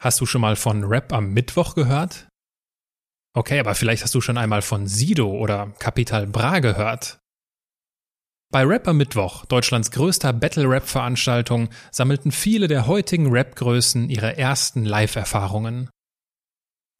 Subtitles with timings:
[0.00, 2.28] Hast du schon mal von Rap am Mittwoch gehört?
[3.34, 7.18] Okay, aber vielleicht hast du schon einmal von Sido oder Capital Bra gehört.
[8.50, 15.90] Bei Rap am Mittwoch, Deutschlands größter Battle-Rap-Veranstaltung, sammelten viele der heutigen Rap-Größen ihre ersten Live-Erfahrungen.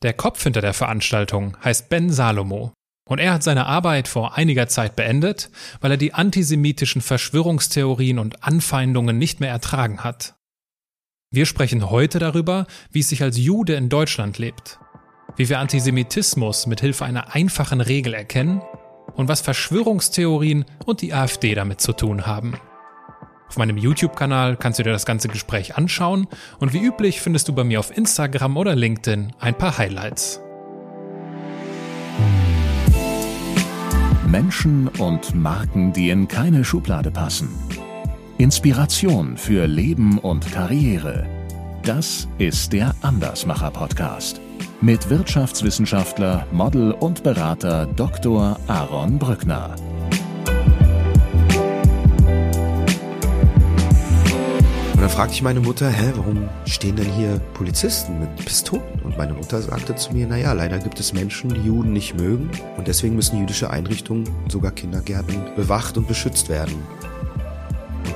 [0.03, 2.75] Der Kopf hinter der Veranstaltung heißt Ben Salomo
[3.09, 8.45] und er hat seine Arbeit vor einiger Zeit beendet, weil er die antisemitischen Verschwörungstheorien und
[8.45, 10.38] Anfeindungen nicht mehr ertragen hat.
[11.31, 14.79] Wir sprechen heute darüber, wie es sich als Jude in Deutschland lebt,
[15.37, 18.63] wie wir Antisemitismus mit Hilfe einer einfachen Regel erkennen
[19.15, 22.55] und was Verschwörungstheorien und die AfD damit zu tun haben.
[23.47, 26.29] Auf meinem YouTube-Kanal kannst du dir das ganze Gespräch anschauen
[26.61, 30.41] und wie üblich findest du bei mir auf Instagram oder LinkedIn ein paar Highlights.
[34.27, 37.51] Menschen und Marken, die in keine Schublade passen.
[38.39, 41.27] Inspiration für Leben und Karriere.
[41.83, 44.41] Das ist der Andersmacher Podcast
[44.81, 48.57] mit Wirtschaftswissenschaftler, Model und Berater Dr.
[48.69, 49.75] Aaron Brückner.
[54.93, 59.01] Und dann fragte ich meine Mutter, hä, warum stehen denn hier Polizisten mit Pistolen?
[59.03, 62.49] Und meine Mutter sagte zu mir, naja, leider gibt es Menschen, die Juden nicht mögen
[62.77, 66.77] und deswegen müssen jüdische Einrichtungen, sogar Kindergärten, bewacht und beschützt werden.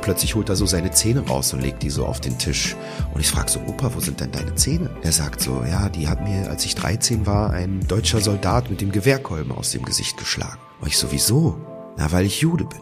[0.02, 2.76] Plötzlich holt er so seine Zähne raus und legt die so auf den Tisch.
[3.14, 4.90] Und ich frage so, Opa, wo sind denn deine Zähne?
[5.02, 8.80] Er sagt so, ja, die hat mir, als ich 13 war, ein deutscher Soldat mit
[8.80, 10.58] dem Gewehrkolben aus dem Gesicht geschlagen.
[10.80, 11.56] Und ich so, wieso?
[11.96, 12.80] Na, weil ich Jude bin.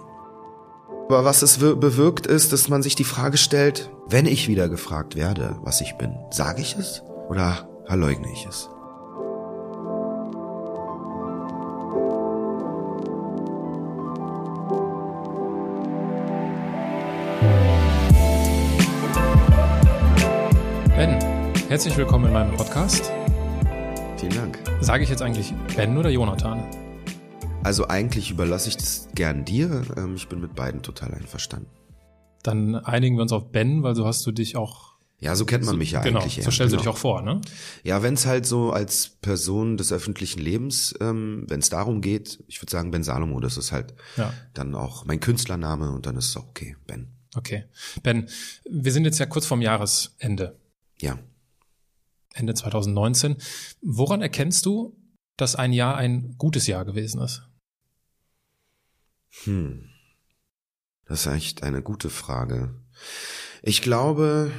[1.09, 5.15] Aber was es bewirkt ist, dass man sich die Frage stellt, wenn ich wieder gefragt
[5.15, 8.71] werde, was ich bin, sage ich es oder verleugne ich es?
[21.01, 23.11] Herzlich willkommen in meinem Podcast.
[24.19, 24.59] Vielen Dank.
[24.83, 26.63] Sage ich jetzt eigentlich Ben oder Jonathan?
[27.63, 29.83] Also eigentlich überlasse ich das gern dir.
[29.97, 31.71] Ähm, ich bin mit beiden total einverstanden.
[32.43, 34.97] Dann einigen wir uns auf Ben, weil so hast du dich auch.
[35.21, 36.35] Ja, so kennt man mich ja genau, eigentlich.
[36.35, 36.83] Genau, so stellst genau.
[36.83, 37.41] du dich auch vor, ne?
[37.83, 42.45] Ja, wenn es halt so als Person des öffentlichen Lebens, ähm, wenn es darum geht,
[42.47, 44.35] ich würde sagen Ben Salomo, das ist halt ja.
[44.53, 47.09] dann auch mein Künstlername und dann ist es auch okay, Ben.
[47.37, 47.65] Okay.
[48.03, 48.29] Ben,
[48.69, 50.61] wir sind jetzt ja kurz vorm Jahresende.
[51.01, 51.19] Ja.
[52.35, 53.37] Ende 2019.
[53.83, 54.97] Woran erkennst du,
[55.37, 57.43] dass ein Jahr ein gutes Jahr gewesen ist?
[59.45, 59.89] Hm.
[61.07, 62.75] Das ist echt eine gute Frage.
[63.63, 64.53] Ich glaube,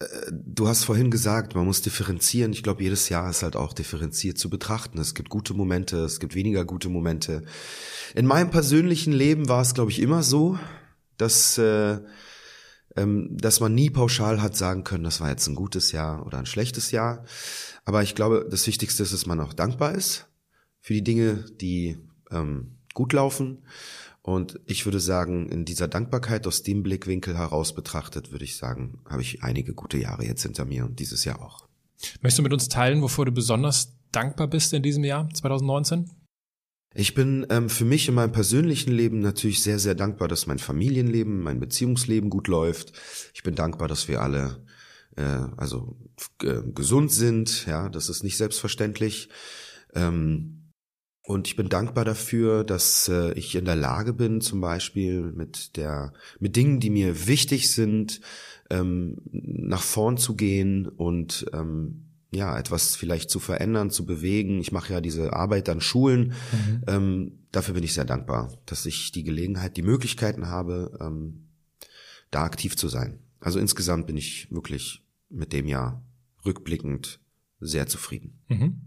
[0.00, 2.52] äh, du hast vorhin gesagt, man muss differenzieren.
[2.52, 4.98] Ich glaube, jedes Jahr ist halt auch differenziert zu betrachten.
[4.98, 7.44] Es gibt gute Momente, es gibt weniger gute Momente.
[8.14, 10.58] In meinem persönlichen Leben war es, glaube ich, immer so,
[11.16, 12.00] dass äh,
[12.96, 16.46] dass man nie pauschal hat sagen können, das war jetzt ein gutes Jahr oder ein
[16.46, 17.24] schlechtes Jahr.
[17.84, 20.26] Aber ich glaube, das Wichtigste ist, dass man auch dankbar ist
[20.80, 21.98] für die Dinge, die
[22.30, 23.64] ähm, gut laufen.
[24.22, 28.98] Und ich würde sagen, in dieser Dankbarkeit aus dem Blickwinkel heraus betrachtet, würde ich sagen,
[29.08, 31.66] habe ich einige gute Jahre jetzt hinter mir und dieses Jahr auch.
[32.22, 36.10] Möchtest du mit uns teilen, wovor du besonders dankbar bist in diesem Jahr 2019?
[36.98, 40.58] Ich bin ähm, für mich in meinem persönlichen Leben natürlich sehr, sehr dankbar, dass mein
[40.58, 42.92] Familienleben, mein Beziehungsleben gut läuft.
[43.34, 44.64] Ich bin dankbar, dass wir alle
[45.14, 45.98] äh, also
[46.38, 47.66] gesund sind.
[47.66, 49.28] Ja, das ist nicht selbstverständlich.
[49.94, 50.72] Ähm,
[51.22, 55.76] und ich bin dankbar dafür, dass äh, ich in der Lage bin, zum Beispiel mit
[55.76, 58.22] der, mit Dingen, die mir wichtig sind,
[58.70, 64.60] ähm, nach vorn zu gehen und ähm, ja, etwas vielleicht zu verändern, zu bewegen.
[64.60, 66.34] Ich mache ja diese Arbeit an Schulen.
[66.52, 66.82] Mhm.
[66.86, 71.48] Ähm, dafür bin ich sehr dankbar, dass ich die Gelegenheit, die Möglichkeiten habe, ähm,
[72.30, 73.20] da aktiv zu sein.
[73.40, 76.04] Also insgesamt bin ich wirklich mit dem Jahr
[76.44, 77.20] rückblickend
[77.60, 78.40] sehr zufrieden.
[78.48, 78.80] Mhm.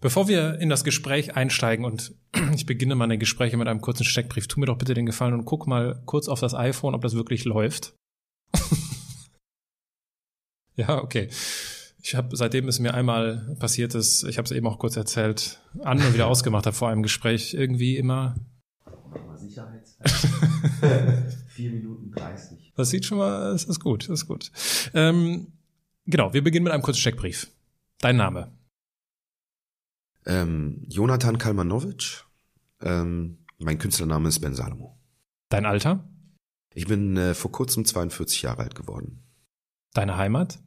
[0.00, 2.14] Bevor wir in das Gespräch einsteigen und
[2.54, 5.44] ich beginne meine Gespräche mit einem kurzen Steckbrief, tu mir doch bitte den Gefallen und
[5.44, 7.94] guck mal kurz auf das iPhone, ob das wirklich läuft.
[10.76, 11.28] ja, okay.
[12.00, 15.60] Ich habe, seitdem es mir einmal passiert ist, ich habe es eben auch kurz erzählt,
[15.82, 18.36] an und wieder ausgemacht habe vor einem Gespräch, irgendwie immer.
[21.48, 22.72] Vier Minuten dreißig.
[22.76, 24.52] Das sieht schon mal, das ist gut, das ist gut.
[24.94, 25.48] Ähm,
[26.06, 27.50] genau, wir beginnen mit einem kurzen Steckbrief.
[28.00, 28.52] Dein Name?
[30.24, 32.22] Ähm, Jonathan Kalmanowitsch.
[32.80, 34.96] Ähm, mein Künstlername ist Ben Salomo.
[35.48, 36.08] Dein Alter?
[36.74, 39.24] Ich bin äh, vor kurzem 42 Jahre alt geworden.
[39.94, 40.60] Deine Heimat?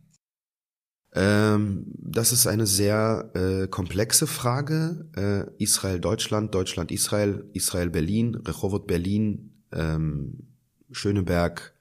[1.13, 5.09] Ähm, das ist eine sehr äh, komplexe Frage.
[5.15, 10.47] Äh, Israel-Deutschland, Deutschland-Israel, Israel-Berlin, Rehovot Berlin, ähm,
[10.91, 11.75] Schöneberg,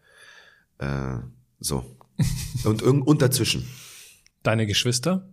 [0.78, 1.18] äh,
[1.60, 1.96] so.
[2.64, 3.68] und, und dazwischen.
[4.42, 5.28] Deine Geschwister?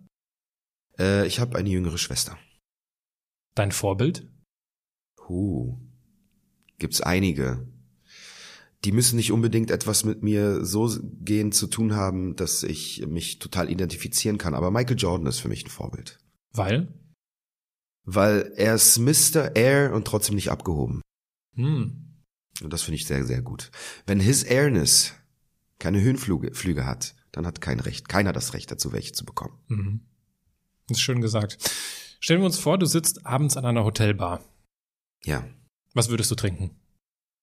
[0.98, 2.38] Äh, ich habe eine jüngere Schwester.
[3.54, 4.28] Dein Vorbild?
[5.28, 5.78] Huh.
[6.78, 7.66] Gibt's einige.
[8.84, 13.38] Die müssen nicht unbedingt etwas mit mir so gehen zu tun haben, dass ich mich
[13.40, 14.54] total identifizieren kann.
[14.54, 16.18] Aber Michael Jordan ist für mich ein Vorbild.
[16.52, 16.94] Weil?
[18.04, 19.56] Weil er ist Mr.
[19.56, 21.02] Air und trotzdem nicht abgehoben.
[21.56, 22.08] Hm.
[22.62, 23.70] Und das finde ich sehr, sehr gut.
[24.06, 25.14] Wenn his Airness
[25.78, 29.58] keine Höhenflüge Flüge hat, dann hat kein Recht, keiner das Recht dazu, welche zu bekommen.
[29.68, 30.00] Mhm.
[30.88, 31.58] Das ist schön gesagt.
[32.20, 34.42] Stellen wir uns vor, du sitzt abends an einer Hotelbar.
[35.24, 35.46] Ja.
[35.94, 36.70] Was würdest du trinken?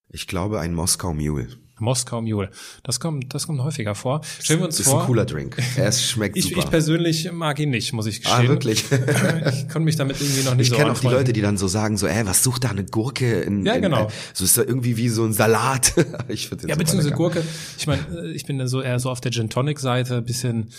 [0.10, 1.48] Ich glaube, ein Moskau Mule.
[1.78, 2.50] Moskau Mule.
[2.84, 4.22] Das kommt, das kommt häufiger vor.
[4.42, 5.02] Stellen wir uns ist vor.
[5.02, 5.58] ein cooler Drink.
[5.76, 6.60] Er schmeckt ich, super.
[6.60, 8.46] ich persönlich mag ihn nicht, muss ich gestehen.
[8.46, 8.86] ah, wirklich?
[8.92, 11.08] Ich konnte mich damit irgendwie noch nicht Ich so kenne auch die.
[11.08, 13.82] Leute, die dann so sagen, so, ey, was sucht da eine Gurke in, Ja, in
[13.82, 14.06] genau.
[14.08, 15.94] äh, so ist da irgendwie wie so ein Salat.
[16.30, 17.18] ich finde Ja, beziehungsweise lecker.
[17.18, 17.44] Gurke.
[17.78, 20.70] Ich meine, äh, ich bin dann so eher so auf der Gin Tonic Seite, bisschen,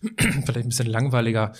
[0.16, 1.52] vielleicht ein bisschen langweiliger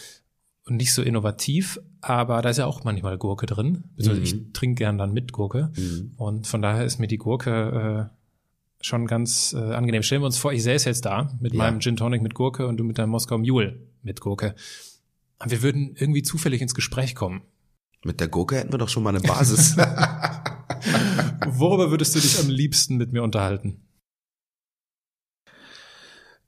[0.67, 3.85] und nicht so innovativ, aber da ist ja auch manchmal Gurke drin.
[3.97, 5.71] Beziehungsweise ich trinke gern dann mit Gurke.
[5.77, 6.13] Mhm.
[6.17, 8.17] Und von daher ist mir die Gurke äh,
[8.85, 10.03] schon ganz äh, angenehm.
[10.03, 11.59] Stellen wir uns vor, ich säße jetzt da mit Ja.
[11.59, 14.55] meinem Gin Tonic mit Gurke und du mit deinem Moskau Mule mit Gurke.
[15.39, 17.43] Und wir würden irgendwie zufällig ins Gespräch kommen.
[18.05, 19.77] Mit der Gurke hätten wir doch schon mal eine Basis.
[21.47, 23.86] Worüber würdest du dich am liebsten mit mir unterhalten?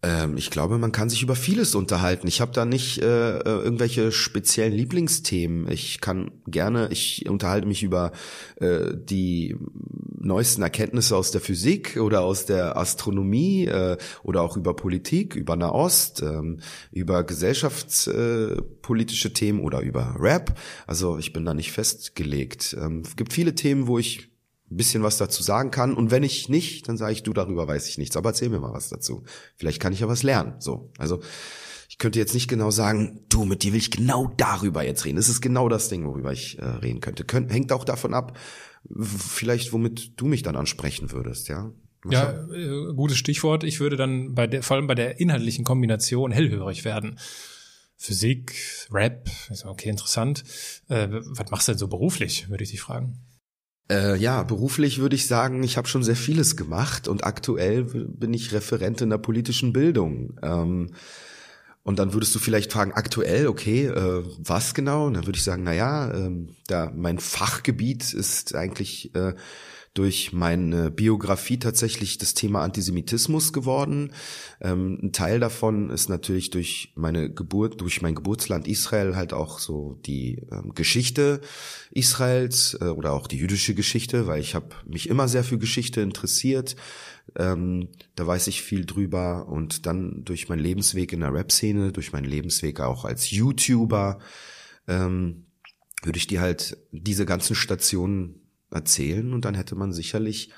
[0.02, 2.28] Ähm, ich glaube, man kann sich über vieles unterhalten.
[2.28, 5.68] Ich habe da nicht äh, äh, irgendwelche speziellen Lieblingsthemen.
[5.70, 8.12] Ich kann gerne, ich unterhalte mich über
[8.56, 9.56] äh, die
[10.20, 15.56] neuesten Erkenntnisse aus der Physik oder aus der Astronomie äh, oder auch über Politik, über
[15.56, 16.60] Nahost, ähm,
[16.92, 20.56] über gesellschaftspolitische äh, Themen oder über Rap.
[20.86, 22.76] Also ich bin da nicht festgelegt.
[22.80, 24.28] Ähm, es gibt viele Themen, wo ich
[24.70, 25.94] ein bisschen was dazu sagen kann.
[25.94, 28.16] Und wenn ich nicht, dann sage ich, du, darüber weiß ich nichts.
[28.16, 29.24] Aber erzähl mir mal was dazu.
[29.56, 30.54] Vielleicht kann ich ja was lernen.
[30.58, 31.20] So, also
[31.88, 35.16] ich könnte jetzt nicht genau sagen, du, mit dir will ich genau darüber jetzt reden.
[35.16, 37.24] Das ist genau das Ding, worüber ich äh, reden könnte.
[37.24, 38.38] Könnt, hängt auch davon ab,
[38.94, 41.72] vielleicht womit du mich dann ansprechen würdest, ja.
[42.04, 43.64] Mal Ja, äh, gutes Stichwort.
[43.64, 47.18] Ich würde dann bei der, vor allem bei der inhaltlichen Kombination hellhörig werden.
[47.96, 48.54] Physik,
[48.92, 49.28] Rap,
[49.64, 50.44] okay, interessant.
[50.88, 53.18] Äh, was machst du denn so beruflich, würde ich dich fragen.
[53.90, 58.34] Äh, ja, beruflich würde ich sagen, ich habe schon sehr vieles gemacht und aktuell bin
[58.34, 60.38] ich Referent in der politischen Bildung.
[60.42, 60.90] Ähm,
[61.84, 65.06] und dann würdest du vielleicht fragen, aktuell, okay, äh, was genau?
[65.06, 69.32] Und dann würde ich sagen, na ja, ähm, da mein Fachgebiet ist eigentlich äh,
[69.98, 74.12] durch meine Biografie tatsächlich das Thema Antisemitismus geworden.
[74.60, 79.58] Ähm, ein Teil davon ist natürlich durch meine Geburt, durch mein Geburtsland Israel halt auch
[79.58, 81.40] so die ähm, Geschichte
[81.90, 86.00] Israels äh, oder auch die jüdische Geschichte, weil ich habe mich immer sehr für Geschichte
[86.00, 86.76] interessiert.
[87.36, 92.12] Ähm, da weiß ich viel drüber und dann durch meinen Lebensweg in der Rap-Szene, durch
[92.12, 94.20] meinen Lebensweg auch als YouTuber,
[94.86, 95.46] ähm,
[96.04, 100.50] würde ich dir halt diese ganzen Stationen erzählen und dann hätte man sicherlich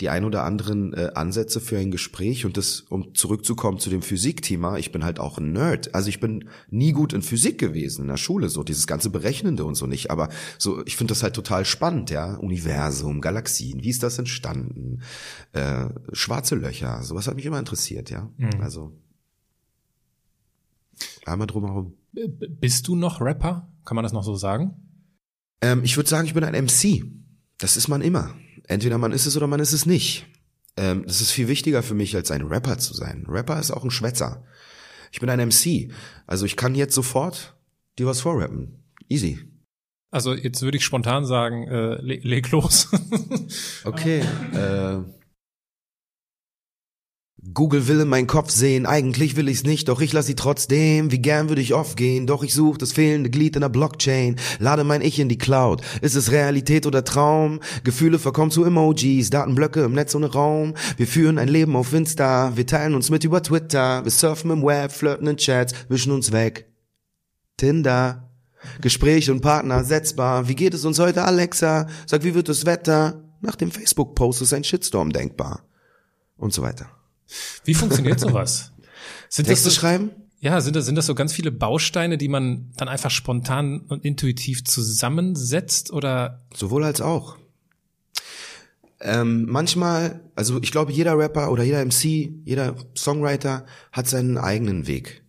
[0.00, 4.02] die ein oder anderen äh, Ansätze für ein Gespräch und das, um zurückzukommen zu dem
[4.02, 5.94] Physikthema, ich bin halt auch ein Nerd.
[5.94, 9.64] Also ich bin nie gut in Physik gewesen in der Schule, so dieses ganze Berechnende
[9.64, 10.10] und so nicht.
[10.10, 12.34] Aber so, ich finde das halt total spannend, ja.
[12.34, 15.00] Universum, Galaxien, wie ist das entstanden?
[15.52, 18.32] Äh, schwarze Löcher, sowas hat mich immer interessiert, ja.
[18.60, 18.92] Also
[21.24, 21.94] einmal drumherum.
[22.12, 23.68] Bist du noch Rapper?
[23.84, 24.74] Kann man das noch so sagen?
[25.60, 27.04] Ähm, ich würde sagen, ich bin ein MC.
[27.64, 28.34] Das ist man immer.
[28.68, 30.26] Entweder man ist es oder man ist es nicht.
[30.76, 33.24] Ähm, das ist viel wichtiger für mich, als ein Rapper zu sein.
[33.26, 34.44] Rapper ist auch ein Schwätzer.
[35.12, 35.90] Ich bin ein MC.
[36.26, 37.56] Also ich kann jetzt sofort
[37.98, 38.84] dir was vorrappen.
[39.08, 39.38] Easy.
[40.10, 42.90] Also jetzt würde ich spontan sagen, äh, le leg los.
[43.84, 44.20] Okay.
[44.52, 44.98] Äh,
[47.52, 51.10] Google will in meinen Kopf sehen, eigentlich will ich's nicht, doch ich lass sie trotzdem.
[51.12, 54.36] Wie gern würde ich oft gehen, doch ich such das fehlende Glied in der Blockchain.
[54.60, 55.82] Lade mein Ich in die Cloud.
[56.00, 57.60] Ist es Realität oder Traum?
[57.84, 60.72] Gefühle verkommen zu Emojis, Datenblöcke im Netz ohne Raum.
[60.96, 64.02] Wir führen ein Leben auf Insta, wir teilen uns mit über Twitter.
[64.04, 66.66] Wir surfen im Web, flirten in Chats, wischen uns weg.
[67.58, 68.30] Tinder.
[68.80, 70.48] Gespräch und Partner ersetzbar.
[70.48, 71.88] Wie geht es uns heute, Alexa?
[72.06, 73.22] Sag, wie wird das Wetter?
[73.42, 75.66] Nach dem Facebook-Post ist ein Shitstorm denkbar.
[76.38, 76.88] Und so weiter.
[77.64, 78.72] Wie funktioniert sowas?
[79.28, 80.10] Sind Texte das so, schreiben?
[80.44, 84.04] ja, sind das, sind das so ganz viele Bausteine, die man dann einfach spontan und
[84.04, 87.38] intuitiv zusammensetzt oder Sowohl als auch.
[89.00, 94.86] Ähm, manchmal, also ich glaube, jeder Rapper oder jeder MC, jeder Songwriter hat seinen eigenen
[94.86, 95.24] Weg,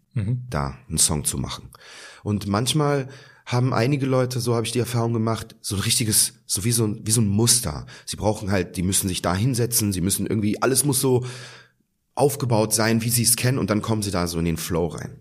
[0.49, 1.69] da einen Song zu machen.
[2.23, 3.07] Und manchmal
[3.45, 6.87] haben einige Leute, so habe ich die Erfahrung gemacht, so ein richtiges, so wie so
[6.87, 7.85] ein, wie so ein Muster.
[8.05, 11.25] Sie brauchen halt, die müssen sich da hinsetzen, sie müssen irgendwie, alles muss so
[12.15, 14.87] aufgebaut sein, wie sie es kennen, und dann kommen sie da so in den Flow
[14.87, 15.19] rein.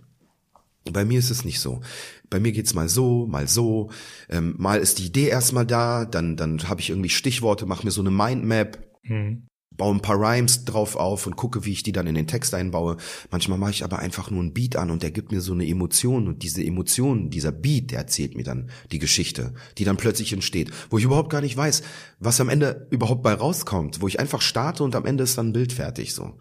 [0.91, 1.81] Bei mir ist es nicht so.
[2.29, 3.91] Bei mir geht's mal so, mal so.
[4.29, 7.91] Ähm, mal ist die Idee erstmal da, dann dann habe ich irgendwie Stichworte, mache mir
[7.91, 8.79] so eine Mindmap.
[9.03, 9.47] Mhm
[9.77, 12.55] baue ein paar Rhymes drauf auf und gucke, wie ich die dann in den Text
[12.55, 12.97] einbaue.
[13.31, 15.67] Manchmal mache ich aber einfach nur einen Beat an und der gibt mir so eine
[15.67, 20.33] Emotion und diese Emotion, dieser Beat, der erzählt mir dann die Geschichte, die dann plötzlich
[20.33, 21.83] entsteht, wo ich überhaupt gar nicht weiß,
[22.21, 25.49] was am Ende überhaupt bei rauskommt, wo ich einfach starte und am Ende ist dann
[25.49, 26.39] ein Bild fertig so.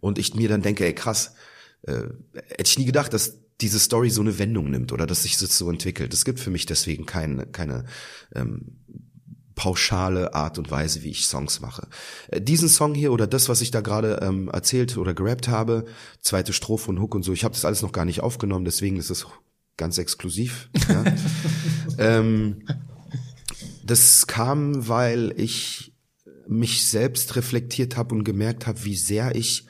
[0.00, 1.34] Und ich mir dann denke, ey krass,
[1.82, 5.38] äh, hätte ich nie gedacht, dass diese Story so eine Wendung nimmt oder dass sich
[5.38, 6.12] das so entwickelt.
[6.12, 7.84] Es gibt für mich deswegen keine, keine
[8.34, 8.78] ähm,
[9.54, 11.88] pauschale Art und Weise, wie ich Songs mache.
[12.28, 15.86] Äh, diesen Song hier oder das, was ich da gerade ähm, erzählt oder gerappt habe,
[16.20, 18.96] zweite Strophe und Hook und so, ich habe das alles noch gar nicht aufgenommen, deswegen
[18.96, 19.26] ist es
[19.76, 20.68] ganz exklusiv.
[20.88, 21.04] Ja.
[21.98, 22.66] ähm,
[23.82, 25.94] das kam, weil ich
[26.46, 29.66] mich selbst reflektiert habe und gemerkt habe, wie sehr ich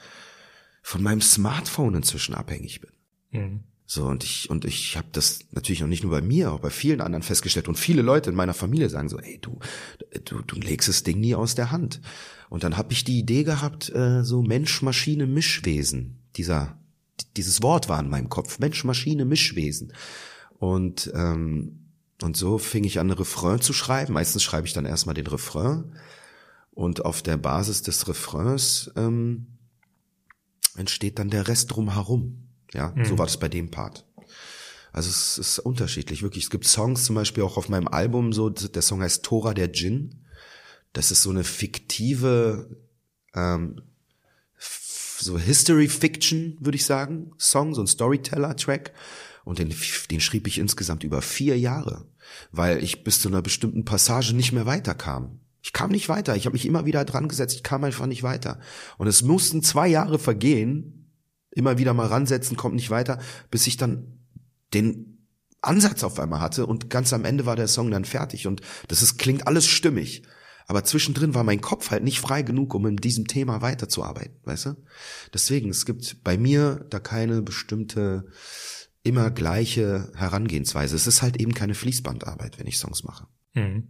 [0.87, 2.91] von meinem Smartphone inzwischen abhängig bin.
[3.31, 3.59] Mhm.
[3.85, 6.69] So, und ich, und ich habe das natürlich auch nicht nur bei mir, auch bei
[6.69, 7.67] vielen anderen festgestellt.
[7.67, 9.59] Und viele Leute in meiner Familie sagen so, ey, du,
[10.23, 11.99] du, du legst das Ding nie aus der Hand.
[12.47, 16.19] Und dann habe ich die Idee gehabt, äh, so Mensch-Maschine-Mischwesen.
[16.37, 16.79] Dieser,
[17.35, 18.59] dieses Wort war in meinem Kopf.
[18.59, 19.91] Mensch-Maschine-Mischwesen.
[20.57, 21.89] Und, ähm,
[22.21, 24.13] und so fing ich an, Refrain zu schreiben.
[24.13, 25.97] Meistens schreibe ich dann erstmal den Refrain.
[26.71, 29.47] Und auf der Basis des Refrains ähm,
[30.77, 32.47] entsteht dann der Rest drumherum.
[32.73, 33.05] Ja, mhm.
[33.05, 34.05] so war das bei dem Part.
[34.91, 36.45] Also es ist unterschiedlich, wirklich.
[36.45, 39.67] Es gibt Songs zum Beispiel auch auf meinem Album, so der Song heißt Tora der
[39.67, 40.23] Djinn.
[40.93, 42.69] Das ist so eine fiktive,
[43.35, 43.81] ähm,
[44.57, 48.93] so History Fiction, würde ich sagen, Song, so ein Storyteller-Track.
[49.43, 49.73] Und den,
[50.11, 52.05] den schrieb ich insgesamt über vier Jahre,
[52.51, 55.39] weil ich bis zu einer bestimmten Passage nicht mehr weiterkam.
[55.67, 56.37] Ich kam nicht weiter.
[56.37, 57.55] Ich habe mich immer wieder dran gesetzt.
[57.55, 58.61] Ich kam einfach nicht weiter.
[58.97, 61.11] Und es mussten zwei Jahre vergehen,
[61.51, 63.19] immer wieder mal ransetzen, kommt nicht weiter,
[63.51, 64.17] bis ich dann
[64.73, 65.27] den
[65.59, 69.01] Ansatz auf einmal hatte und ganz am Ende war der Song dann fertig und das
[69.01, 70.23] ist, klingt alles stimmig.
[70.67, 74.67] Aber zwischendrin war mein Kopf halt nicht frei genug, um in diesem Thema weiterzuarbeiten, weißt
[74.67, 74.75] du?
[75.33, 78.27] Deswegen, es gibt bei mir da keine bestimmte,
[79.03, 80.95] immer gleiche Herangehensweise.
[80.95, 83.27] Es ist halt eben keine Fließbandarbeit, wenn ich Songs mache.
[83.53, 83.89] Mhm.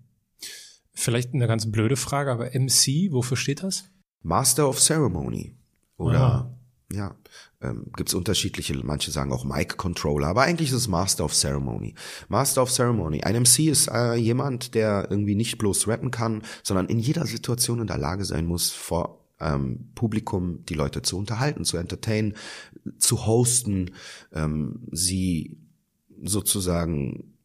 [1.00, 3.86] Vielleicht eine ganz blöde Frage, aber MC, wofür steht das?
[4.24, 5.56] Master of Ceremony.
[5.98, 6.54] Oder ah.
[6.92, 7.16] Ja,
[7.62, 11.36] ähm, gibt es unterschiedliche, manche sagen auch Mic Controller, aber eigentlich ist es Master of
[11.36, 11.94] Ceremony.
[12.30, 13.22] Master of Ceremony.
[13.24, 17.80] Ein MC ist äh, jemand, der irgendwie nicht bloß rappen kann, sondern in jeder Situation
[17.80, 22.34] in der Lage sein muss, vor ähm, Publikum die Leute zu unterhalten, zu entertainen,
[22.98, 23.92] zu hosten,
[24.34, 25.60] ähm, sie
[26.24, 27.37] sozusagen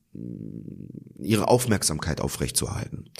[1.19, 3.11] ihre Aufmerksamkeit aufrechtzuerhalten.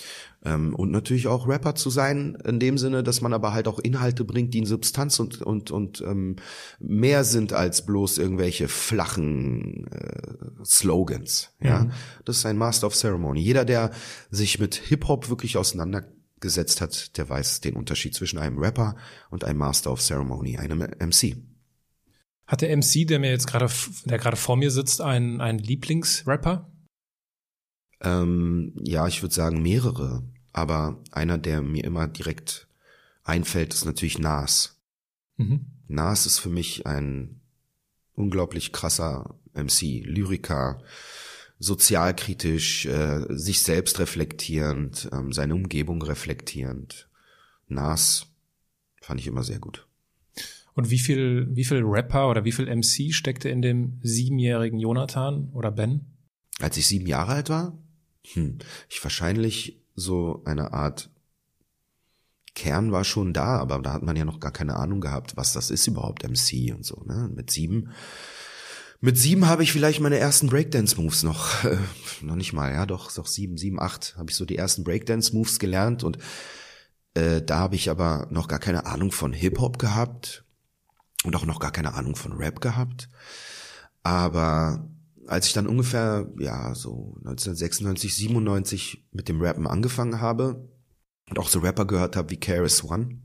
[0.45, 3.79] Ähm, und natürlich auch Rapper zu sein, in dem Sinne, dass man aber halt auch
[3.79, 6.37] Inhalte bringt, die in Substanz und, und, und ähm,
[6.81, 11.55] mehr sind als bloß irgendwelche flachen äh, Slogans.
[11.63, 11.93] Ja, mhm.
[12.25, 13.41] das ist ein Master of Ceremony.
[13.41, 13.91] Jeder, der
[14.31, 18.97] sich mit Hip-Hop wirklich auseinandergesetzt hat, der weiß den Unterschied zwischen einem Rapper
[19.31, 21.37] und einem Master of Ceremony, einem MC.
[22.47, 23.71] Hat der MC, der mir jetzt gerade,
[24.05, 26.72] der gerade vor mir sitzt, einen, einen Lieblingsrapper?
[28.03, 30.23] Ähm, ja, ich würde sagen mehrere.
[30.53, 32.67] Aber einer, der mir immer direkt
[33.25, 34.81] einfällt, ist natürlich Nas.
[35.37, 35.67] Mhm.
[35.89, 37.41] Nas ist für mich ein
[38.15, 40.83] unglaublich krasser MC, Lyriker,
[41.59, 47.09] sozialkritisch, äh, sich selbst reflektierend, ähm, seine Umgebung reflektierend.
[47.69, 48.27] Nas
[49.01, 49.87] fand ich immer sehr gut.
[50.75, 55.51] Und wie viel, wie viel Rapper oder wie viel MC steckte in dem siebenjährigen Jonathan
[55.53, 56.07] oder Ben?
[56.61, 57.79] Als ich sieben Jahre alt war?
[58.33, 61.11] Hm, ich wahrscheinlich so eine Art
[62.55, 65.53] Kern war schon da, aber da hat man ja noch gar keine Ahnung gehabt, was
[65.53, 67.03] das ist überhaupt MC und so.
[67.07, 67.31] Ne?
[67.35, 67.91] Mit sieben,
[69.01, 71.79] mit sieben habe ich vielleicht meine ersten Breakdance-Moves noch, äh,
[72.21, 75.59] noch nicht mal, ja, doch, doch sieben, sieben, acht habe ich so die ersten Breakdance-Moves
[75.59, 76.19] gelernt und
[77.15, 80.45] äh, da habe ich aber noch gar keine Ahnung von Hip Hop gehabt
[81.25, 83.09] und auch noch gar keine Ahnung von Rap gehabt.
[84.03, 84.89] Aber
[85.27, 90.69] als ich dann ungefähr, ja, so 1996, 97 mit dem Rappen angefangen habe
[91.31, 93.23] und auch so Rapper gehört habe wie KRS One,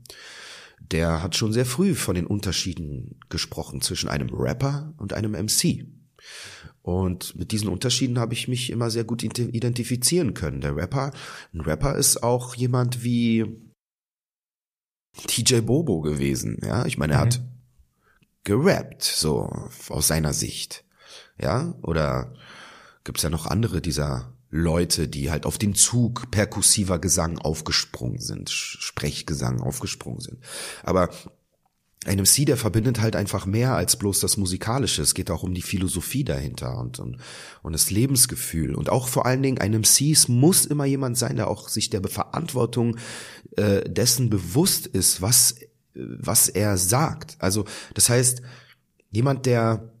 [0.80, 5.86] der hat schon sehr früh von den Unterschieden gesprochen zwischen einem Rapper und einem MC.
[6.82, 10.60] Und mit diesen Unterschieden habe ich mich immer sehr gut identifizieren können.
[10.60, 11.12] Der Rapper,
[11.52, 13.44] ein Rapper ist auch jemand wie
[15.26, 16.86] TJ Bobo gewesen, ja.
[16.86, 17.24] Ich meine, er mhm.
[17.24, 17.42] hat
[18.44, 20.84] gerappt, so aus seiner Sicht.
[21.40, 22.34] Ja, oder
[23.04, 28.50] gibt's ja noch andere dieser Leute, die halt auf den Zug perkussiver Gesang aufgesprungen sind,
[28.50, 30.38] Sprechgesang aufgesprungen sind.
[30.82, 31.10] Aber
[32.06, 35.02] ein MC, der verbindet halt einfach mehr als bloß das Musikalische.
[35.02, 37.18] Es geht auch um die Philosophie dahinter und, und,
[37.62, 38.74] und das Lebensgefühl.
[38.74, 41.90] Und auch vor allen Dingen ein MC, es muss immer jemand sein, der auch sich
[41.90, 42.96] der Verantwortung
[43.56, 45.56] äh, dessen bewusst ist, was,
[45.94, 47.36] was er sagt.
[47.40, 47.64] Also
[47.94, 48.42] das heißt,
[49.10, 49.92] jemand, der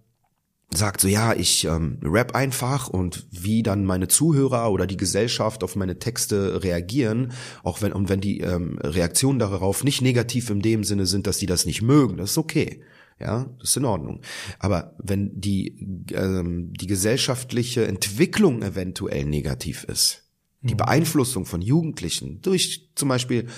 [0.70, 5.64] sagt so, ja, ich ähm, rap einfach und wie dann meine Zuhörer oder die Gesellschaft
[5.64, 7.32] auf meine Texte reagieren,
[7.62, 11.38] auch wenn und wenn die ähm, Reaktionen darauf nicht negativ in dem Sinne sind, dass
[11.38, 12.82] die das nicht mögen, das ist okay.
[13.20, 14.20] Ja, das ist in Ordnung.
[14.60, 20.28] Aber wenn die, ähm, die gesellschaftliche Entwicklung eventuell negativ ist,
[20.60, 20.78] die mhm.
[20.78, 23.48] Beeinflussung von Jugendlichen durch zum Beispiel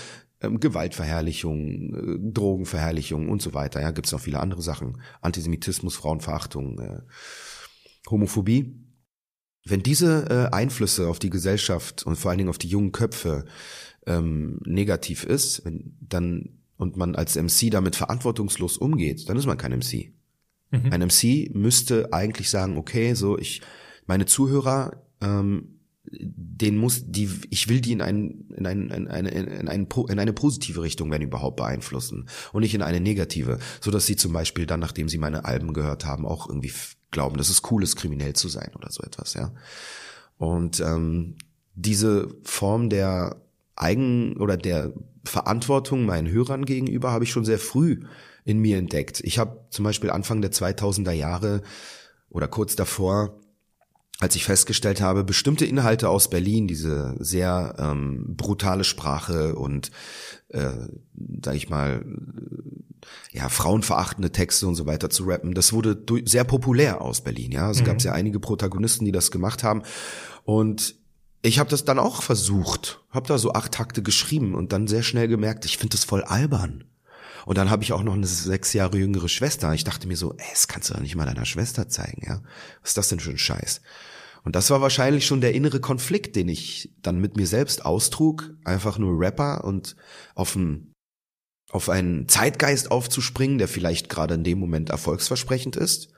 [0.40, 3.80] ähm, Gewaltverherrlichung, äh, Drogenverherrlichung und so weiter.
[3.80, 5.00] Ja, gibt es noch viele andere Sachen.
[5.20, 7.00] Antisemitismus, Frauenverachtung, äh,
[8.08, 8.74] Homophobie.
[9.66, 13.44] Wenn diese äh, Einflüsse auf die Gesellschaft und vor allen Dingen auf die jungen Köpfe
[14.06, 19.58] ähm, negativ ist, wenn, dann und man als MC damit verantwortungslos umgeht, dann ist man
[19.58, 20.14] kein MC.
[20.70, 20.92] Mhm.
[20.92, 23.60] Ein MC müsste eigentlich sagen, okay, so ich
[24.06, 25.79] meine Zuhörer ähm,
[26.12, 30.18] den muss die ich will die in ein, in ein, in eine in eine in
[30.18, 34.32] eine positive Richtung wenn überhaupt beeinflussen und nicht in eine negative so dass sie zum
[34.32, 36.72] Beispiel dann nachdem sie meine Alben gehört haben auch irgendwie
[37.10, 39.52] glauben dass es cool ist kriminell zu sein oder so etwas ja.
[40.40, 41.36] Und ähm,
[41.74, 43.36] diese Form der
[43.76, 48.00] Eigen oder der Verantwortung meinen Hörern gegenüber habe ich schon sehr früh
[48.46, 49.20] in mir entdeckt.
[49.20, 51.60] Ich habe zum Beispiel Anfang der 2000er Jahre
[52.30, 53.38] oder kurz davor
[54.20, 59.90] als ich festgestellt habe, bestimmte Inhalte aus Berlin, diese sehr ähm, brutale Sprache und,
[60.48, 60.70] äh,
[61.42, 66.44] sag ich mal, äh, ja, frauenverachtende Texte und so weiter zu rappen, das wurde sehr
[66.44, 67.50] populär aus Berlin.
[67.50, 67.86] Ja, also mhm.
[67.86, 69.82] gab es ja einige Protagonisten, die das gemacht haben
[70.44, 70.96] und
[71.42, 75.02] ich habe das dann auch versucht, habe da so acht Takte geschrieben und dann sehr
[75.02, 76.84] schnell gemerkt, ich finde das voll albern.
[77.46, 79.72] Und dann habe ich auch noch eine sechs Jahre jüngere Schwester.
[79.72, 82.42] Ich dachte mir so, ey, das kannst du doch nicht mal deiner Schwester zeigen, ja?
[82.82, 83.80] Was ist das denn für ein Scheiß?
[84.44, 88.54] Und das war wahrscheinlich schon der innere Konflikt, den ich dann mit mir selbst austrug,
[88.64, 89.96] einfach nur Rapper und
[90.34, 90.92] auf einen,
[91.70, 96.12] auf einen Zeitgeist aufzuspringen, der vielleicht gerade in dem Moment erfolgsversprechend ist.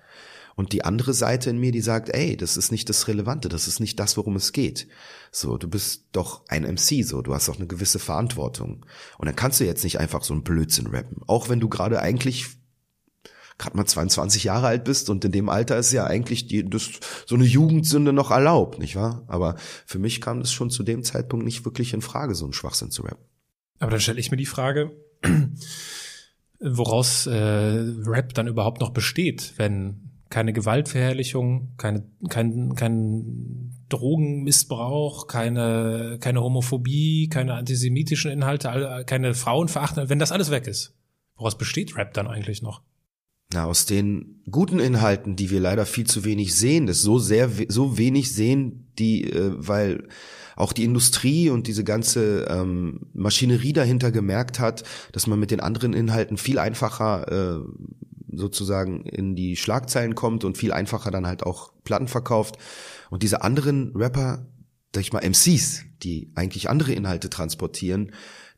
[0.55, 3.67] Und die andere Seite in mir, die sagt, ey, das ist nicht das Relevante, das
[3.67, 4.87] ist nicht das, worum es geht.
[5.31, 8.85] So, du bist doch ein MC, so, du hast doch eine gewisse Verantwortung.
[9.19, 11.23] Und dann kannst du jetzt nicht einfach so einen Blödsinn rappen.
[11.27, 12.49] Auch wenn du gerade eigentlich
[13.59, 16.91] gerade mal 22 Jahre alt bist und in dem Alter ist ja eigentlich die, das,
[17.27, 19.25] so eine Jugendsünde noch erlaubt, nicht wahr?
[19.29, 22.53] Aber für mich kam das schon zu dem Zeitpunkt nicht wirklich in Frage, so einen
[22.53, 23.25] Schwachsinn zu rappen.
[23.79, 24.93] Aber dann stelle ich mir die Frage,
[26.61, 36.17] woraus äh, Rap dann überhaupt noch besteht, wenn keine Gewaltverherrlichung, keine, kein, kein Drogenmissbrauch, keine,
[36.21, 40.97] keine Homophobie, keine antisemitischen Inhalte, keine Frauenverachtung, wenn das alles weg ist.
[41.37, 42.83] Woraus besteht Rap dann eigentlich noch?
[43.53, 47.51] Na, aus den guten Inhalten, die wir leider viel zu wenig sehen, das so sehr,
[47.69, 50.09] so wenig sehen, die, äh, weil
[50.57, 55.61] auch die Industrie und diese ganze ähm, Maschinerie dahinter gemerkt hat, dass man mit den
[55.61, 57.61] anderen Inhalten viel einfacher äh,
[58.35, 62.57] sozusagen in die Schlagzeilen kommt und viel einfacher dann halt auch Platten verkauft.
[63.11, 64.47] Und diese anderen Rapper,
[64.95, 68.13] sag ich mal, MCs, die eigentlich andere Inhalte transportieren,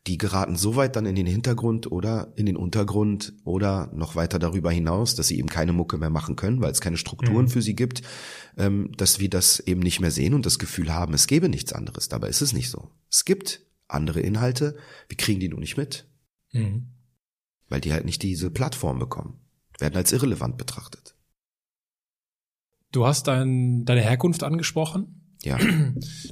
[0.06, 4.38] die geraten so weit dann in den Hintergrund oder in den Untergrund oder noch weiter
[4.38, 7.48] darüber hinaus, dass sie eben keine Mucke mehr machen können, weil es keine Strukturen mhm.
[7.48, 8.02] für sie gibt,
[8.58, 11.72] ähm, dass wir das eben nicht mehr sehen und das Gefühl haben, es gäbe nichts
[11.72, 12.08] anderes.
[12.10, 12.90] Dabei ist es nicht so.
[13.10, 14.76] Es gibt andere Inhalte,
[15.08, 16.06] wir kriegen die nur nicht mit.
[16.52, 16.88] Mhm.
[17.68, 19.40] Weil die halt nicht diese Plattform bekommen,
[19.78, 21.16] werden als irrelevant betrachtet.
[22.92, 25.22] Du hast dein, deine Herkunft angesprochen.
[25.42, 25.58] Ja.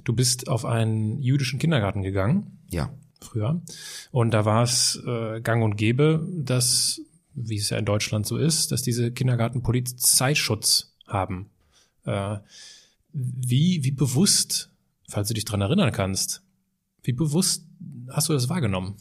[0.05, 2.59] Du bist auf einen jüdischen Kindergarten gegangen.
[2.71, 3.63] Ja früher.
[4.11, 7.01] Und da war es äh, gang und gäbe, dass,
[7.35, 11.51] wie es ja in Deutschland so ist, dass diese Kindergarten Polizeischutz haben.
[12.05, 12.39] Äh,
[13.13, 14.71] wie, wie bewusst,
[15.09, 16.43] falls du dich dran erinnern kannst,
[17.03, 17.67] wie bewusst
[18.09, 18.97] hast du das wahrgenommen?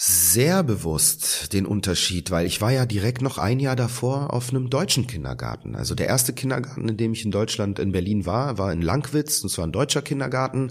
[0.00, 4.70] Sehr bewusst den Unterschied, weil ich war ja direkt noch ein Jahr davor auf einem
[4.70, 5.74] deutschen Kindergarten.
[5.74, 9.42] Also der erste Kindergarten, in dem ich in Deutschland in Berlin war, war in Langwitz,
[9.42, 10.70] und zwar ein deutscher Kindergarten.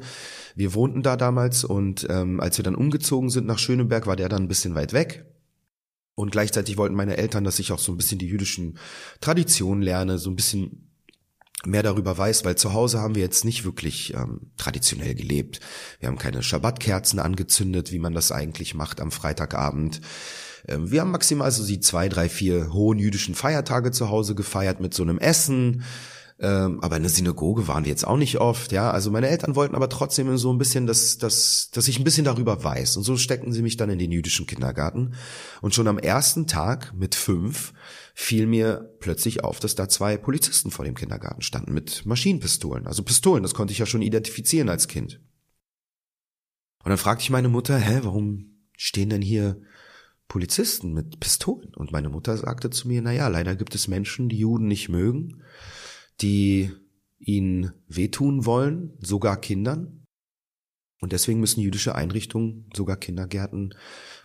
[0.55, 4.29] Wir wohnten da damals und ähm, als wir dann umgezogen sind nach Schöneberg, war der
[4.29, 5.25] dann ein bisschen weit weg.
[6.15, 8.77] Und gleichzeitig wollten meine Eltern, dass ich auch so ein bisschen die jüdischen
[9.19, 10.86] Traditionen lerne, so ein bisschen
[11.65, 15.59] mehr darüber weiß, weil zu Hause haben wir jetzt nicht wirklich ähm, traditionell gelebt.
[15.99, 20.01] Wir haben keine Schabbatkerzen angezündet, wie man das eigentlich macht am Freitagabend.
[20.67, 24.79] Ähm, wir haben maximal so die zwei, drei, vier hohen jüdischen Feiertage zu Hause gefeiert
[24.79, 25.83] mit so einem Essen.
[26.39, 28.91] Ähm, aber in der Synagoge waren wir jetzt auch nicht oft, ja.
[28.91, 32.25] Also meine Eltern wollten aber trotzdem so ein bisschen, dass, dass, dass ich ein bisschen
[32.25, 32.97] darüber weiß.
[32.97, 35.15] Und so steckten sie mich dann in den jüdischen Kindergarten.
[35.61, 37.73] Und schon am ersten Tag mit fünf
[38.19, 42.87] fiel mir plötzlich auf, dass da zwei Polizisten vor dem Kindergarten standen mit Maschinenpistolen.
[42.87, 45.21] Also Pistolen, das konnte ich ja schon identifizieren als Kind.
[46.83, 49.61] Und dann fragte ich meine Mutter, hä, warum stehen denn hier
[50.27, 51.73] Polizisten mit Pistolen?
[51.75, 54.89] Und meine Mutter sagte zu mir, na ja, leider gibt es Menschen, die Juden nicht
[54.89, 55.43] mögen
[56.21, 56.71] die
[57.19, 60.05] ihnen wehtun wollen, sogar Kindern.
[60.99, 63.75] Und deswegen müssen jüdische Einrichtungen, sogar Kindergärten,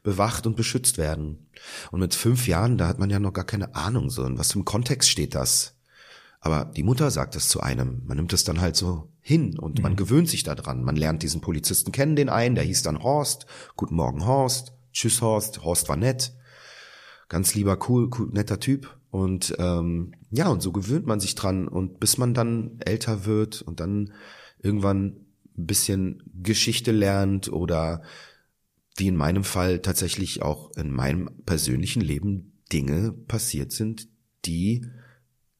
[0.03, 1.47] bewacht und beschützt werden.
[1.91, 4.53] Und mit fünf Jahren, da hat man ja noch gar keine Ahnung, so in was
[4.53, 5.77] für einem Kontext steht das.
[6.41, 8.03] Aber die Mutter sagt es zu einem.
[8.05, 9.83] Man nimmt es dann halt so hin und mhm.
[9.83, 10.83] man gewöhnt sich daran.
[10.83, 13.47] Man lernt diesen Polizisten kennen, den einen, der hieß dann Horst.
[13.77, 14.73] Guten Morgen, Horst.
[14.93, 15.63] Tschüss, Horst.
[15.63, 16.33] Horst war nett.
[17.29, 18.97] Ganz lieber, cool, cool netter Typ.
[19.11, 21.69] Und ähm, ja, und so gewöhnt man sich dran.
[21.69, 24.13] Und bis man dann älter wird und dann
[24.59, 25.25] irgendwann
[25.57, 28.03] ein bisschen Geschichte lernt oder
[28.97, 34.09] wie in meinem Fall tatsächlich auch in meinem persönlichen Leben Dinge passiert sind,
[34.45, 34.87] die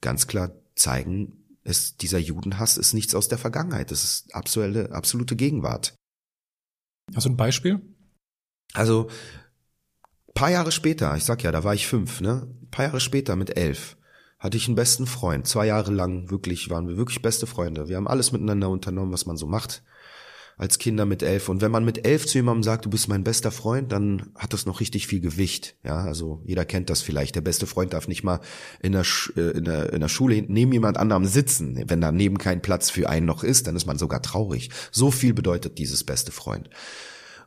[0.01, 3.91] ganz klar zeigen, es, dieser Judenhass ist nichts aus der Vergangenheit.
[3.91, 5.95] Das ist absolute, absolute Gegenwart.
[7.15, 7.81] Hast du ein Beispiel?
[8.75, 9.09] Also,
[10.35, 12.49] paar Jahre später, ich sag ja, da war ich fünf, ne?
[12.71, 13.97] paar Jahre später mit elf
[14.39, 15.47] hatte ich einen besten Freund.
[15.47, 17.87] Zwei Jahre lang wirklich waren wir wirklich beste Freunde.
[17.87, 19.85] Wir haben alles miteinander unternommen, was man so macht
[20.63, 21.49] als Kinder mit elf.
[21.49, 24.53] Und wenn man mit elf zu jemandem sagt, du bist mein bester Freund, dann hat
[24.53, 25.75] das noch richtig viel Gewicht.
[25.83, 27.35] Ja, also jeder kennt das vielleicht.
[27.35, 28.39] Der beste Freund darf nicht mal
[28.81, 29.05] in der,
[29.37, 31.83] äh, in der, in der Schule neben jemand anderem sitzen.
[31.89, 34.71] Wenn da neben kein Platz für einen noch ist, dann ist man sogar traurig.
[34.93, 36.71] So viel bedeutet dieses beste Freund.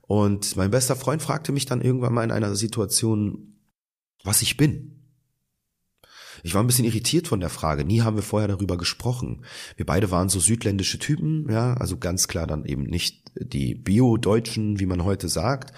[0.02, 3.56] Und mein bester Freund fragte mich dann irgendwann mal in einer Situation,
[4.26, 5.05] was ich bin.
[6.46, 7.86] Ich war ein bisschen irritiert von der Frage.
[7.86, 9.44] Nie haben wir vorher darüber gesprochen.
[9.78, 14.80] Wir beide waren so südländische Typen, ja, also ganz klar dann eben nicht die Bio-Deutschen,
[14.80, 15.74] wie man heute sagt.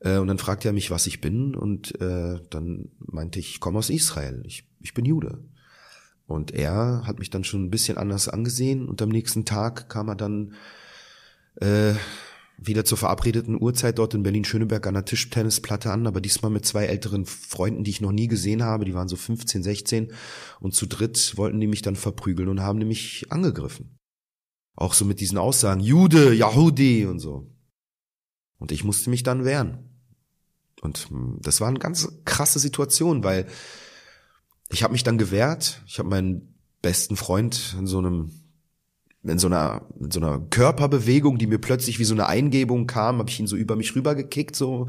[0.00, 3.60] Äh, und dann fragte er mich, was ich bin, und äh, dann meinte ich, ich
[3.60, 5.38] komme aus Israel, ich, ich bin Jude.
[6.26, 10.08] Und er hat mich dann schon ein bisschen anders angesehen und am nächsten Tag kam
[10.08, 10.52] er dann
[11.62, 11.94] äh,
[12.56, 16.86] wieder zur verabredeten Uhrzeit dort in Berlin-Schöneberg an der Tischtennisplatte an, aber diesmal mit zwei
[16.86, 20.12] älteren Freunden, die ich noch nie gesehen habe, die waren so 15, 16
[20.60, 23.98] und zu dritt wollten die mich dann verprügeln und haben nämlich angegriffen.
[24.76, 27.50] Auch so mit diesen Aussagen, Jude, Yahudi und so.
[28.58, 29.90] Und ich musste mich dann wehren.
[30.80, 33.46] Und hm, das war eine ganz krasse Situation, weil
[34.70, 38.43] ich habe mich dann gewehrt, ich habe meinen besten Freund in so einem
[39.24, 43.18] in so einer, in so einer Körperbewegung, die mir plötzlich wie so eine Eingebung kam,
[43.18, 44.88] habe ich ihn so über mich rübergekickt, so,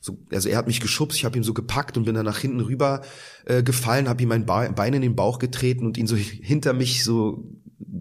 [0.00, 2.38] so, also er hat mich geschubst, ich habe ihn so gepackt und bin dann nach
[2.38, 3.02] hinten rüber
[3.46, 6.72] äh, gefallen, habe ihm mein ba Bein in den Bauch getreten und ihn so hinter
[6.72, 7.44] mich so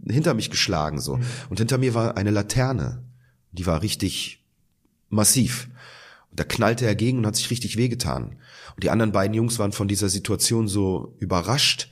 [0.09, 1.17] hinter mich geschlagen so.
[1.17, 1.23] Mhm.
[1.49, 3.03] Und hinter mir war eine Laterne,
[3.51, 4.43] die war richtig
[5.09, 5.69] massiv.
[6.31, 8.37] Und da knallte er gegen und hat sich richtig wehgetan.
[8.75, 11.91] Und die anderen beiden Jungs waren von dieser Situation so überrascht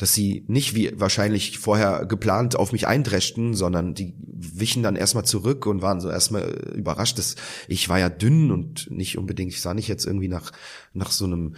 [0.00, 5.26] dass sie nicht wie wahrscheinlich vorher geplant auf mich eindreschten, sondern die wichen dann erstmal
[5.26, 7.36] zurück und waren so erstmal überrascht, dass
[7.68, 10.52] ich war ja dünn und nicht unbedingt, ich sah nicht jetzt irgendwie nach,
[10.94, 11.54] nach so einem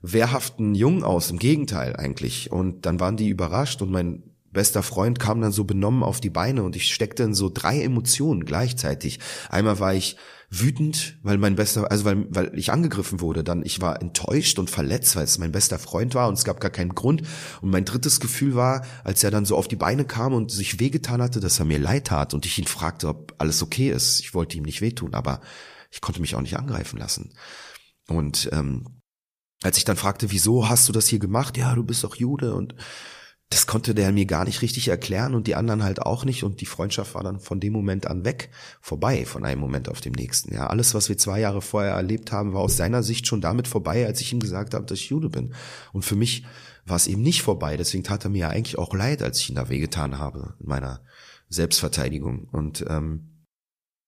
[0.00, 2.50] wehrhaften Jungen aus, im Gegenteil eigentlich.
[2.50, 6.30] Und dann waren die überrascht und mein bester Freund kam dann so benommen auf die
[6.30, 9.18] Beine und ich steckte in so drei Emotionen gleichzeitig.
[9.50, 10.16] Einmal war ich
[10.54, 13.42] wütend, weil mein bester, also weil, weil ich angegriffen wurde.
[13.42, 16.60] Dann ich war enttäuscht und verletzt, weil es mein bester Freund war und es gab
[16.60, 17.22] gar keinen Grund.
[17.62, 20.78] Und mein drittes Gefühl war, als er dann so auf die Beine kam und sich
[20.78, 24.20] wehgetan hatte, dass er mir leid tat und ich ihn fragte, ob alles okay ist.
[24.20, 25.40] Ich wollte ihm nicht wehtun, aber
[25.90, 27.32] ich konnte mich auch nicht angreifen lassen.
[28.08, 29.00] Und ähm,
[29.62, 31.56] als ich dann fragte, wieso hast du das hier gemacht?
[31.56, 32.74] Ja, du bist doch Jude und
[33.52, 36.62] das konnte der mir gar nicht richtig erklären und die anderen halt auch nicht und
[36.62, 38.48] die Freundschaft war dann von dem Moment an weg,
[38.80, 40.54] vorbei von einem Moment auf dem nächsten.
[40.54, 43.68] Ja, alles, was wir zwei Jahre vorher erlebt haben, war aus seiner Sicht schon damit
[43.68, 45.52] vorbei, als ich ihm gesagt habe, dass ich Jude bin.
[45.92, 46.46] Und für mich
[46.86, 47.76] war es eben nicht vorbei.
[47.76, 50.68] Deswegen tat er mir ja eigentlich auch leid, als ich ihn da wehgetan habe in
[50.68, 51.02] meiner
[51.50, 52.48] Selbstverteidigung.
[52.50, 53.44] Und ähm,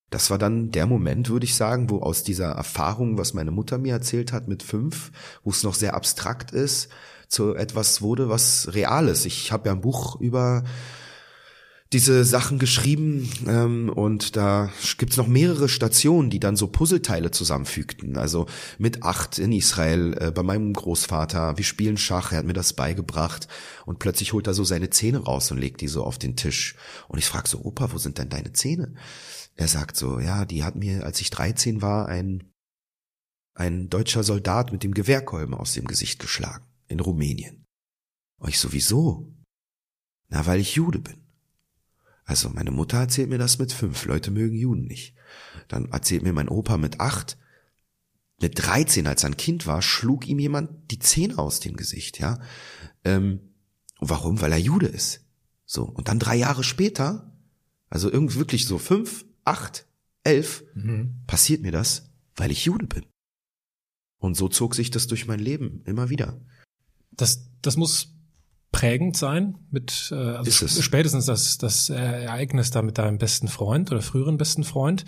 [0.09, 3.77] das war dann der Moment, würde ich sagen, wo aus dieser Erfahrung, was meine Mutter
[3.77, 6.89] mir erzählt hat mit fünf, wo es noch sehr abstrakt ist,
[7.35, 9.27] zu etwas wurde, was real ist.
[9.27, 10.65] Ich habe ja ein Buch über
[11.93, 18.17] diese Sachen geschrieben ähm, und da gibt's noch mehrere Stationen, die dann so Puzzleteile zusammenfügten.
[18.17, 18.47] Also
[18.79, 21.57] mit acht in Israel äh, bei meinem Großvater.
[21.57, 23.47] Wir spielen Schach, er hat mir das beigebracht
[23.87, 26.75] und plötzlich holt er so seine Zähne raus und legt die so auf den Tisch.
[27.07, 28.95] Und ich frage so, Opa, wo sind denn deine Zähne?
[29.55, 32.51] Er sagt so, ja, die hat mir, als ich 13 war, ein,
[33.55, 37.67] ein deutscher Soldat mit dem Gewehrkolben aus dem Gesicht geschlagen in Rumänien.
[38.47, 39.35] Ich sowieso.
[40.29, 41.25] Na, weil ich Jude bin.
[42.25, 44.07] Also meine Mutter erzählt mir das mit fünf.
[44.07, 45.15] Leute mögen Juden nicht.
[45.69, 47.37] Dann erzählt mir mein Opa mit acht.
[48.41, 52.19] Mit 13, als er ein Kind war, schlug ihm jemand die Zähne aus dem Gesicht,
[52.19, 52.41] ja.
[53.05, 53.41] Ähm,
[54.01, 54.41] warum?
[54.41, 55.25] Weil er Jude ist.
[55.65, 55.85] So.
[55.85, 57.33] Und dann drei Jahre später,
[57.89, 59.87] also irgendwie wirklich so fünf, acht,
[60.25, 61.23] elf, mhm.
[61.27, 63.07] passiert mir das, weil ich Jude bin.
[64.19, 66.41] Und so zog sich das durch mein Leben immer wieder.
[67.17, 68.15] Das, das muss
[68.73, 70.51] prägend sein mit äh, also
[70.83, 75.05] spätestens das, das Ereignis da mit deinem besten Freund oder früheren besten Freund.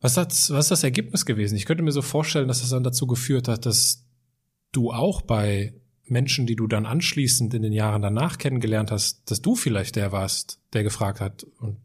[0.00, 1.56] Was, hat, was ist das Ergebnis gewesen?
[1.56, 4.04] Ich könnte mir so vorstellen, dass das dann dazu geführt hat, dass
[4.72, 9.40] du auch bei Menschen, die du dann anschließend in den Jahren danach kennengelernt hast, dass
[9.40, 11.76] du vielleicht der warst, der gefragt hat, und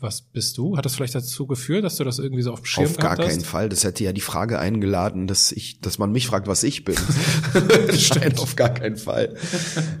[0.00, 0.76] was bist du?
[0.76, 3.16] Hat das vielleicht dazu geführt, dass du das irgendwie so auf dem Schirm Auf gar
[3.16, 3.68] keinen Fall.
[3.68, 6.96] Das hätte ja die Frage eingeladen, dass ich, dass man mich fragt, was ich bin.
[7.96, 8.38] Stimmt.
[8.40, 9.36] auf gar keinen Fall.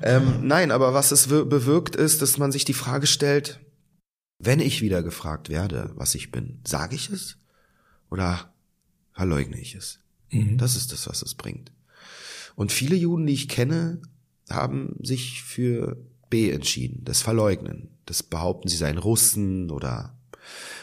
[0.02, 3.60] ähm, nein, aber was es bewirkt ist, dass man sich die Frage stellt,
[4.38, 7.36] wenn ich wieder gefragt werde, was ich bin, sage ich es
[8.10, 8.52] oder
[9.12, 10.00] verleugne ich es?
[10.30, 10.56] Mhm.
[10.56, 11.72] Das ist das, was es bringt.
[12.56, 14.00] Und viele Juden, die ich kenne,
[14.48, 15.96] haben sich für
[16.30, 17.89] B entschieden, das Verleugnen.
[18.10, 20.18] Das behaupten, sie seien Russen oder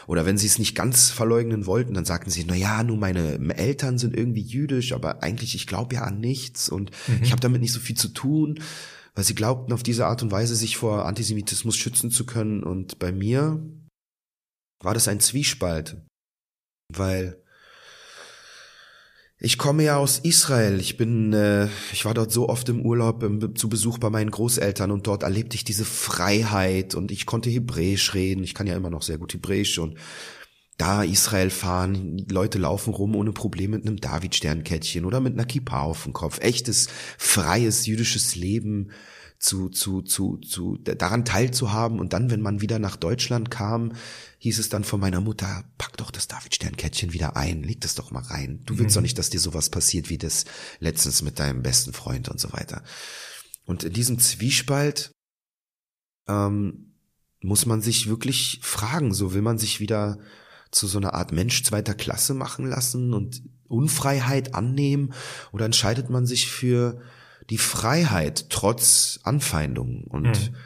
[0.06, 3.38] oder wenn sie es nicht ganz verleugnen wollten, dann sagten sie, na ja, nur meine
[3.54, 7.22] Eltern sind irgendwie jüdisch, aber eigentlich ich glaube ja an nichts und mhm.
[7.22, 8.62] ich habe damit nicht so viel zu tun,
[9.14, 12.98] weil sie glaubten auf diese Art und Weise sich vor Antisemitismus schützen zu können und
[12.98, 13.62] bei mir
[14.82, 15.98] war das ein Zwiespalt,
[16.90, 17.42] weil
[19.40, 20.80] ich komme ja aus Israel.
[20.80, 24.30] Ich bin, äh, ich war dort so oft im Urlaub ähm, zu Besuch bei meinen
[24.30, 28.42] Großeltern und dort erlebte ich diese Freiheit und ich konnte Hebräisch reden.
[28.42, 29.96] Ich kann ja immer noch sehr gut Hebräisch und
[30.76, 35.82] da Israel fahren, Leute laufen rum ohne Probleme mit einem David-Sternkettchen oder mit einer Kippa
[35.82, 36.40] auf dem Kopf.
[36.40, 38.92] Echtes, freies jüdisches Leben
[39.38, 42.00] zu, zu, zu, zu, daran teilzuhaben.
[42.00, 43.92] Und dann, wenn man wieder nach Deutschland kam,
[44.38, 48.10] hieß es dann von meiner Mutter, pack doch das David-Sternkettchen wieder ein, leg das doch
[48.10, 48.62] mal rein.
[48.66, 48.98] Du willst mhm.
[48.98, 50.44] doch nicht, dass dir sowas passiert wie das
[50.80, 52.82] letztens mit deinem besten Freund und so weiter.
[53.64, 55.12] Und in diesem Zwiespalt
[56.26, 56.94] ähm,
[57.40, 60.18] muss man sich wirklich fragen, so will man sich wieder
[60.70, 65.12] zu so einer Art Mensch zweiter Klasse machen lassen und Unfreiheit annehmen
[65.52, 67.00] oder entscheidet man sich für
[67.50, 70.04] die Freiheit trotz Anfeindungen.
[70.04, 70.56] Und mhm.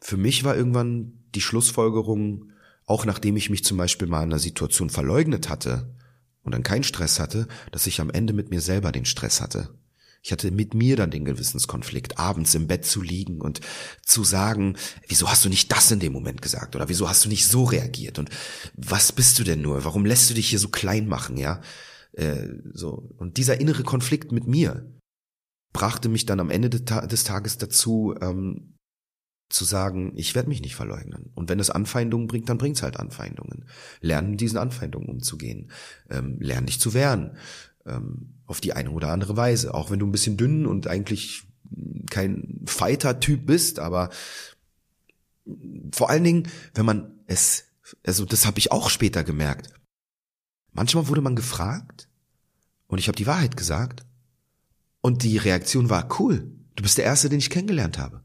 [0.00, 2.52] für mich war irgendwann die Schlussfolgerung,
[2.86, 5.94] auch nachdem ich mich zum Beispiel mal in einer Situation verleugnet hatte
[6.42, 9.74] und dann keinen Stress hatte, dass ich am Ende mit mir selber den Stress hatte.
[10.22, 13.60] Ich hatte mit mir dann den Gewissenskonflikt, abends im Bett zu liegen und
[14.04, 17.28] zu sagen, wieso hast du nicht das in dem Moment gesagt oder wieso hast du
[17.28, 18.30] nicht so reagiert und
[18.74, 19.84] was bist du denn nur?
[19.84, 21.60] Warum lässt du dich hier so klein machen, ja?
[22.12, 24.84] Äh, so und dieser innere Konflikt mit mir,
[25.72, 28.74] brachte mich dann am Ende des Tages dazu, ähm,
[29.48, 31.30] zu sagen, ich werde mich nicht verleugnen.
[31.34, 33.64] Und wenn es Anfeindungen bringt, dann bringt es halt Anfeindungen.
[34.00, 35.70] Lernen mit diesen Anfeindungen umzugehen.
[36.10, 37.36] Ähm, lern dich zu wehren.
[37.86, 39.72] Ähm, auf die eine oder andere Weise.
[39.72, 41.44] Auch wenn du ein bisschen dünn und eigentlich
[42.10, 44.10] kein Fighter-Typ bist, aber
[45.92, 47.64] vor allen Dingen, wenn man es,
[48.04, 49.72] also das habe ich auch später gemerkt.
[50.72, 52.08] Manchmal wurde man gefragt
[52.86, 54.04] und ich habe die Wahrheit gesagt
[55.08, 58.22] und die Reaktion war, cool, du bist der Erste, den ich kennengelernt habe.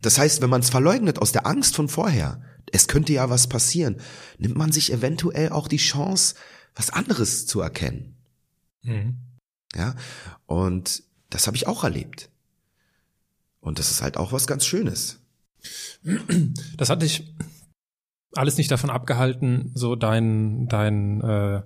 [0.00, 3.48] Das heißt, wenn man es verleugnet aus der Angst von vorher, es könnte ja was
[3.48, 3.96] passieren,
[4.38, 6.36] nimmt man sich eventuell auch die Chance,
[6.76, 8.14] was anderes zu erkennen.
[8.82, 9.16] Mhm.
[9.74, 9.96] Ja,
[10.46, 12.30] und das habe ich auch erlebt.
[13.58, 15.18] Und das ist halt auch was ganz Schönes.
[16.76, 17.34] Das hat dich
[18.34, 21.62] alles nicht davon abgehalten, so dein, dein äh,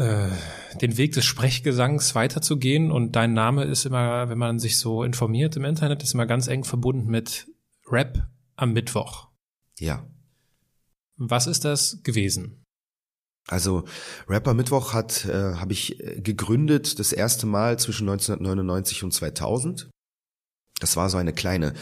[0.00, 5.56] den Weg des Sprechgesangs weiterzugehen und dein Name ist immer, wenn man sich so informiert
[5.56, 7.48] im Internet, ist immer ganz eng verbunden mit
[7.86, 9.28] Rap am Mittwoch.
[9.78, 10.06] Ja.
[11.16, 12.64] Was ist das gewesen?
[13.48, 13.84] Also
[14.28, 19.90] Rapper Mittwoch hat äh, habe ich äh, gegründet das erste Mal zwischen 1999 und 2000.
[20.78, 21.74] Das war so eine kleine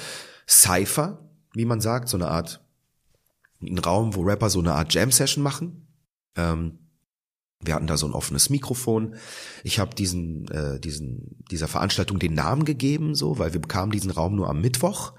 [0.48, 2.64] Cypher, wie man sagt, so eine Art
[3.60, 5.88] ein Raum, wo Rapper so eine Art Jam Session machen.
[6.36, 6.87] Ähm,
[7.60, 9.16] wir hatten da so ein offenes Mikrofon.
[9.64, 14.10] Ich habe diesen, äh, diesen, dieser Veranstaltung den Namen gegeben, so, weil wir bekamen diesen
[14.10, 15.12] Raum nur am Mittwoch.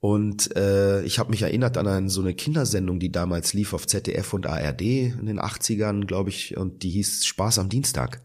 [0.00, 3.86] Und äh, ich habe mich erinnert an eine, so eine Kindersendung, die damals lief auf
[3.86, 8.22] ZDF und ARD in den 80ern, glaube ich, und die hieß Spaß am Dienstag.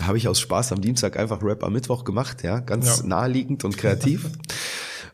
[0.00, 3.06] Habe ich aus Spaß am Dienstag einfach Rap am Mittwoch gemacht, ja, ganz ja.
[3.06, 4.30] naheliegend und kreativ.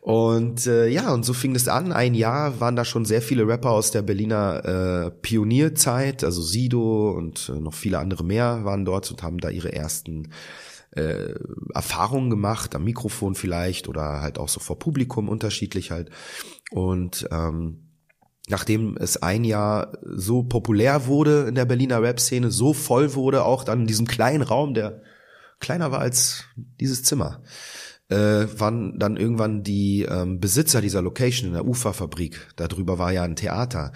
[0.02, 1.92] Und äh, ja, und so fing es an.
[1.92, 7.12] Ein Jahr waren da schon sehr viele Rapper aus der Berliner äh, Pionierzeit, also Sido
[7.12, 10.32] und äh, noch viele andere mehr waren dort und haben da ihre ersten
[10.90, 11.34] äh,
[11.72, 16.10] Erfahrungen gemacht, am Mikrofon vielleicht oder halt auch so vor Publikum unterschiedlich halt.
[16.72, 17.92] Und ähm,
[18.48, 23.62] nachdem es ein Jahr so populär wurde in der Berliner Rap-Szene, so voll wurde, auch
[23.62, 25.00] dann in diesem kleinen Raum, der
[25.60, 26.42] kleiner war als
[26.80, 27.40] dieses Zimmer,
[28.12, 33.22] äh, waren dann irgendwann die ähm, Besitzer dieser Location in der Uferfabrik, darüber war ja
[33.22, 33.92] ein Theater,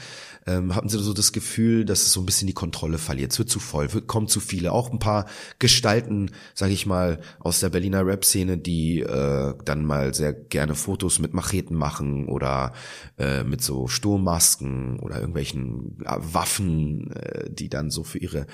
[0.46, 3.32] ähm, hatten sie so das Gefühl, dass es so ein bisschen die Kontrolle verliert.
[3.32, 4.72] Es wird zu voll, wird, kommen zu viele.
[4.72, 5.26] Auch ein paar
[5.58, 11.18] Gestalten, sage ich mal, aus der Berliner Rap-Szene, die äh, dann mal sehr gerne Fotos
[11.18, 12.72] mit Macheten machen oder
[13.18, 18.46] äh, mit so Sturmmasken oder irgendwelchen äh, Waffen, äh, die dann so für ihre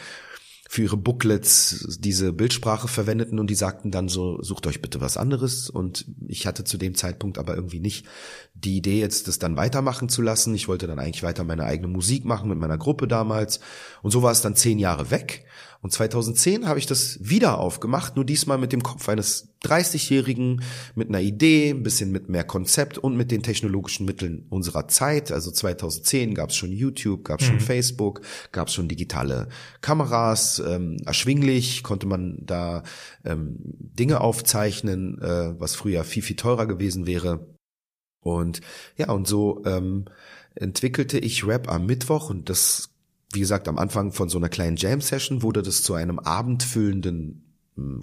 [0.73, 5.19] für ihre Booklets diese Bildsprache verwendeten und die sagten dann so, sucht euch bitte was
[5.19, 5.69] anderes.
[5.69, 8.07] Und ich hatte zu dem Zeitpunkt aber irgendwie nicht
[8.55, 10.55] die Idee, jetzt das dann weitermachen zu lassen.
[10.55, 13.61] Ich wollte dann eigentlich weiter meine eigene Musik machen mit meiner Gruppe damals.
[14.01, 15.45] Und so war es dann zehn Jahre weg.
[15.83, 20.63] Und 2010 habe ich das wieder aufgemacht, nur diesmal mit dem Kopf eines 30-Jährigen,
[20.95, 25.33] mit einer Idee, ein bisschen mit mehr Konzept und mit den technologischen Mitteln unserer Zeit.
[25.33, 27.51] Also 2010 gab es schon YouTube, gab es mhm.
[27.51, 28.21] schon Facebook,
[28.53, 29.49] gab es schon digitale
[29.81, 32.85] Kameras, ähm, erschwinglich, konnte man da
[33.25, 37.49] ähm, Dinge aufzeichnen, äh, was früher viel, viel teurer gewesen wäre.
[38.21, 38.61] Und
[38.97, 40.05] ja, und so ähm,
[40.55, 42.92] entwickelte ich Rap am Mittwoch und das
[43.33, 47.52] wie gesagt, am Anfang von so einer kleinen Jam-Session wurde das zu einem abendfüllenden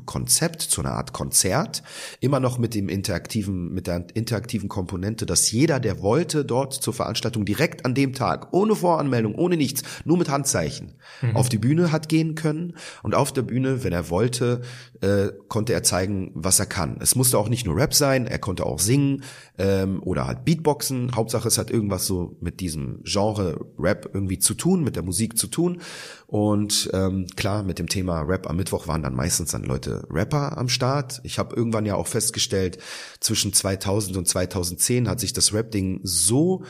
[0.05, 1.83] Konzept, zu einer Art Konzert,
[2.21, 6.91] immer noch mit dem interaktiven, mit der interaktiven Komponente, dass jeder, der wollte, dort zur
[6.91, 11.35] Veranstaltung direkt an dem Tag, ohne Voranmeldung, ohne nichts, nur mit Handzeichen, mhm.
[11.35, 14.61] auf die Bühne hat gehen können und auf der Bühne, wenn er wollte,
[15.01, 16.97] äh, konnte er zeigen, was er kann.
[16.99, 19.23] Es musste auch nicht nur Rap sein, er konnte auch singen
[19.59, 21.15] ähm, oder halt Beatboxen.
[21.15, 25.37] Hauptsache, es hat irgendwas so mit diesem Genre Rap irgendwie zu tun, mit der Musik
[25.37, 25.79] zu tun.
[26.29, 30.59] Und ähm, klar, mit dem Thema Rap am Mittwoch waren dann meistens dann Leute Rapper
[30.59, 31.21] am Start.
[31.23, 32.77] Ich habe irgendwann ja auch festgestellt,
[33.19, 36.63] zwischen 2000 und 2010 hat sich das Rap-Ding so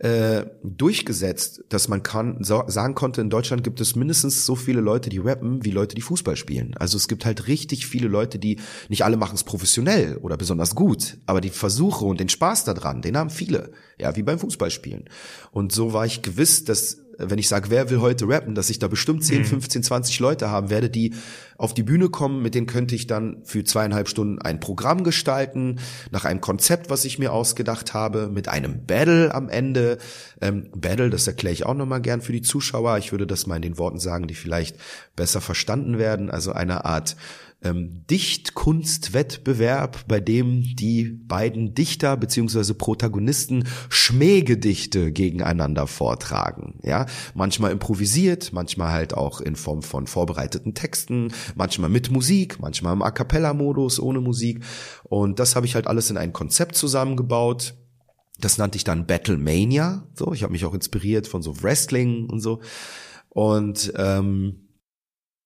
[0.00, 4.80] äh, durchgesetzt, dass man kann so, sagen konnte, in Deutschland gibt es mindestens so viele
[4.80, 6.76] Leute, die rappen, wie Leute, die Fußball spielen.
[6.76, 10.74] Also es gibt halt richtig viele Leute, die nicht alle machen es professionell oder besonders
[10.74, 15.08] gut, aber die Versuche und den Spaß daran, den haben viele, ja, wie beim Fußballspielen.
[15.52, 18.78] Und so war ich gewiss, dass wenn ich sage, wer will heute rappen, dass ich
[18.78, 21.14] da bestimmt 10, 15, 20 Leute haben werde, die
[21.56, 25.78] auf die Bühne kommen, mit denen könnte ich dann für zweieinhalb Stunden ein Programm gestalten,
[26.10, 29.98] nach einem Konzept, was ich mir ausgedacht habe, mit einem Battle am Ende.
[30.40, 32.98] Ähm, Battle, das erkläre ich auch nochmal gern für die Zuschauer.
[32.98, 34.76] Ich würde das mal in den Worten sagen, die vielleicht
[35.14, 36.30] besser verstanden werden.
[36.30, 37.16] Also eine Art
[37.64, 46.78] ähm, Dichtkunstwettbewerb, bei dem die beiden Dichter beziehungsweise Protagonisten Schmähgedichte gegeneinander vortragen.
[46.82, 52.92] Ja, manchmal improvisiert, manchmal halt auch in Form von vorbereiteten Texten, manchmal mit Musik, manchmal
[52.92, 54.62] im A cappella Modus ohne Musik.
[55.04, 57.74] Und das habe ich halt alles in ein Konzept zusammengebaut.
[58.40, 60.06] Das nannte ich dann Battlemania.
[60.14, 62.60] So, ich habe mich auch inspiriert von so Wrestling und so.
[63.30, 64.63] Und ähm,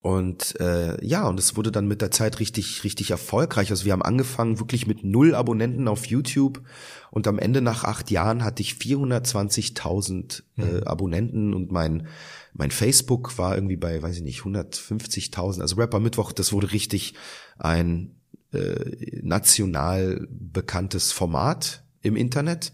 [0.01, 3.71] und äh, ja, und es wurde dann mit der Zeit richtig, richtig erfolgreich.
[3.71, 6.63] Also wir haben angefangen wirklich mit null Abonnenten auf YouTube
[7.11, 10.83] und am Ende nach acht Jahren hatte ich 420.000 äh, mhm.
[10.85, 12.07] Abonnenten und mein
[12.55, 15.61] mein Facebook war irgendwie bei, weiß ich nicht, 150.000.
[15.61, 17.15] Also Rapper Mittwoch, das wurde richtig
[17.57, 18.17] ein
[18.53, 22.73] äh, national bekanntes Format im Internet.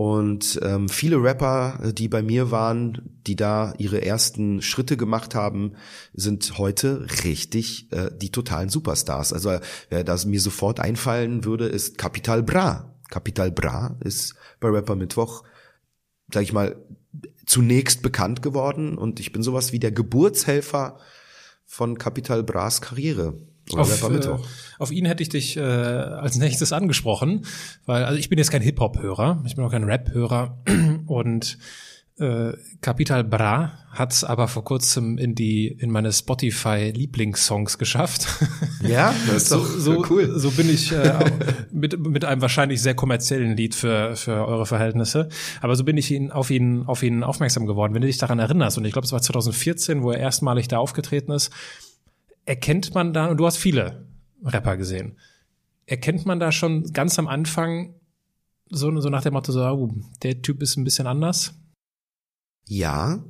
[0.00, 5.74] Und ähm, viele Rapper, die bei mir waren, die da ihre ersten Schritte gemacht haben,
[6.14, 9.34] sind heute richtig äh, die totalen Superstars.
[9.34, 9.58] Also
[9.90, 12.94] wer das mir sofort einfallen würde, ist Capital Bra.
[13.10, 15.44] Capital Bra ist bei Rapper Mittwoch,
[16.32, 16.82] sag ich mal,
[17.44, 20.98] zunächst bekannt geworden und ich bin sowas wie der Geburtshelfer
[21.66, 23.36] von Capital Bras Karriere.
[23.74, 24.28] Auf, äh,
[24.78, 27.44] auf ihn hätte ich dich äh, als nächstes angesprochen,
[27.86, 30.58] weil also ich bin jetzt kein Hip-Hop-Hörer, ich bin auch kein Rap-Hörer
[31.06, 31.58] und
[32.20, 32.52] äh,
[32.82, 38.26] Capital Bra hat's aber vor kurzem in die in meine Spotify Lieblingssongs geschafft.
[38.82, 40.38] Ja, das ist doch so, cool.
[40.38, 41.30] So bin ich äh,
[41.70, 45.28] mit mit einem wahrscheinlich sehr kommerziellen Lied für für eure Verhältnisse,
[45.60, 47.92] aber so bin ich ihn auf ihn auf ihn aufmerksam geworden.
[47.92, 50.78] Wenn du dich daran erinnerst und ich glaube, es war 2014, wo er erstmalig da
[50.78, 51.50] aufgetreten ist
[52.44, 54.06] erkennt man da, und du hast viele
[54.44, 55.18] Rapper gesehen,
[55.86, 57.94] erkennt man da schon ganz am Anfang
[58.70, 59.90] so, so nach dem Motto, so, oh,
[60.22, 61.54] der Typ ist ein bisschen anders?
[62.66, 63.24] Ja,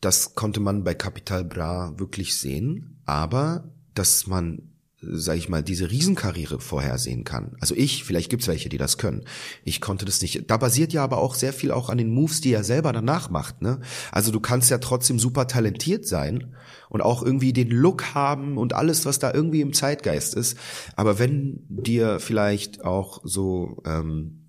[0.00, 4.70] das konnte man bei Capital Bra wirklich sehen, aber dass man
[5.02, 7.56] sag ich mal, diese Riesenkarriere vorhersehen kann.
[7.60, 9.24] Also ich, vielleicht gibt's welche, die das können.
[9.64, 10.50] Ich konnte das nicht.
[10.50, 13.30] Da basiert ja aber auch sehr viel auch an den Moves, die er selber danach
[13.30, 13.62] macht.
[13.62, 13.80] Ne?
[14.12, 16.54] Also du kannst ja trotzdem super talentiert sein
[16.90, 20.58] und auch irgendwie den Look haben und alles, was da irgendwie im Zeitgeist ist.
[20.96, 24.46] Aber wenn dir vielleicht auch so ähm,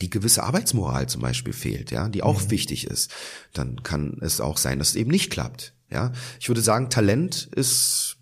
[0.00, 2.50] die gewisse Arbeitsmoral zum Beispiel fehlt, ja, die auch mhm.
[2.50, 3.10] wichtig ist,
[3.52, 5.74] dann kann es auch sein, dass es eben nicht klappt.
[5.90, 8.19] Ja, ich würde sagen, Talent ist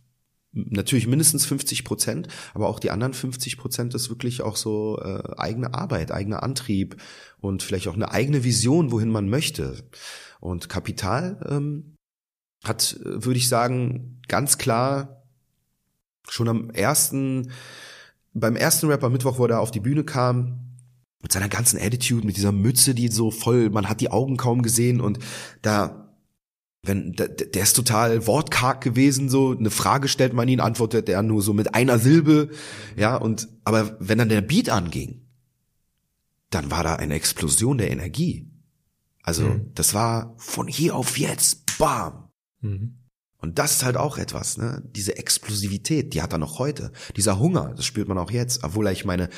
[0.53, 5.23] natürlich mindestens 50 Prozent, aber auch die anderen 50 Prozent ist wirklich auch so äh,
[5.37, 6.97] eigene Arbeit, eigener Antrieb
[7.41, 9.85] und vielleicht auch eine eigene Vision, wohin man möchte.
[10.41, 11.97] Und Kapital ähm,
[12.65, 15.23] hat, würde ich sagen, ganz klar
[16.29, 17.51] schon am ersten,
[18.33, 20.77] beim ersten Rapper Mittwoch, wo er auf die Bühne kam,
[21.23, 24.63] mit seiner ganzen Attitude, mit dieser Mütze, die so voll, man hat die Augen kaum
[24.63, 25.19] gesehen und
[25.63, 26.08] da
[26.83, 31.23] wenn der, der ist total wortkarg gewesen, so eine Frage stellt man ihn, antwortet er
[31.23, 32.51] nur so mit einer Silbe,
[32.97, 35.27] ja und aber wenn dann der Beat anging,
[36.51, 38.51] dann war da eine Explosion der Energie.
[39.23, 39.73] Also mhm.
[39.75, 42.31] das war von hier auf jetzt, bam.
[42.61, 42.95] Mhm.
[43.41, 44.83] Und das ist halt auch etwas, ne?
[44.97, 46.93] Diese Explosivität, die hat er noch heute.
[47.17, 49.29] Dieser Hunger, das spürt man auch jetzt, obwohl er, ich meine,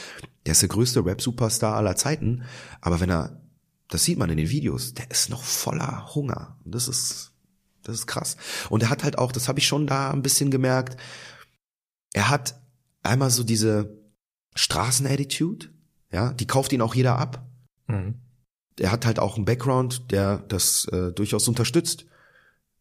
[0.47, 2.45] der ist der größte Rap-Superstar aller Zeiten,
[2.81, 3.43] aber wenn er,
[3.89, 6.57] das sieht man in den Videos, der ist noch voller Hunger.
[6.65, 7.30] Und das ist
[7.83, 8.37] das ist krass.
[8.69, 11.01] Und er hat halt auch, das habe ich schon da ein bisschen gemerkt,
[12.13, 12.61] er hat
[13.03, 13.99] einmal so diese
[14.55, 15.69] Straßenattitude,
[16.13, 17.47] ja, die kauft ihn auch jeder ab.
[17.87, 18.17] Mhm.
[18.79, 22.07] Er hat halt auch einen Background, der das äh, durchaus unterstützt.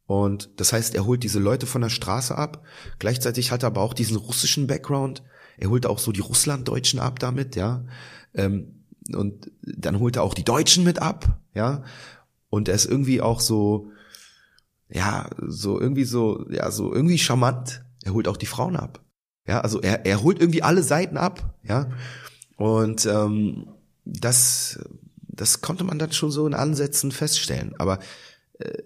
[0.06, 2.66] Und das heißt, er holt diese Leute von der Straße ab.
[2.98, 5.24] Gleichzeitig hat er aber auch diesen russischen Background.
[5.58, 7.86] Er holt auch so die Russlanddeutschen ab damit, ja.
[8.34, 11.84] Ähm, und dann holt er auch die Deutschen mit ab, ja.
[12.50, 13.92] Und er ist irgendwie auch so,
[14.90, 17.84] ja, so irgendwie so, ja, so irgendwie charmant.
[18.04, 19.04] Er holt auch die Frauen ab.
[19.48, 21.90] Ja, also er, er holt irgendwie alle Seiten ab, ja.
[22.58, 23.68] Und ähm,
[24.06, 24.80] das,
[25.28, 27.74] das konnte man dann schon so in Ansätzen feststellen.
[27.78, 28.00] Aber
[28.60, 28.84] äh,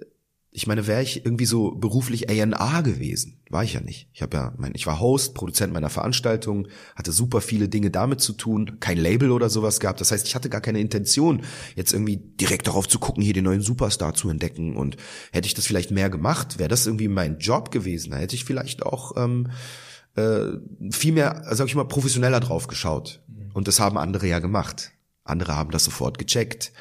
[0.55, 4.07] ich meine, wäre ich irgendwie so beruflich A&A gewesen, war ich ja nicht.
[4.13, 8.21] Ich habe ja, mein, ich war Host, Produzent meiner Veranstaltung, hatte super viele Dinge damit
[8.21, 9.99] zu tun, kein Label oder sowas gehabt.
[9.99, 11.41] Das heißt, ich hatte gar keine Intention,
[11.75, 14.77] jetzt irgendwie direkt darauf zu gucken, hier den neuen Superstar zu entdecken.
[14.77, 14.95] Und
[15.31, 18.11] hätte ich das vielleicht mehr gemacht, wäre das irgendwie mein Job gewesen.
[18.11, 19.49] Da hätte ich vielleicht auch ähm,
[20.15, 20.51] äh,
[20.91, 23.23] viel mehr, sag ich mal, professioneller drauf geschaut.
[23.55, 24.91] Und das haben andere ja gemacht.
[25.23, 26.73] Andere haben das sofort gecheckt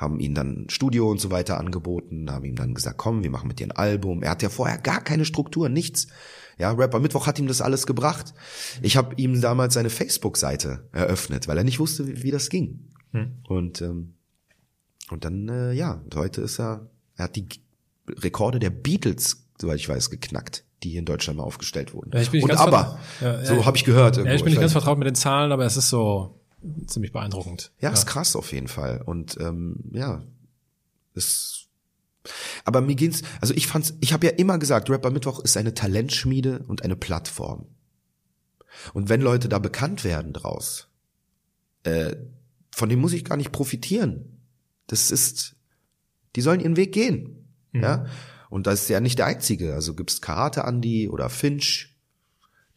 [0.00, 3.48] haben ihn dann Studio und so weiter angeboten, haben ihm dann gesagt, komm, wir machen
[3.48, 4.22] mit dir ein Album.
[4.22, 6.06] Er hat ja vorher gar keine Struktur, nichts.
[6.58, 8.32] Ja, Rapper Mittwoch hat ihm das alles gebracht.
[8.80, 12.88] Ich habe ihm damals seine Facebook-Seite eröffnet, weil er nicht wusste, wie, wie das ging.
[13.12, 13.32] Hm.
[13.46, 14.14] Und ähm,
[15.10, 17.46] und dann äh, ja, heute ist er, er hat die
[18.08, 22.10] Rekorde der Beatles, soweit ich weiß, geknackt die hier in Deutschland mal aufgestellt wurden.
[22.14, 24.16] Ja, und aber, ja, so habe ich gehört.
[24.16, 24.30] Irgendwo.
[24.30, 26.39] Ja, ich bin nicht ganz vertraut mit den Zahlen, aber es ist so,
[26.86, 27.72] ziemlich beeindruckend.
[27.80, 29.02] Ja, ja, ist krass auf jeden Fall.
[29.04, 30.22] Und ähm, ja,
[31.14, 31.68] ist.
[32.64, 35.72] Aber mir geht's, also ich fand's, ich habe ja immer gesagt, Rapper Mittwoch ist eine
[35.72, 37.66] Talentschmiede und eine Plattform.
[38.92, 40.88] Und wenn Leute da bekannt werden draus,
[41.84, 42.14] äh,
[42.70, 44.42] von dem muss ich gar nicht profitieren.
[44.86, 45.56] Das ist,
[46.36, 47.48] die sollen ihren Weg gehen.
[47.72, 47.82] Mhm.
[47.82, 48.06] Ja.
[48.50, 49.74] Und das ist ja nicht der einzige.
[49.74, 51.96] Also gibt's Karate Andy oder Finch,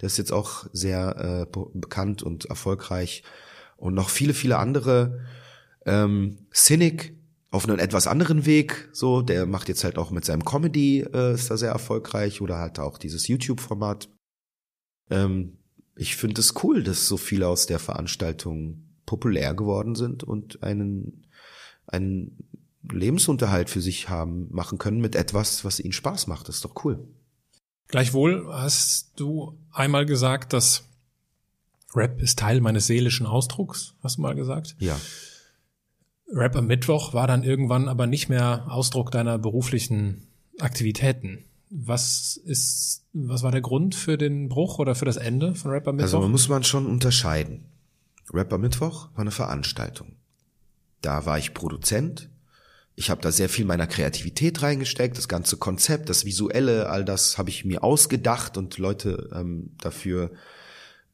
[0.01, 3.23] der ist jetzt auch sehr äh, bekannt und erfolgreich
[3.83, 5.19] und noch viele, viele andere.
[5.85, 7.17] Ähm, Cynic
[7.51, 11.33] auf einen etwas anderen Weg, so, der macht jetzt halt auch mit seinem Comedy, äh,
[11.33, 14.07] ist da sehr erfolgreich oder hat auch dieses YouTube-Format.
[15.09, 15.57] Ähm,
[15.97, 21.27] ich finde es cool, dass so viele aus der Veranstaltung populär geworden sind und einen,
[21.85, 22.37] einen
[22.89, 26.47] Lebensunterhalt für sich haben, machen können mit etwas, was ihnen Spaß macht.
[26.47, 27.05] Das ist doch cool.
[27.89, 30.85] Gleichwohl hast du einmal gesagt, dass
[31.95, 34.75] Rap ist Teil meines seelischen Ausdrucks, hast du mal gesagt?
[34.79, 34.99] Ja.
[36.31, 40.27] Rap am Mittwoch war dann irgendwann aber nicht mehr Ausdruck deiner beruflichen
[40.59, 41.45] Aktivitäten.
[41.69, 45.87] Was ist, was war der Grund für den Bruch oder für das Ende von Rap
[45.87, 46.05] am Mittwoch?
[46.05, 47.65] Also man muss man schon unterscheiden.
[48.31, 50.15] Rap am Mittwoch war eine Veranstaltung.
[51.01, 52.29] Da war ich Produzent.
[52.95, 57.37] Ich habe da sehr viel meiner Kreativität reingesteckt, das ganze Konzept, das Visuelle, all das
[57.37, 60.31] habe ich mir ausgedacht und Leute ähm, dafür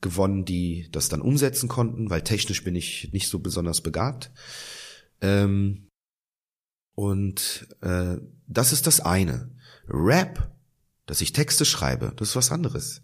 [0.02, 4.32] gewonnen, die das dann umsetzen konnten, weil technisch bin ich nicht so besonders begabt.
[5.22, 5.90] Ähm,
[6.96, 9.52] und äh, das ist das eine.
[9.88, 10.52] Rap,
[11.06, 13.02] dass ich Texte schreibe, das ist was anderes.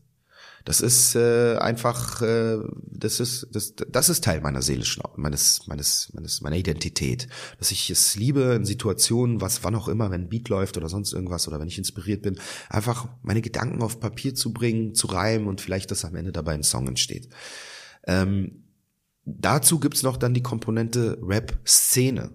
[0.66, 6.11] Das ist äh, einfach, äh, das ist, das, das ist Teil meiner seelischen, meines, meines,
[6.13, 7.28] meines, meiner Identität.
[7.59, 10.89] Dass ich es liebe in Situationen, was, wann auch immer, wenn ein Beat läuft oder
[10.89, 15.05] sonst irgendwas oder wenn ich inspiriert bin, einfach meine Gedanken auf Papier zu bringen, zu
[15.05, 17.30] reimen und vielleicht, dass am Ende dabei ein Song entsteht.
[18.07, 18.63] Ähm,
[19.24, 22.32] dazu gibt's noch dann die Komponente Rap-Szene.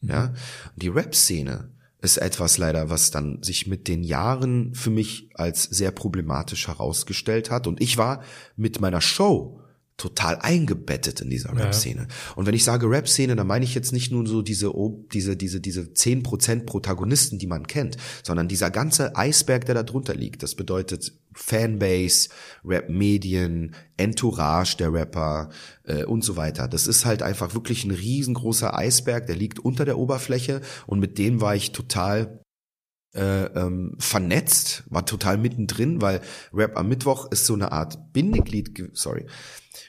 [0.00, 0.32] Ja,
[0.74, 1.70] die Rap-Szene
[2.02, 7.50] ist etwas leider, was dann sich mit den Jahren für mich als sehr problematisch herausgestellt
[7.50, 7.66] hat.
[7.66, 8.22] Und ich war
[8.56, 9.61] mit meiner Show
[10.02, 12.08] total eingebettet in dieser Rap-Szene.
[12.08, 12.34] Ja.
[12.34, 14.72] Und wenn ich sage Rap-Szene, dann meine ich jetzt nicht nur so diese,
[15.12, 19.84] diese, diese, diese zehn Prozent Protagonisten, die man kennt, sondern dieser ganze Eisberg, der da
[19.84, 20.42] drunter liegt.
[20.42, 22.30] Das bedeutet Fanbase,
[22.64, 25.50] Rap-Medien, Entourage der Rapper
[25.84, 26.66] äh, und so weiter.
[26.66, 31.16] Das ist halt einfach wirklich ein riesengroßer Eisberg, der liegt unter der Oberfläche und mit
[31.16, 32.41] dem war ich total
[33.14, 36.20] äh, ähm, vernetzt, war total mittendrin, weil
[36.52, 39.26] Rap am Mittwoch ist so eine Art Bindeglied, sorry,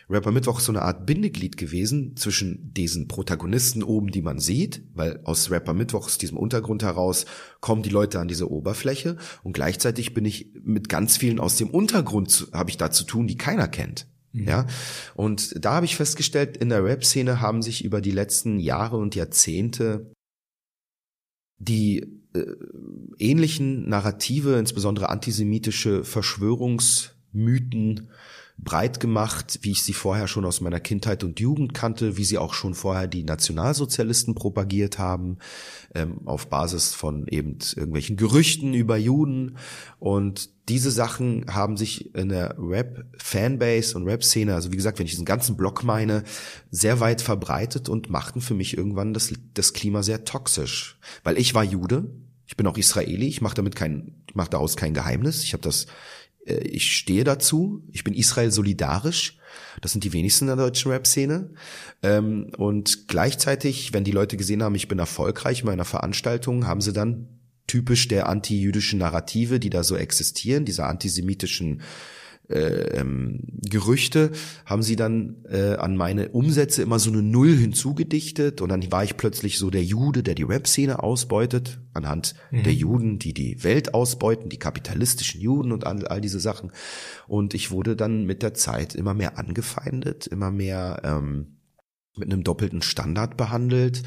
[0.09, 4.83] Rapper Mittwoch ist so eine Art Bindeglied gewesen zwischen diesen Protagonisten oben, die man sieht,
[4.93, 7.25] weil aus Rapper Mittwoch, aus diesem Untergrund heraus,
[7.61, 11.69] kommen die Leute an diese Oberfläche und gleichzeitig bin ich mit ganz vielen aus dem
[11.69, 14.07] Untergrund, habe ich da zu tun, die keiner kennt.
[14.33, 14.47] Mhm.
[14.47, 14.67] Ja,
[15.15, 19.15] und da habe ich festgestellt, in der Rap-Szene haben sich über die letzten Jahre und
[19.15, 20.11] Jahrzehnte
[21.59, 22.45] die äh,
[23.19, 28.09] ähnlichen Narrative, insbesondere antisemitische Verschwörungsmythen
[28.57, 32.37] breit gemacht, wie ich sie vorher schon aus meiner Kindheit und Jugend kannte, wie sie
[32.37, 35.37] auch schon vorher die Nationalsozialisten propagiert haben,
[35.95, 39.57] ähm, auf Basis von eben irgendwelchen Gerüchten über Juden.
[39.99, 45.11] Und diese Sachen haben sich in der Rap-Fanbase und Rap-Szene, also wie gesagt, wenn ich
[45.11, 46.23] diesen ganzen Block meine,
[46.71, 50.99] sehr weit verbreitet und machten für mich irgendwann das, das Klima sehr toxisch.
[51.23, 52.09] Weil ich war Jude,
[52.45, 55.43] ich bin auch Israeli, ich mache damit kein, ich mache daraus kein Geheimnis.
[55.43, 55.87] Ich habe das
[56.45, 59.37] ich stehe dazu, ich bin Israel solidarisch.
[59.81, 61.51] Das sind die wenigsten in der deutschen Rap-Szene.
[62.01, 66.81] Ähm, und gleichzeitig, wenn die Leute gesehen haben, ich bin erfolgreich in meiner Veranstaltung, haben
[66.81, 67.27] sie dann
[67.67, 71.81] typisch der anti-jüdischen Narrative, die da so existieren, dieser antisemitischen
[72.53, 73.39] äh, ähm,
[73.69, 74.31] Gerüchte,
[74.65, 79.03] haben sie dann äh, an meine Umsätze immer so eine Null hinzugedichtet und dann war
[79.03, 82.63] ich plötzlich so der Jude, der die Rap-Szene ausbeutet, anhand mhm.
[82.63, 86.71] der Juden, die die Welt ausbeuten, die kapitalistischen Juden und all, all diese Sachen.
[87.27, 91.57] Und ich wurde dann mit der Zeit immer mehr angefeindet, immer mehr ähm,
[92.15, 94.03] mit einem doppelten Standard behandelt.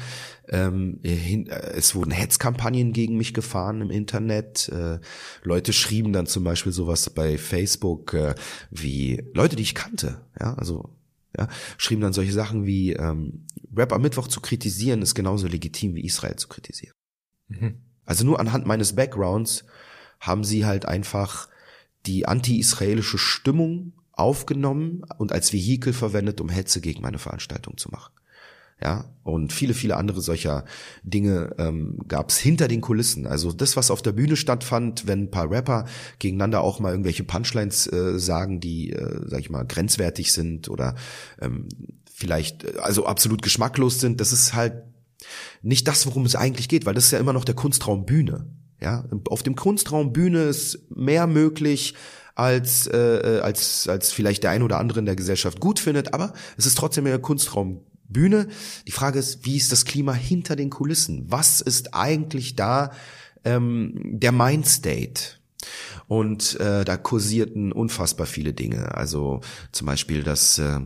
[0.47, 4.69] Ähm, hin, äh, es wurden Hetzkampagnen gegen mich gefahren im Internet.
[4.69, 4.99] Äh,
[5.43, 8.35] Leute schrieben dann zum Beispiel sowas bei Facebook äh,
[8.71, 10.21] wie Leute, die ich kannte.
[10.39, 10.89] Ja, also
[11.37, 11.47] ja,
[11.77, 13.45] schrieben dann solche Sachen wie ähm,
[13.75, 16.93] Rap am Mittwoch zu kritisieren ist genauso legitim wie Israel zu kritisieren.
[17.49, 17.81] Mhm.
[18.05, 19.65] Also nur anhand meines Backgrounds
[20.19, 21.49] haben sie halt einfach
[22.05, 28.11] die anti-israelische Stimmung aufgenommen und als Vehikel verwendet, um Hetze gegen meine Veranstaltung zu machen.
[28.81, 30.63] Ja, und viele, viele andere solcher
[31.01, 33.25] Dinge ähm, gab es hinter den Kulissen.
[33.25, 35.85] Also das, was auf der Bühne stattfand, wenn ein paar Rapper
[36.19, 40.93] gegeneinander auch mal irgendwelche Punchlines äh, sagen, die, äh, sag ich mal, grenzwertig sind oder
[41.41, 41.69] ähm,
[42.13, 44.83] vielleicht äh, also absolut geschmacklos sind, das ist halt
[45.63, 48.45] nicht das, worum es eigentlich geht, weil das ist ja immer noch der Kunstraum Bühne.
[48.79, 51.95] Ja, auf dem Kunstraum Bühne ist mehr möglich
[52.37, 56.13] als, äh, äh, als, als vielleicht der ein oder andere in der Gesellschaft gut findet,
[56.13, 58.47] aber es ist trotzdem mehr Kunstraum Bühne.
[58.87, 61.25] Die Frage ist, wie ist das Klima hinter den Kulissen?
[61.27, 62.91] Was ist eigentlich da
[63.43, 65.37] ähm, der Mindstate?
[66.07, 68.95] Und äh, da kursierten unfassbar viele Dinge.
[68.95, 69.41] Also
[69.73, 70.79] zum Beispiel, dass äh,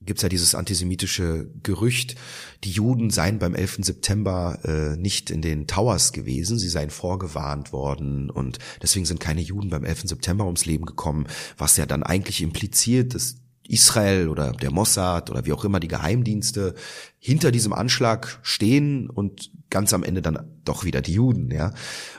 [0.00, 2.16] gibt's ja dieses antisemitische Gerücht,
[2.64, 3.78] die Juden seien beim 11.
[3.80, 9.40] September äh, nicht in den Towers gewesen, sie seien vorgewarnt worden und deswegen sind keine
[9.40, 10.02] Juden beim 11.
[10.04, 11.26] September ums Leben gekommen,
[11.56, 13.36] was ja dann eigentlich impliziert, dass
[13.68, 16.74] Israel oder der Mossad oder wie auch immer die Geheimdienste
[17.18, 21.72] hinter diesem Anschlag stehen und ganz am Ende dann doch wieder die Juden, ja.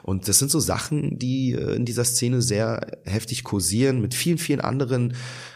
[0.04, 4.38] Und das sind so Sachen, die äh, in dieser Szene sehr heftig kursieren mit vielen,
[4.38, 5.14] vielen anderen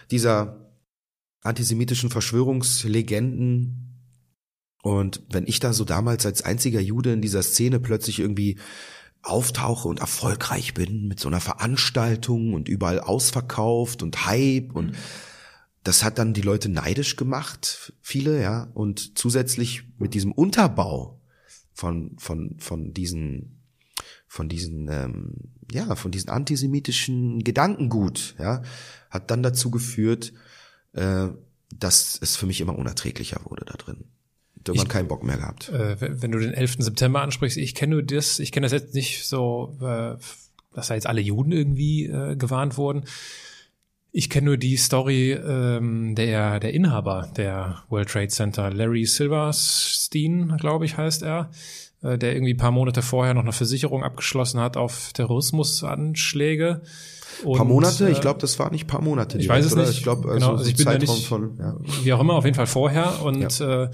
[0.10, 0.61] dieser
[1.42, 3.88] antisemitischen Verschwörungslegenden.
[4.84, 8.58] Und wenn ich da so damals als einziger Jude in dieser Szene plötzlich irgendwie
[9.24, 14.96] auftauche und erfolgreich bin mit so einer Veranstaltung und überall ausverkauft und Hype und
[15.84, 21.22] das hat dann die Leute neidisch gemacht, viele, ja, und zusätzlich mit diesem Unterbau
[21.74, 23.64] von von von diesen
[24.28, 25.34] von diesen ähm,
[25.72, 28.62] ja von diesen antisemitischen Gedankengut, ja,
[29.10, 30.34] hat dann dazu geführt,
[30.94, 31.28] äh,
[31.78, 34.06] dass es für mich immer unerträglicher wurde da drin.
[34.64, 35.70] Da man keinen Bock mehr gehabt.
[35.70, 36.78] Äh, wenn du den 11.
[36.80, 40.18] September ansprichst, ich kenne das, ich kenne das jetzt nicht so, äh,
[40.74, 43.06] dass da jetzt alle Juden irgendwie äh, gewarnt wurden.
[44.12, 50.58] Ich kenne nur die Story ähm, der, der Inhaber der World Trade Center, Larry Silverstein,
[50.60, 51.50] glaube ich, heißt er,
[52.02, 56.82] äh, der irgendwie ein paar Monate vorher noch eine Versicherung abgeschlossen hat auf Terrorismusanschläge.
[57.44, 58.10] Und, paar Monate?
[58.10, 59.38] ich glaube, das war nicht paar Monate.
[59.38, 59.84] Ich weiß es oder?
[59.84, 59.98] nicht.
[59.98, 61.76] Ich glaube, also genau, also ich bin Zeitraum ja nicht, von, ja.
[62.04, 63.84] wie auch immer, auf jeden Fall vorher und ja.
[63.84, 63.90] äh,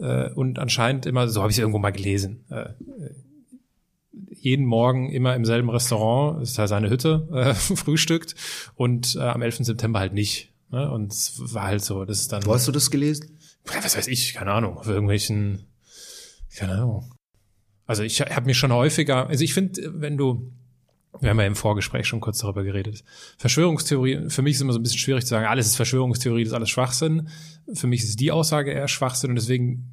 [0.00, 2.44] äh, und anscheinend immer, so habe ich es irgendwo mal gelesen.
[2.50, 2.70] Äh,
[4.32, 8.34] jeden Morgen immer im selben Restaurant, ist halt seine Hütte, äh, frühstückt
[8.74, 9.58] und äh, am 11.
[9.66, 10.52] September halt nicht.
[10.70, 10.90] Ne?
[10.90, 12.44] Und es war halt so, das ist dann.
[12.46, 13.38] Wo hast du das gelesen?
[13.64, 15.66] Was weiß ich, keine Ahnung, auf irgendwelchen,
[16.56, 17.12] keine Ahnung.
[17.86, 20.52] Also ich habe mir schon häufiger, also ich finde, wenn du,
[21.18, 23.04] wir haben ja im Vorgespräch schon kurz darüber geredet,
[23.38, 26.50] Verschwörungstheorie, für mich ist immer so ein bisschen schwierig zu sagen, alles ist Verschwörungstheorie, das
[26.50, 27.28] ist alles Schwachsinn.
[27.74, 29.90] Für mich ist die Aussage eher Schwachsinn und deswegen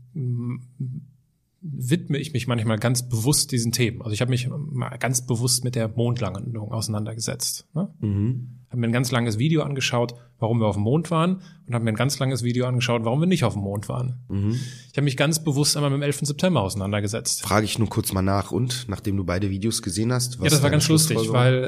[1.61, 4.01] widme ich mich manchmal ganz bewusst diesen Themen.
[4.01, 7.67] Also ich habe mich mal ganz bewusst mit der Mondlandung auseinandergesetzt.
[7.73, 7.89] Ne?
[7.99, 8.59] Mhm.
[8.69, 11.83] Habe mir ein ganz langes Video angeschaut, warum wir auf dem Mond waren und habe
[11.83, 14.19] mir ein ganz langes Video angeschaut, warum wir nicht auf dem Mond waren.
[14.27, 14.59] Mhm.
[14.91, 16.19] Ich habe mich ganz bewusst einmal mit dem 11.
[16.23, 17.41] September auseinandergesetzt.
[17.41, 20.39] Frage ich nur kurz mal nach und, nachdem du beide Videos gesehen hast?
[20.39, 21.63] Was ja, das war ganz lustig, weil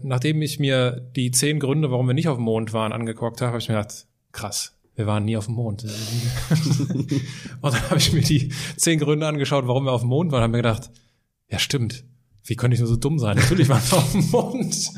[0.00, 3.40] äh, nachdem ich mir die zehn Gründe, warum wir nicht auf dem Mond waren, angeguckt
[3.40, 5.84] habe, habe ich mir gedacht, krass, wir waren nie auf dem Mond.
[7.60, 10.38] und dann habe ich mir die zehn Gründe angeschaut, warum wir auf dem Mond waren,
[10.38, 10.90] und habe mir gedacht,
[11.48, 12.04] ja stimmt,
[12.48, 13.36] wie könnte ich nur so dumm sein?
[13.36, 14.90] Natürlich waren wir auf dem Mond.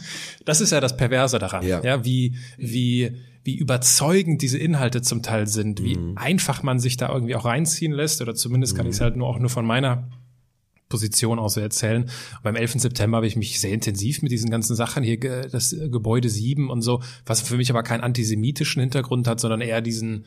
[0.44, 5.22] Das ist ja das Perverse daran, ja, ja wie wie wie überzeugend diese Inhalte zum
[5.22, 6.18] Teil sind, wie mhm.
[6.18, 8.90] einfach man sich da irgendwie auch reinziehen lässt oder zumindest kann mhm.
[8.90, 10.08] ich es halt nur auch nur von meiner
[10.90, 12.02] Position auch so erzählen.
[12.02, 12.80] Und beim 11.
[12.80, 16.82] September habe ich mich sehr intensiv mit diesen ganzen Sachen hier, das Gebäude 7 und
[16.82, 20.26] so, was für mich aber keinen antisemitischen Hintergrund hat, sondern eher diesen,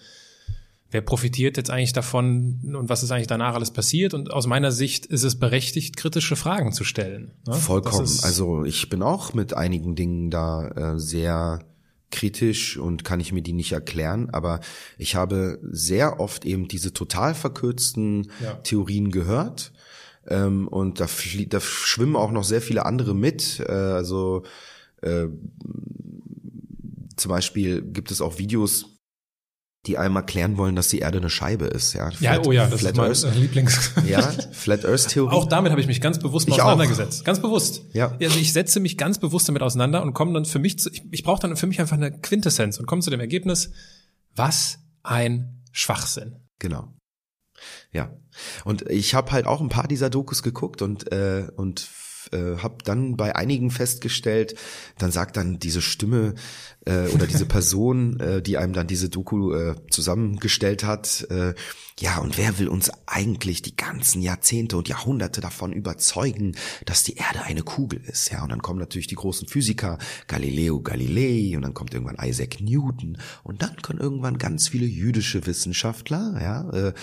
[0.94, 4.14] wer profitiert jetzt eigentlich davon und was ist eigentlich danach alles passiert?
[4.14, 7.32] Und aus meiner Sicht ist es berechtigt, kritische Fragen zu stellen.
[7.48, 7.56] Ne?
[7.56, 8.08] Vollkommen.
[8.22, 11.60] Also ich bin auch mit einigen Dingen da äh, sehr
[12.12, 14.60] kritisch und kann ich mir die nicht erklären, aber
[15.00, 18.54] ich habe sehr oft eben diese total verkürzten ja.
[18.64, 19.74] Theorien gehört
[20.28, 21.08] ähm, und da,
[21.48, 23.60] da schwimmen auch noch sehr viele andere mit.
[23.68, 24.44] Äh, also
[25.02, 25.26] äh,
[27.16, 28.93] zum Beispiel gibt es auch Videos,
[29.86, 31.94] die einem erklären wollen, dass die Erde eine Scheibe ist.
[31.94, 33.36] Ja, Flat, ja oh ja, das Flat ist mein Earth.
[33.36, 33.92] Lieblings.
[34.08, 34.22] Ja,
[34.52, 35.34] Flat Earth Theorie.
[35.34, 37.22] Auch damit habe ich mich ganz bewusst mal auseinandergesetzt.
[37.22, 37.26] Auch.
[37.26, 37.84] Ganz bewusst.
[37.92, 38.16] Ja.
[38.22, 41.04] Also ich setze mich ganz bewusst damit auseinander und komme dann für mich zu, ich,
[41.12, 43.72] ich brauche dann für mich einfach eine Quintessenz und komme zu dem Ergebnis,
[44.36, 46.38] was ein Schwachsinn.
[46.60, 46.94] Genau.
[47.92, 48.16] Ja.
[48.64, 51.80] Und ich habe halt auch ein paar dieser Dokus geguckt und äh, und
[52.34, 54.56] äh, habe dann bei einigen festgestellt,
[54.98, 56.36] dann sagt dann diese Stimme
[56.86, 61.54] äh, oder diese Person, äh, die einem dann diese Doku äh, zusammengestellt hat, äh,
[62.00, 66.56] ja, und wer will uns eigentlich die ganzen Jahrzehnte und Jahrhunderte davon überzeugen,
[66.86, 68.32] dass die Erde eine Kugel ist?
[68.32, 72.60] Ja, und dann kommen natürlich die großen Physiker, Galileo Galilei, und dann kommt irgendwann Isaac
[72.62, 76.94] Newton, und dann kommen irgendwann ganz viele jüdische Wissenschaftler, ja, äh,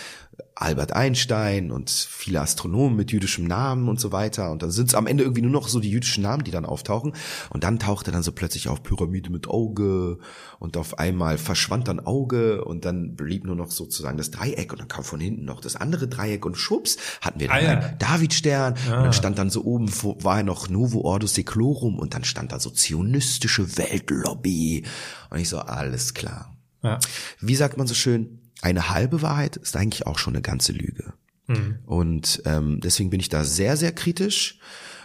[0.60, 4.50] Albert Einstein und viele Astronomen mit jüdischem Namen und so weiter.
[4.50, 6.66] Und dann sind es am Ende irgendwie nur noch so die jüdischen Namen, die dann
[6.66, 7.14] auftauchen.
[7.48, 10.18] Und dann tauchte dann so plötzlich auf Pyramide mit Auge
[10.58, 14.80] und auf einmal verschwand dann Auge und dann blieb nur noch sozusagen das Dreieck und
[14.80, 17.88] dann kam von hinten noch das andere Dreieck und schwupps hatten wir dann ah, ja.
[17.98, 18.98] Davidstern ah.
[18.98, 19.90] und dann stand dann so oben
[20.22, 24.84] war noch Novo Ordo Seclorum und dann stand da so zionistische Weltlobby
[25.30, 26.54] und ich so alles klar.
[26.82, 26.98] Ja.
[27.40, 28.39] Wie sagt man so schön?
[28.62, 31.14] Eine halbe Wahrheit ist eigentlich auch schon eine ganze Lüge.
[31.46, 31.78] Mhm.
[31.86, 34.58] Und ähm, deswegen bin ich da sehr, sehr kritisch.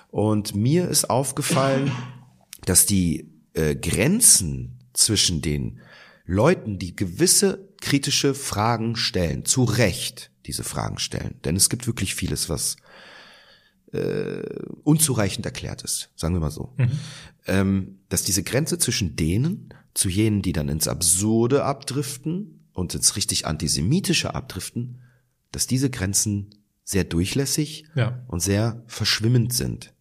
[0.10, 1.92] Und mir ist aufgefallen,
[2.66, 5.80] dass die äh, Grenzen zwischen den
[6.26, 11.36] Leuten, die gewisse kritische Fragen stellen, zu Recht diese Fragen stellen.
[11.44, 12.78] Denn es gibt wirklich vieles, was
[13.92, 14.44] äh,
[14.84, 16.74] unzureichend erklärt ist, sagen wir mal so.
[16.78, 16.92] Mhm.
[17.48, 23.16] Ähm, dass diese Grenze zwischen denen zu jenen, die dann ins Absurde abdriften, und ins
[23.16, 25.02] richtig antisemitische abdriften,
[25.52, 26.50] dass diese Grenzen
[26.84, 28.24] sehr durchlässig ja.
[28.28, 29.94] und sehr verschwimmend sind.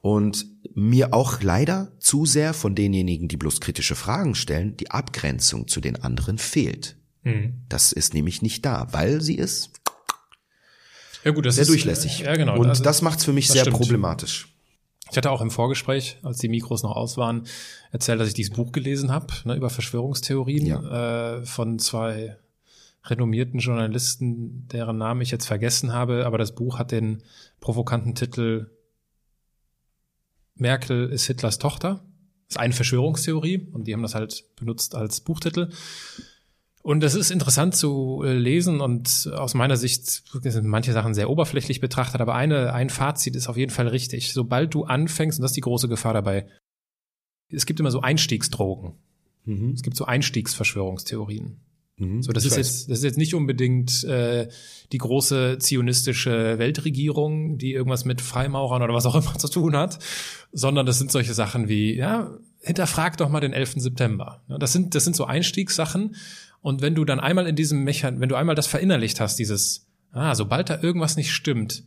[0.00, 5.66] Und mir auch leider zu sehr von denjenigen, die bloß kritische Fragen stellen, die Abgrenzung
[5.66, 6.96] zu den anderen fehlt.
[7.24, 7.54] Mhm.
[7.68, 9.70] Das ist nämlich nicht da, weil sie ist
[11.24, 12.20] ja gut, sehr ist, durchlässig.
[12.20, 12.58] Ja, genau.
[12.58, 13.76] Und also, das macht es für mich sehr stimmt.
[13.76, 14.54] problematisch.
[15.10, 17.46] Ich hatte auch im Vorgespräch, als die Mikros noch aus waren,
[17.92, 21.38] erzählt, dass ich dieses Buch gelesen habe ne, über Verschwörungstheorien ja.
[21.38, 22.36] äh, von zwei
[23.04, 27.22] renommierten Journalisten, deren Namen ich jetzt vergessen habe, aber das Buch hat den
[27.60, 28.70] provokanten Titel
[30.54, 32.04] Merkel ist Hitlers Tochter.
[32.48, 35.70] Das ist eine Verschwörungstheorie und die haben das halt benutzt als Buchtitel.
[36.82, 41.28] Und es ist interessant zu äh, lesen und aus meiner Sicht sind manche Sachen sehr
[41.28, 44.32] oberflächlich betrachtet, aber eine, ein Fazit ist auf jeden Fall richtig.
[44.32, 46.46] Sobald du anfängst, und das ist die große Gefahr dabei,
[47.50, 48.94] es gibt immer so Einstiegsdrogen.
[49.44, 49.70] Mhm.
[49.70, 51.60] Es gibt so Einstiegsverschwörungstheorien.
[51.98, 54.48] Mhm, so, das ist jetzt, das ist jetzt nicht unbedingt äh,
[54.92, 59.98] die große zionistische Weltregierung, die irgendwas mit Freimaurern oder was auch immer zu tun hat,
[60.52, 63.74] sondern das sind solche Sachen wie, ja, hinterfrag doch mal den 11.
[63.76, 64.42] September.
[64.48, 66.16] Das sind, das sind so Einstiegssachen.
[66.60, 69.86] Und wenn du dann einmal in diesem Mechan, wenn du einmal das verinnerlicht hast, dieses,
[70.12, 71.84] ah, sobald da irgendwas nicht stimmt,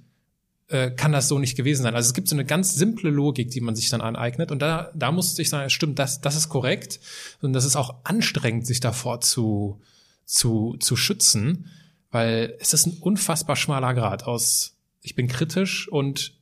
[0.67, 1.95] äh, kann das so nicht gewesen sein.
[1.95, 4.51] Also es gibt so eine ganz simple Logik, die man sich dann aneignet.
[4.51, 6.99] Und da, da muss ich sagen, stimmt, das, das ist korrekt.
[7.41, 9.81] Und das ist auch anstrengend, sich davor zu,
[10.25, 11.67] zu, zu schützen,
[12.09, 16.33] weil es ist ein unfassbar schmaler Grad aus, ich bin kritisch und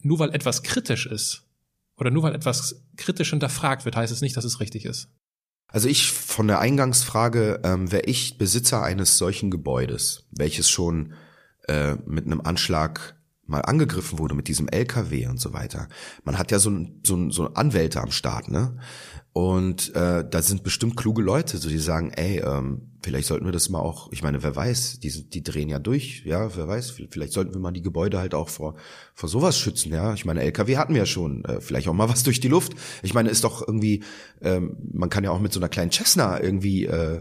[0.00, 1.44] nur weil etwas kritisch ist
[1.96, 5.08] oder nur weil etwas kritisch hinterfragt wird, heißt es nicht, dass es richtig ist.
[5.68, 11.14] Also ich von der Eingangsfrage, ähm, wäre ich Besitzer eines solchen Gebäudes, welches schon
[11.68, 15.88] äh, mit einem Anschlag mal angegriffen wurde mit diesem LKW und so weiter.
[16.24, 18.78] Man hat ja so, ein, so, ein, so Anwälte am Start, ne?
[19.36, 23.52] Und äh, da sind bestimmt kluge Leute, so die sagen, ey, ähm, vielleicht sollten wir
[23.52, 26.66] das mal auch, ich meine, wer weiß, die, sind, die drehen ja durch, ja, wer
[26.66, 28.76] weiß, vielleicht sollten wir mal die Gebäude halt auch vor,
[29.12, 30.14] vor sowas schützen, ja.
[30.14, 32.76] Ich meine, LKW hatten wir ja schon, äh, vielleicht auch mal was durch die Luft.
[33.02, 34.04] Ich meine, ist doch irgendwie,
[34.40, 37.20] ähm, man kann ja auch mit so einer kleinen Cessna irgendwie äh,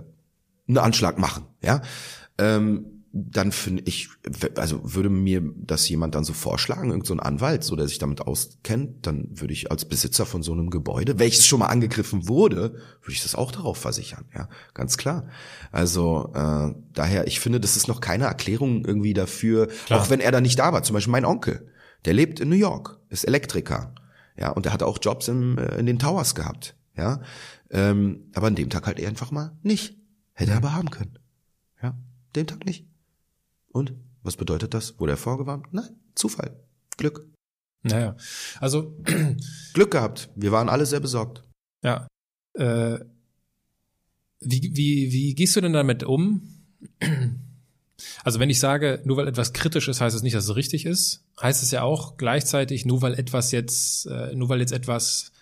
[0.69, 1.81] einen Anschlag machen, ja.
[2.37, 4.09] Ähm, dann finde ich,
[4.57, 8.19] also würde mir das jemand dann so vorschlagen, irgendein so Anwalt, so der sich damit
[8.19, 12.73] auskennt, dann würde ich als Besitzer von so einem Gebäude, welches schon mal angegriffen wurde,
[12.73, 15.29] würde ich das auch darauf versichern, ja, ganz klar.
[15.71, 20.01] Also äh, daher, ich finde, das ist noch keine Erklärung irgendwie dafür, klar.
[20.01, 20.83] auch wenn er da nicht da war.
[20.83, 21.71] Zum Beispiel mein Onkel,
[22.03, 23.95] der lebt in New York, ist Elektriker,
[24.37, 27.21] ja, und der hat auch Jobs im, äh, in den Towers gehabt, ja,
[27.71, 29.95] ähm, aber an dem Tag halt einfach mal nicht,
[30.33, 31.17] hätte er aber haben können,
[31.81, 31.97] ja,
[32.35, 32.85] den Tag nicht.
[33.75, 34.97] Und was bedeutet das?
[35.01, 35.67] Wurde er vorgewarnt?
[35.71, 36.63] Nein, Zufall.
[36.95, 37.27] Glück.
[37.83, 38.15] Naja,
[38.61, 38.97] also
[39.73, 40.29] Glück gehabt.
[40.33, 41.43] Wir waren alle sehr besorgt.
[41.83, 42.07] Ja.
[42.53, 42.99] Äh,
[44.39, 46.41] wie, wie, wie gehst du denn damit um?
[48.23, 50.85] Also wenn ich sage, nur weil etwas kritisch ist, heißt es nicht, dass es richtig
[50.85, 51.25] ist.
[51.41, 55.33] Heißt es ja auch gleichzeitig, nur weil etwas jetzt, äh, nur weil jetzt etwas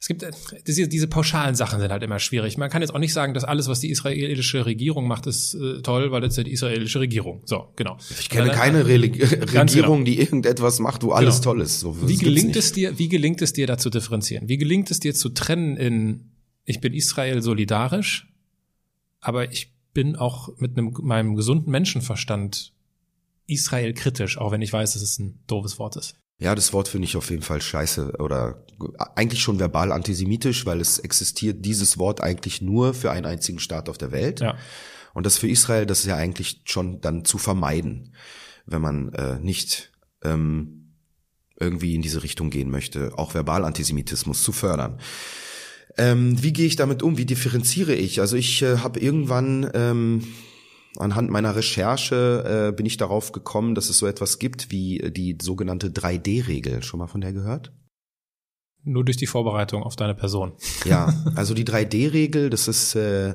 [0.00, 0.30] es gibt äh,
[0.66, 2.56] diese, diese pauschalen Sachen sind halt immer schwierig.
[2.56, 5.82] Man kann jetzt auch nicht sagen, dass alles, was die israelische Regierung macht, ist äh,
[5.82, 7.42] toll, weil es ja die israelische Regierung.
[7.46, 7.96] So, genau.
[8.18, 9.60] Ich kenne keine Re genau.
[9.60, 10.04] Regierung, genau.
[10.04, 11.52] die irgendetwas macht, wo alles genau.
[11.52, 11.80] toll ist.
[11.80, 14.48] So, wie gelingt es dir, wie gelingt es dir da zu differenzieren?
[14.48, 16.30] Wie gelingt es dir zu trennen in,
[16.64, 18.32] ich bin Israel solidarisch,
[19.20, 22.72] aber ich bin auch mit einem, meinem gesunden Menschenverstand
[23.48, 26.14] Israel kritisch, auch wenn ich weiß, dass es ein doofes Wort ist.
[26.38, 28.64] Ja, das Wort finde ich auf jeden Fall scheiße oder
[29.16, 33.88] eigentlich schon verbal antisemitisch, weil es existiert dieses Wort eigentlich nur für einen einzigen Staat
[33.88, 34.40] auf der Welt.
[34.40, 34.56] Ja.
[35.14, 38.14] Und das für Israel, das ist ja eigentlich schon dann zu vermeiden,
[38.66, 39.90] wenn man äh, nicht
[40.22, 40.94] ähm,
[41.58, 45.00] irgendwie in diese Richtung gehen möchte, auch verbal Antisemitismus zu fördern.
[45.96, 47.18] Ähm, wie gehe ich damit um?
[47.18, 48.20] Wie differenziere ich?
[48.20, 50.22] Also ich äh, habe irgendwann ähm,
[50.98, 55.10] anhand meiner Recherche äh, bin ich darauf gekommen, dass es so etwas gibt wie äh,
[55.10, 56.82] die sogenannte 3D-Regel.
[56.82, 57.72] Schon mal von der gehört?
[58.84, 60.52] Nur durch die Vorbereitung auf deine Person.
[60.84, 63.34] Ja, also die 3D-Regel, das ist äh,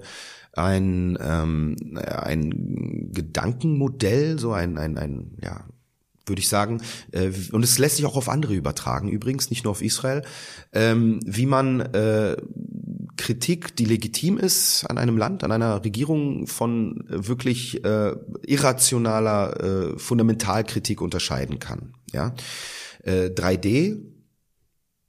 [0.54, 5.66] ein, ähm, ein Gedankenmodell, so ein, ein, ein ja,
[6.26, 6.82] würde ich sagen.
[7.12, 10.24] Äh, und es lässt sich auch auf andere übertragen, übrigens, nicht nur auf Israel,
[10.72, 12.38] ähm, wie man äh,
[13.24, 18.16] Kritik, die legitim ist an einem Land, an einer Regierung von äh, wirklich äh,
[18.46, 21.94] irrationaler äh, Fundamentalkritik unterscheiden kann.
[22.12, 22.36] Ja,
[23.02, 24.02] äh, 3D.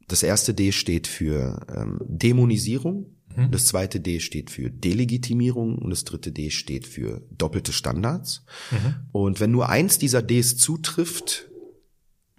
[0.06, 3.16] Das erste D steht für ähm, Dämonisierung.
[3.34, 3.50] Mhm.
[3.50, 8.44] Das zweite D steht für Delegitimierung und das dritte D steht für doppelte Standards.
[8.70, 8.94] Mhm.
[9.10, 11.50] Und wenn nur eins dieser Ds zutrifft,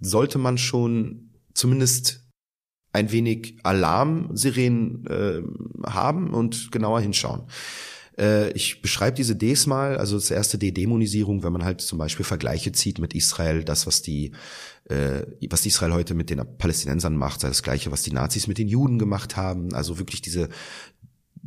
[0.00, 2.25] sollte man schon zumindest
[2.96, 7.42] ein wenig Alarmsirenen äh, haben und genauer hinschauen.
[8.18, 11.98] Äh, ich beschreibe diese Ds mal, also das erste D Dämonisierung, wenn man halt zum
[11.98, 14.32] Beispiel Vergleiche zieht mit Israel, das was die
[14.88, 18.56] äh, was Israel heute mit den Palästinensern macht, sei das gleiche, was die Nazis mit
[18.56, 20.48] den Juden gemacht haben, also wirklich diese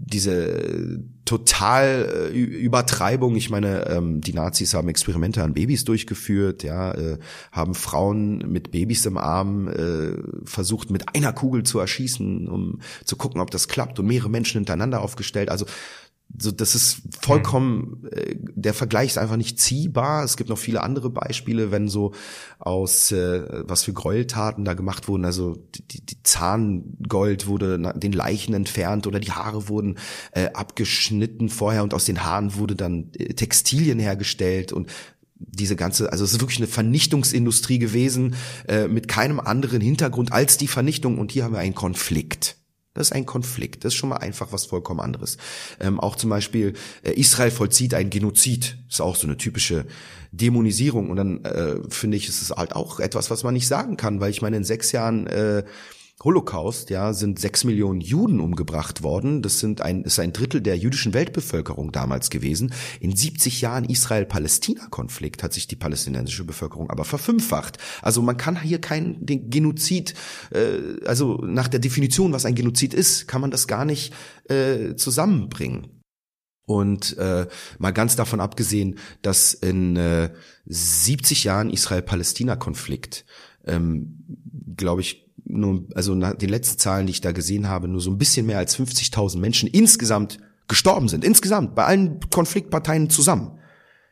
[0.05, 3.35] diese total äh, Übertreibung.
[3.35, 7.19] Ich meine, ähm, die Nazis haben Experimente an Babys durchgeführt, ja, äh,
[7.51, 10.13] haben Frauen mit Babys im Arm äh,
[10.45, 14.59] versucht, mit einer Kugel zu erschießen, um zu gucken, ob das klappt und mehrere Menschen
[14.59, 15.49] hintereinander aufgestellt.
[15.49, 15.65] Also
[16.37, 20.23] so, das ist vollkommen, äh, der Vergleich ist einfach nicht ziehbar.
[20.23, 22.13] Es gibt noch viele andere Beispiele, wenn so
[22.59, 25.25] aus äh, was für Gräueltaten da gemacht wurden.
[25.25, 25.57] Also
[25.91, 29.97] die, die Zahngold wurde den Leichen entfernt oder die Haare wurden
[30.31, 34.89] äh, abgeschnitten vorher und aus den Haaren wurde dann äh, Textilien hergestellt und
[35.39, 38.35] diese ganze, also es ist wirklich eine Vernichtungsindustrie gewesen
[38.67, 41.17] äh, mit keinem anderen Hintergrund als die Vernichtung.
[41.17, 42.58] Und hier haben wir einen Konflikt.
[42.99, 43.85] Das ist ein Konflikt.
[43.85, 45.37] Das ist schon mal einfach was vollkommen anderes.
[45.79, 48.77] Ähm, auch zum Beispiel äh, Israel vollzieht ein Genozid.
[48.89, 49.85] Ist auch so eine typische
[50.33, 51.09] Dämonisierung.
[51.09, 54.19] Und dann äh, finde ich, ist es halt auch etwas, was man nicht sagen kann,
[54.19, 55.63] weil ich meine, in sechs Jahren äh,
[56.21, 59.41] Holocaust, ja, sind sechs Millionen Juden umgebracht worden.
[59.41, 62.73] Das sind ein, ist ein Drittel der jüdischen Weltbevölkerung damals gewesen.
[62.99, 67.77] In 70 Jahren Israel-Palästina-Konflikt hat sich die palästinensische Bevölkerung aber verfünffacht.
[68.01, 70.13] Also man kann hier kein den Genozid,
[70.51, 74.13] äh, also nach der Definition, was ein Genozid ist, kann man das gar nicht
[74.49, 76.01] äh, zusammenbringen.
[76.65, 77.47] Und äh,
[77.79, 80.31] mal ganz davon abgesehen, dass in äh,
[80.65, 83.25] 70 Jahren Israel-Palästina-Konflikt,
[83.65, 84.25] ähm,
[84.75, 88.11] glaube ich, nur, also nach den letzten Zahlen, die ich da gesehen habe, nur so
[88.11, 91.25] ein bisschen mehr als 50.000 Menschen insgesamt gestorben sind.
[91.25, 93.59] Insgesamt, bei allen Konfliktparteien zusammen.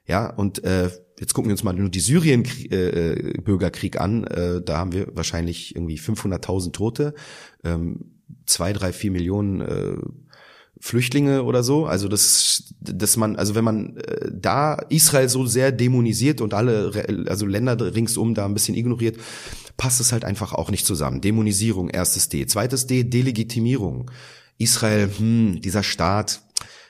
[0.05, 4.23] Ja, und äh, jetzt gucken wir uns mal nur die Syrien-Bürgerkrieg äh, an.
[4.25, 7.13] Äh, da haben wir wahrscheinlich irgendwie 500.000 Tote,
[7.63, 8.11] ähm,
[8.45, 9.97] zwei, drei, vier Millionen äh,
[10.79, 11.85] Flüchtlinge oder so.
[11.85, 17.25] Also das, dass man, also wenn man äh, da Israel so sehr dämonisiert und alle,
[17.27, 19.17] also Länder ringsum da ein bisschen ignoriert,
[19.77, 21.21] passt es halt einfach auch nicht zusammen.
[21.21, 22.45] Dämonisierung, erstes D.
[22.45, 24.11] Zweites D, Delegitimierung.
[24.57, 26.41] Israel, hm, dieser Staat,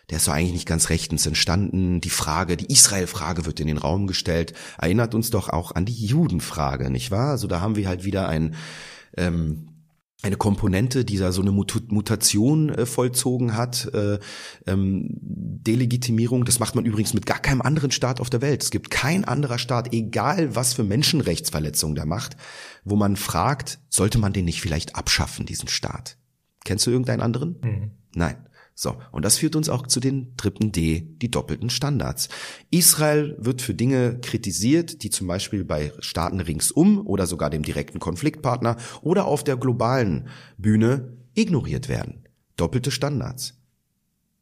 [0.09, 1.99] der ist doch eigentlich nicht ganz rechtens entstanden.
[1.99, 4.53] Die Frage, die Israel-Frage wird in den Raum gestellt.
[4.77, 7.31] Erinnert uns doch auch an die Judenfrage, nicht wahr?
[7.31, 8.55] Also da haben wir halt wieder ein
[9.17, 9.66] ähm,
[10.28, 14.19] eine Komponente, die da so eine Mutation äh, vollzogen hat, äh,
[14.67, 16.45] ähm, Delegitimierung.
[16.45, 18.63] Das macht man übrigens mit gar keinem anderen Staat auf der Welt.
[18.63, 22.38] Es gibt kein anderer Staat, egal was für Menschenrechtsverletzungen der macht,
[22.84, 26.17] wo man fragt, sollte man den nicht vielleicht abschaffen, diesen Staat?
[26.63, 27.59] Kennst du irgendeinen anderen?
[27.61, 27.91] Mhm.
[28.13, 28.47] Nein.
[28.80, 32.30] So, und das führt uns auch zu den dritten D, die doppelten Standards.
[32.69, 37.97] Israel wird für Dinge kritisiert, die zum Beispiel bei Staaten ringsum oder sogar dem direkten
[37.97, 40.28] Konfliktpartner oder auf der globalen
[40.59, 42.28] Bühne ignoriert werden.
[42.55, 43.55] Doppelte Standards.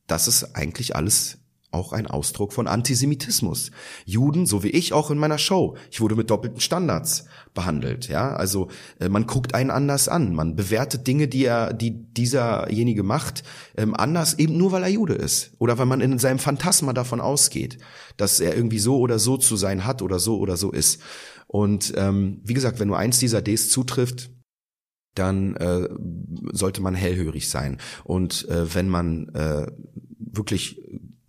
[0.05, 1.37] Das ist eigentlich alles
[1.75, 3.71] auch ein Ausdruck von Antisemitismus.
[4.05, 8.33] Juden, so wie ich auch in meiner Show, ich wurde mit doppelten Standards behandelt, ja?
[8.33, 8.69] Also
[8.99, 13.43] äh, man guckt einen anders an, man bewertet Dinge, die er die dieserjenige macht,
[13.77, 17.21] ähm, anders eben nur weil er Jude ist oder weil man in seinem Phantasma davon
[17.21, 17.77] ausgeht,
[18.17, 21.01] dass er irgendwie so oder so zu sein hat oder so oder so ist.
[21.47, 24.31] Und ähm, wie gesagt, wenn nur eins dieser Ds zutrifft,
[25.15, 25.87] dann äh,
[26.51, 27.77] sollte man hellhörig sein.
[28.03, 29.67] Und äh, wenn man äh,
[30.17, 30.81] wirklich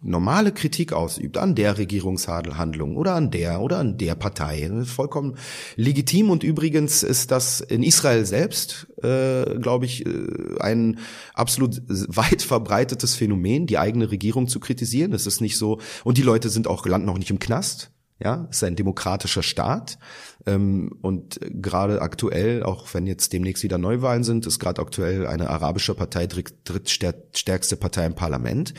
[0.07, 4.70] normale Kritik ausübt an der Regierungshandlung oder an der oder an der Partei.
[4.84, 5.36] Vollkommen
[5.76, 10.11] legitim und übrigens ist das in Israel selbst, äh, glaube ich, äh,
[10.61, 10.98] ein
[11.34, 15.11] absolut weit verbreitetes Phänomen, die eigene Regierung zu kritisieren.
[15.11, 17.90] Das ist nicht so und die Leute sind auch landen auch nicht im Knast.
[18.18, 19.98] Ja, es ist ein demokratischer Staat.
[20.46, 25.50] Ähm, und gerade aktuell, auch wenn jetzt demnächst wieder Neuwahlen sind, ist gerade aktuell eine
[25.50, 28.72] arabische Partei drittstärkste Partei im Parlament.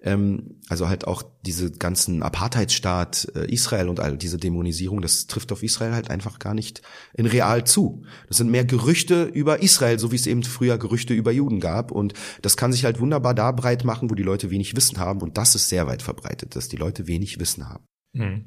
[0.00, 5.50] Ähm, also halt auch diese ganzen Apartheidsstaat äh, Israel und all diese Dämonisierung, das trifft
[5.50, 6.82] auf Israel halt einfach gar nicht
[7.14, 8.04] in real zu.
[8.28, 11.90] Das sind mehr Gerüchte über Israel, so wie es eben früher Gerüchte über Juden gab.
[11.90, 15.20] Und das kann sich halt wunderbar da breit machen, wo die Leute wenig Wissen haben.
[15.20, 17.84] Und das ist sehr weit verbreitet, dass die Leute wenig Wissen haben.
[18.12, 18.44] Mhm.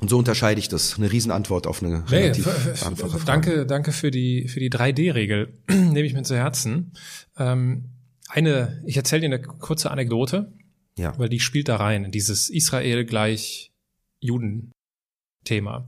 [0.00, 0.96] Und so unterscheide ich das.
[0.96, 3.24] Eine Riesenantwort auf eine nee, relativ einfache Frage.
[3.24, 5.58] Danke, danke für die, für die 3D-Regel.
[5.68, 6.92] Nehme ich mir zu Herzen.
[7.36, 7.97] Ähm,
[8.28, 10.52] eine, ich erzähle dir eine kurze Anekdote,
[10.96, 11.18] ja.
[11.18, 13.72] weil die spielt da rein, in dieses Israel gleich
[14.20, 15.86] Juden-Thema.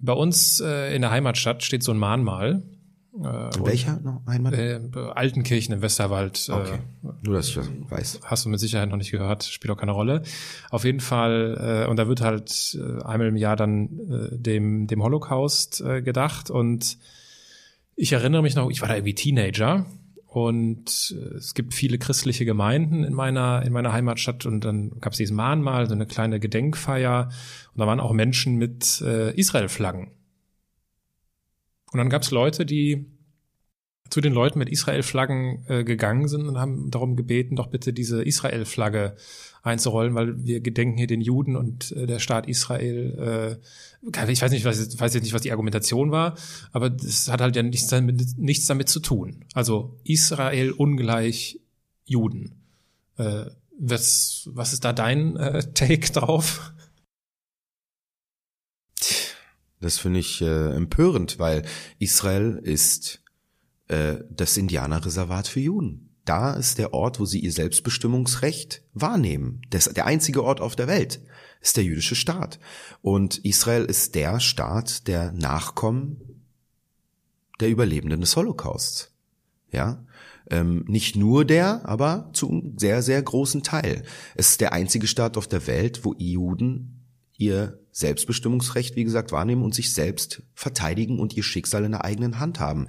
[0.00, 2.62] Bei uns äh, in der Heimatstadt steht so ein Mahnmal.
[3.22, 4.54] Äh, in welcher noch Heimat?
[4.54, 4.80] Äh,
[5.14, 6.48] Altenkirchen im Westerwald.
[6.48, 6.78] Äh, okay.
[7.22, 8.20] Nur, dass ich das weiß.
[8.24, 10.22] Hast du mit Sicherheit noch nicht gehört, spielt auch keine Rolle.
[10.70, 14.86] Auf jeden Fall, äh, und da wird halt äh, einmal im Jahr dann äh, dem,
[14.86, 16.96] dem Holocaust äh, gedacht und
[17.96, 19.84] ich erinnere mich noch, ich war da irgendwie Teenager
[20.30, 25.12] und äh, es gibt viele christliche Gemeinden in meiner, in meiner Heimatstadt und dann gab
[25.12, 27.30] es dieses Mahnmal, so eine kleine Gedenkfeier
[27.72, 30.12] und da waren auch Menschen mit äh, Israel-Flaggen.
[31.92, 33.06] Und dann gab es Leute, die
[34.10, 38.22] zu den Leuten mit Israel-Flaggen äh, gegangen sind und haben darum gebeten, doch bitte diese
[38.22, 39.16] Israel-Flagge
[39.62, 43.58] einzurollen, weil wir gedenken hier den Juden und äh, der Staat Israel.
[44.02, 46.36] Äh, ich weiß nicht, was, weiß jetzt nicht, was die Argumentation war,
[46.72, 49.44] aber das hat halt ja nichts damit, nichts damit zu tun.
[49.54, 51.60] Also Israel ungleich
[52.04, 52.62] Juden.
[53.16, 53.46] Äh,
[53.78, 56.72] was, was ist da dein äh, Take drauf?
[59.80, 61.64] Das finde ich äh, empörend, weil
[61.98, 63.22] Israel ist
[63.90, 69.62] äh, das Indianerreservat für Juden da ist der Ort, wo sie ihr Selbstbestimmungsrecht wahrnehmen.
[69.70, 71.20] Das, der einzige Ort auf der Welt
[71.60, 72.60] ist der jüdische Staat.
[73.02, 76.44] Und Israel ist der Staat der Nachkommen
[77.58, 79.12] der Überlebenden des Holocausts.
[79.72, 80.04] ja.
[80.48, 84.02] Ähm, nicht nur der, aber zu einem sehr, sehr großen Teil.
[84.34, 87.04] Es ist der einzige Staat auf der Welt, wo Juden
[87.36, 92.40] ihr Selbstbestimmungsrecht, wie gesagt, wahrnehmen und sich selbst verteidigen und ihr Schicksal in der eigenen
[92.40, 92.86] Hand haben.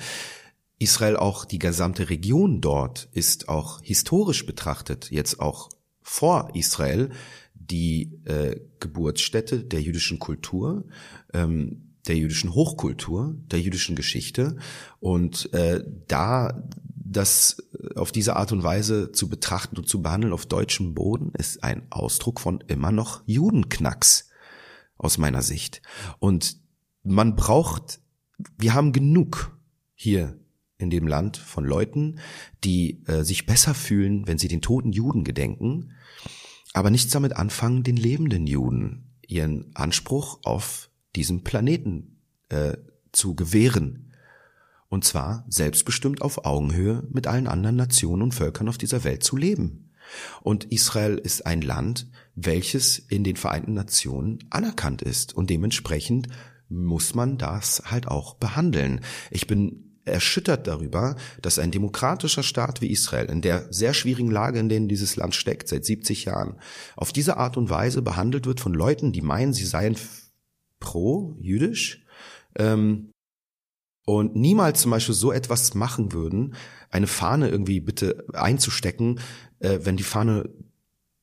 [0.82, 5.69] Israel, auch die gesamte Region dort, ist auch historisch betrachtet, jetzt auch
[6.01, 7.11] vor Israel,
[7.53, 10.86] die äh, Geburtsstätte der jüdischen Kultur,
[11.34, 14.57] ähm, der jüdischen Hochkultur, der jüdischen Geschichte.
[14.99, 16.63] Und äh, da
[16.95, 17.57] das
[17.95, 21.86] auf diese Art und Weise zu betrachten und zu behandeln auf deutschem Boden, ist ein
[21.91, 24.29] Ausdruck von immer noch Judenknacks
[24.97, 25.84] aus meiner Sicht.
[26.17, 26.57] Und
[27.03, 27.99] man braucht,
[28.57, 29.55] wir haben genug
[29.93, 30.41] hier
[30.82, 32.19] in dem Land von Leuten,
[32.63, 35.93] die äh, sich besser fühlen, wenn sie den toten Juden gedenken,
[36.73, 42.77] aber nichts damit anfangen, den lebenden Juden ihren Anspruch auf diesem Planeten äh,
[43.11, 44.13] zu gewähren.
[44.89, 49.38] Und zwar selbstbestimmt auf Augenhöhe mit allen anderen Nationen und Völkern auf dieser Welt zu
[49.38, 49.91] leben.
[50.41, 55.34] Und Israel ist ein Land, welches in den Vereinten Nationen anerkannt ist.
[55.34, 56.27] Und dementsprechend
[56.67, 59.01] muss man das halt auch behandeln.
[59.29, 64.60] Ich bin erschüttert darüber, dass ein demokratischer Staat wie Israel in der sehr schwierigen Lage,
[64.60, 66.56] in der dieses Land steckt, seit 70 Jahren,
[66.95, 69.95] auf diese Art und Weise behandelt wird von Leuten, die meinen, sie seien
[70.80, 72.04] pro-jüdisch
[72.56, 73.12] ähm,
[74.06, 76.56] und niemals zum Beispiel so etwas machen würden,
[76.89, 79.20] eine Fahne irgendwie bitte einzustecken,
[79.60, 80.49] äh, wenn die Fahne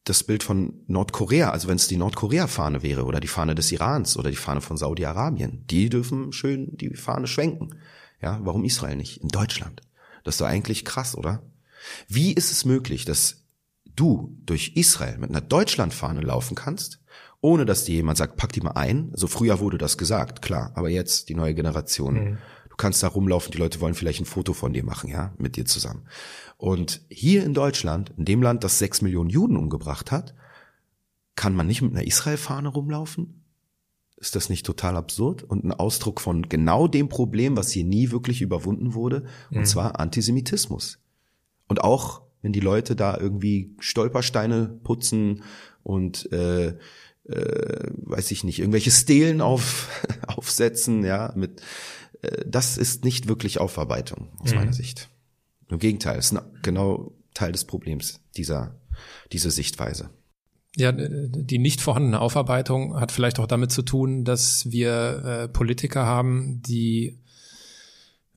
[0.04, 4.16] das Bild von Nordkorea, also wenn es die Nordkorea-Fahne wäre oder die Fahne des Irans
[4.16, 7.74] oder die Fahne von Saudi-Arabien, die dürfen schön die Fahne schwenken.
[8.20, 9.18] Ja, warum Israel nicht?
[9.18, 9.82] In Deutschland.
[10.24, 11.42] Das ist doch eigentlich krass, oder?
[12.08, 13.44] Wie ist es möglich, dass
[13.84, 17.00] du durch Israel mit einer Deutschlandfahne laufen kannst,
[17.40, 19.12] ohne dass dir jemand sagt, pack die mal ein?
[19.14, 22.14] So früher wurde das gesagt, klar, aber jetzt die neue Generation.
[22.14, 22.38] Mhm.
[22.68, 25.56] Du kannst da rumlaufen, die Leute wollen vielleicht ein Foto von dir machen, ja, mit
[25.56, 26.06] dir zusammen.
[26.56, 30.34] Und hier in Deutschland, in dem Land, das sechs Millionen Juden umgebracht hat,
[31.34, 33.44] kann man nicht mit einer Israel-Fahne rumlaufen?
[34.20, 38.10] Ist das nicht total absurd und ein Ausdruck von genau dem Problem, was hier nie
[38.10, 39.64] wirklich überwunden wurde, und mhm.
[39.64, 40.98] zwar Antisemitismus.
[41.68, 45.42] Und auch wenn die Leute da irgendwie Stolpersteine putzen
[45.82, 46.74] und äh,
[47.28, 49.88] äh, weiß ich nicht, irgendwelche Stelen auf,
[50.26, 51.60] aufsetzen, ja, mit
[52.22, 54.58] äh, das ist nicht wirklich Aufarbeitung aus mhm.
[54.58, 55.08] meiner Sicht.
[55.68, 58.80] Im Gegenteil, es ist genau Teil des Problems, dieser,
[59.32, 60.10] diese Sichtweise.
[60.78, 66.06] Ja, die nicht vorhandene Aufarbeitung hat vielleicht auch damit zu tun, dass wir äh, Politiker
[66.06, 67.18] haben, die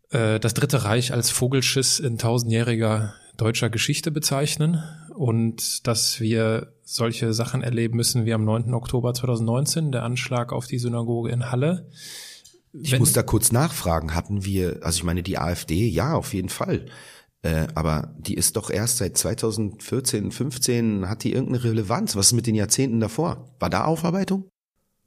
[0.09, 4.83] äh, das Dritte Reich als Vogelschiss in tausendjähriger deutscher Geschichte bezeichnen
[5.15, 8.73] und dass wir solche Sachen erleben müssen wie am 9.
[8.73, 11.89] Oktober 2019, der Anschlag auf die Synagoge in Halle.
[12.73, 16.33] Ich Wenn, muss da kurz nachfragen, hatten wir, also ich meine die AfD, ja, auf
[16.33, 16.85] jeden Fall.
[17.43, 22.15] Äh, aber die ist doch erst seit 2014, 15, hat die irgendeine Relevanz?
[22.15, 23.49] Was ist mit den Jahrzehnten davor?
[23.59, 24.49] War da Aufarbeitung?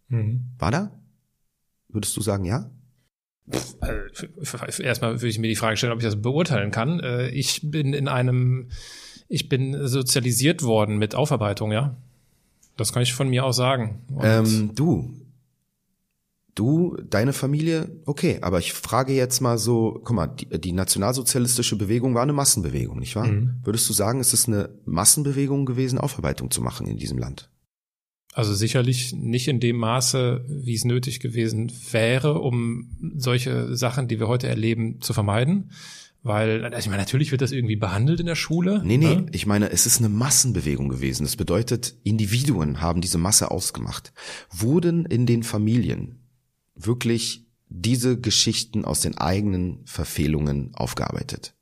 [0.09, 0.45] Mhm.
[0.59, 1.01] War da?
[1.89, 2.70] Würdest du sagen, ja?
[3.80, 6.99] Also, erstmal würde ich mir die Frage stellen, ob ich das beurteilen kann.
[7.01, 8.70] Äh, ich bin in einem,
[9.28, 11.97] ich bin sozialisiert worden mit Aufarbeitung, ja.
[12.76, 14.03] Das kann ich von mir aus sagen.
[14.20, 15.14] Ähm, du,
[16.55, 21.76] Du, deine Familie, okay, aber ich frage jetzt mal so, guck mal, die, die nationalsozialistische
[21.76, 23.26] Bewegung war eine Massenbewegung, nicht wahr?
[23.26, 23.57] Mhm.
[23.64, 27.50] Würdest du sagen, ist es eine Massenbewegung gewesen, Aufarbeitung zu machen in diesem Land?
[28.34, 34.18] Also sicherlich nicht in dem Maße, wie es nötig gewesen wäre, um solche Sachen, die
[34.20, 35.70] wir heute erleben, zu vermeiden.
[36.22, 38.80] Weil, also ich meine, natürlich wird das irgendwie behandelt in der Schule.
[38.82, 39.26] Nee, nee, ne?
[39.32, 41.24] ich meine, es ist eine Massenbewegung gewesen.
[41.24, 44.12] Das bedeutet, Individuen haben diese Masse ausgemacht.
[44.50, 46.24] Wurden in den Familien
[46.75, 51.55] wirklich diese Geschichten aus den eigenen Verfehlungen aufgearbeitet?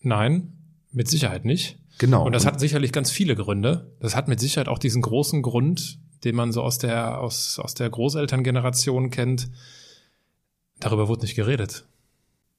[0.00, 0.52] Nein,
[0.92, 1.78] mit Sicherheit nicht.
[1.98, 2.24] Genau.
[2.24, 3.92] Und das hat sicherlich ganz viele Gründe.
[4.00, 7.74] Das hat mit Sicherheit auch diesen großen Grund, den man so aus der, aus, aus
[7.74, 9.50] der Großelterngeneration kennt.
[10.78, 11.86] Darüber wurde nicht geredet.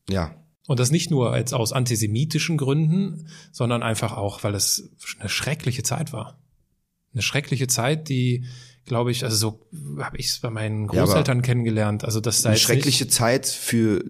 [0.09, 0.35] Ja.
[0.67, 5.83] Und das nicht nur jetzt aus antisemitischen Gründen, sondern einfach auch, weil es eine schreckliche
[5.83, 6.37] Zeit war.
[7.13, 8.45] Eine schreckliche Zeit, die
[8.89, 9.67] glaube ich, also so
[10.03, 12.03] habe ich es bei meinen Großeltern ja, kennengelernt.
[12.03, 13.07] Also das sei eine schreckliche.
[13.07, 14.03] Zeit für,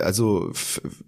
[0.00, 0.50] also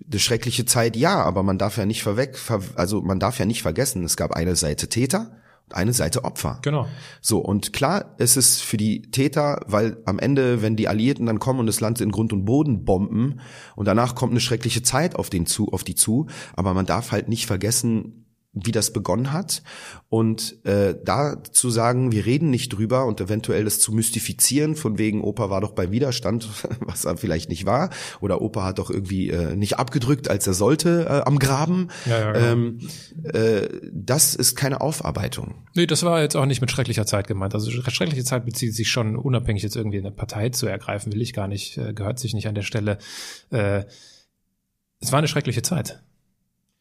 [0.09, 2.39] eine schreckliche Zeit, ja, aber man darf ja nicht verweg,
[2.77, 6.61] also man darf ja nicht vergessen, es gab eine Seite Täter und eine Seite Opfer.
[6.63, 6.87] Genau.
[7.21, 11.39] So und klar, es ist für die Täter, weil am Ende, wenn die Alliierten dann
[11.39, 13.41] kommen und das Land in Grund und Boden bomben
[13.75, 17.11] und danach kommt eine schreckliche Zeit auf den zu, auf die zu, aber man darf
[17.11, 18.22] halt nicht vergessen,
[18.55, 19.63] wie das begonnen hat
[20.11, 24.99] und äh, da zu sagen, wir reden nicht drüber und eventuell das zu mystifizieren, von
[24.99, 26.49] wegen Opa war doch beim Widerstand,
[26.81, 27.89] was er vielleicht nicht war,
[28.21, 31.89] oder Opa hat doch irgendwie äh, nicht abgedrückt, als er sollte äh, am Graben.
[32.05, 32.47] Ja, ja, genau.
[32.47, 32.79] ähm,
[33.33, 35.67] äh, das ist keine Aufarbeitung.
[35.75, 37.55] Nee, das war jetzt auch nicht mit schrecklicher Zeit gemeint.
[37.55, 41.33] Also schreckliche Zeit bezieht sich schon unabhängig jetzt irgendwie eine Partei zu ergreifen, will ich
[41.33, 42.99] gar nicht, äh, gehört sich nicht an der Stelle.
[43.51, 43.85] Äh,
[45.01, 46.03] es war eine schreckliche Zeit.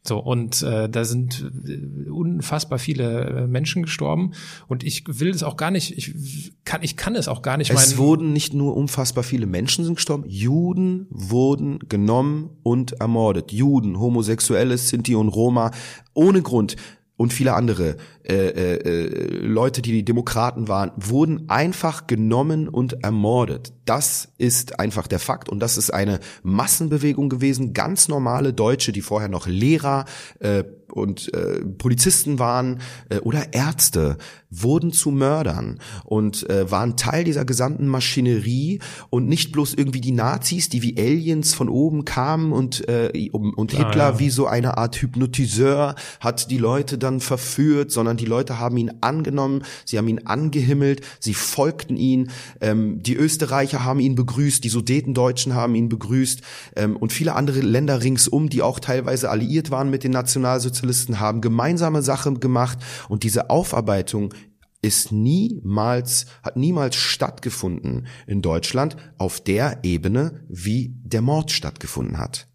[0.03, 4.31] So, und äh, da sind äh, unfassbar viele äh, Menschen gestorben
[4.67, 7.69] und ich will es auch gar nicht, ich kann, ich kann es auch gar nicht.
[7.69, 13.51] Es wurden nicht nur unfassbar viele Menschen sind gestorben, Juden wurden genommen und ermordet.
[13.51, 15.69] Juden, Homosexuelle, Sinti und Roma,
[16.15, 16.77] ohne Grund
[17.15, 23.03] und viele andere äh, äh, äh, Leute, die die Demokraten waren, wurden einfach genommen und
[23.03, 23.73] ermordet.
[23.85, 27.73] Das ist einfach der Fakt und das ist eine Massenbewegung gewesen.
[27.73, 30.05] Ganz normale Deutsche, die vorher noch Lehrer
[30.39, 34.17] äh, und äh, Polizisten waren äh, oder Ärzte,
[34.49, 40.11] wurden zu Mördern und äh, waren Teil dieser gesamten Maschinerie und nicht bloß irgendwie die
[40.11, 44.19] Nazis, die wie Aliens von oben kamen und äh, und Hitler ah, ja.
[44.19, 48.91] wie so eine Art Hypnotiseur hat die Leute dann verführt, sondern die Leute haben ihn
[49.01, 54.69] angenommen, sie haben ihn angehimmelt, sie folgten ihn, ähm, die Österreicher haben ihn begrüßt, die
[54.69, 56.41] Sudetendeutschen haben ihn begrüßt
[56.75, 61.41] ähm, und viele andere Länder ringsum, die auch teilweise alliiert waren mit den Nationalsozialisten, haben
[61.41, 64.33] gemeinsame Sache gemacht und diese Aufarbeitung
[64.81, 72.50] ist niemals, hat niemals stattgefunden in Deutschland auf der Ebene, wie der Mord stattgefunden hat.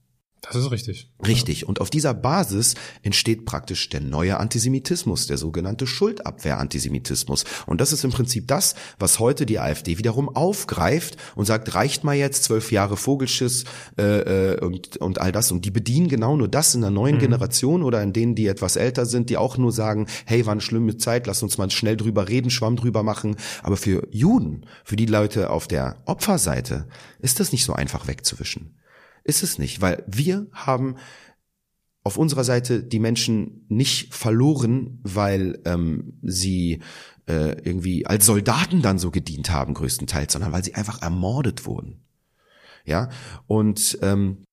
[0.52, 1.10] Das ist richtig.
[1.26, 1.66] Richtig.
[1.66, 7.44] Und auf dieser Basis entsteht praktisch der neue Antisemitismus, der sogenannte Schuldabwehr-Antisemitismus.
[7.66, 12.04] Und das ist im Prinzip das, was heute die AfD wiederum aufgreift und sagt, reicht
[12.04, 13.64] mal jetzt zwölf Jahre Vogelschiss
[13.98, 15.50] äh, äh, und, und all das.
[15.50, 17.20] Und die bedienen genau nur das in der neuen mhm.
[17.20, 20.60] Generation oder in denen, die etwas älter sind, die auch nur sagen, hey, war eine
[20.60, 23.36] schlimme Zeit, lass uns mal schnell drüber reden, Schwamm drüber machen.
[23.62, 26.86] Aber für Juden, für die Leute auf der Opferseite,
[27.18, 28.76] ist das nicht so einfach wegzuwischen.
[29.26, 30.96] Ist es nicht, weil wir haben
[32.04, 36.80] auf unserer Seite die Menschen nicht verloren, weil ähm, sie
[37.26, 42.04] äh, irgendwie als Soldaten dann so gedient haben, größtenteils, sondern weil sie einfach ermordet wurden.
[42.84, 43.08] Ja,
[43.48, 44.44] und ähm,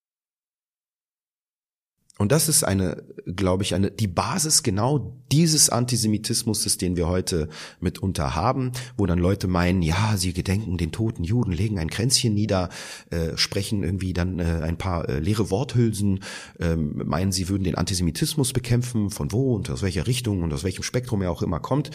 [2.20, 7.50] und das ist eine, glaube ich, eine, die Basis genau dieses Antisemitismus, den wir heute
[7.80, 12.36] mitunter haben, wo dann Leute meinen, ja, sie gedenken den toten Juden, legen ein Kränzchen
[12.36, 12.70] nieder,
[13.10, 16.24] äh, sprechen irgendwie dann äh, ein paar äh, leere Worthülsen,
[16.60, 20.64] äh, meinen, sie würden den Antisemitismus bekämpfen, von wo und aus welcher Richtung und aus
[20.64, 21.90] welchem Spektrum er auch immer kommt,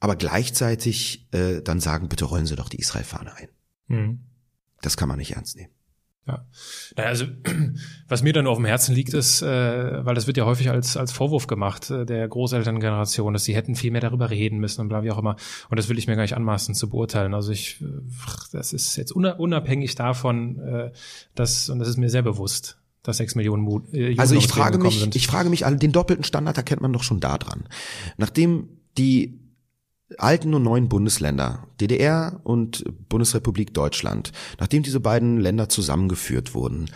[0.00, 3.48] aber gleichzeitig äh, dann sagen, bitte rollen Sie doch die Israel-Fahne ein.
[3.88, 4.20] Mhm.
[4.80, 5.72] Das kann man nicht ernst nehmen.
[6.28, 6.44] Ja.
[6.96, 7.24] Naja, also
[8.08, 10.96] was mir dann auf dem Herzen liegt, ist, äh, weil das wird ja häufig als,
[10.98, 14.88] als Vorwurf gemacht, äh, der Großelterngeneration, dass sie hätten viel mehr darüber reden müssen und
[14.88, 15.36] bla wie auch immer.
[15.70, 17.32] Und das will ich mir gar nicht anmaßen zu beurteilen.
[17.32, 17.82] Also ich,
[18.52, 20.92] das ist jetzt unabhängig davon, äh,
[21.34, 24.76] dass, und das ist mir sehr bewusst, dass sechs Millionen Mut, äh, Also ich frage
[24.76, 25.16] mich, sind.
[25.16, 27.64] ich frage mich, den doppelten Standard erkennt man doch schon da dran.
[28.18, 28.68] Nachdem
[28.98, 29.40] die
[30.16, 36.90] alten und neuen Bundesländer, DDR und Bundesrepublik Deutschland, nachdem diese beiden Länder zusammengeführt wurden,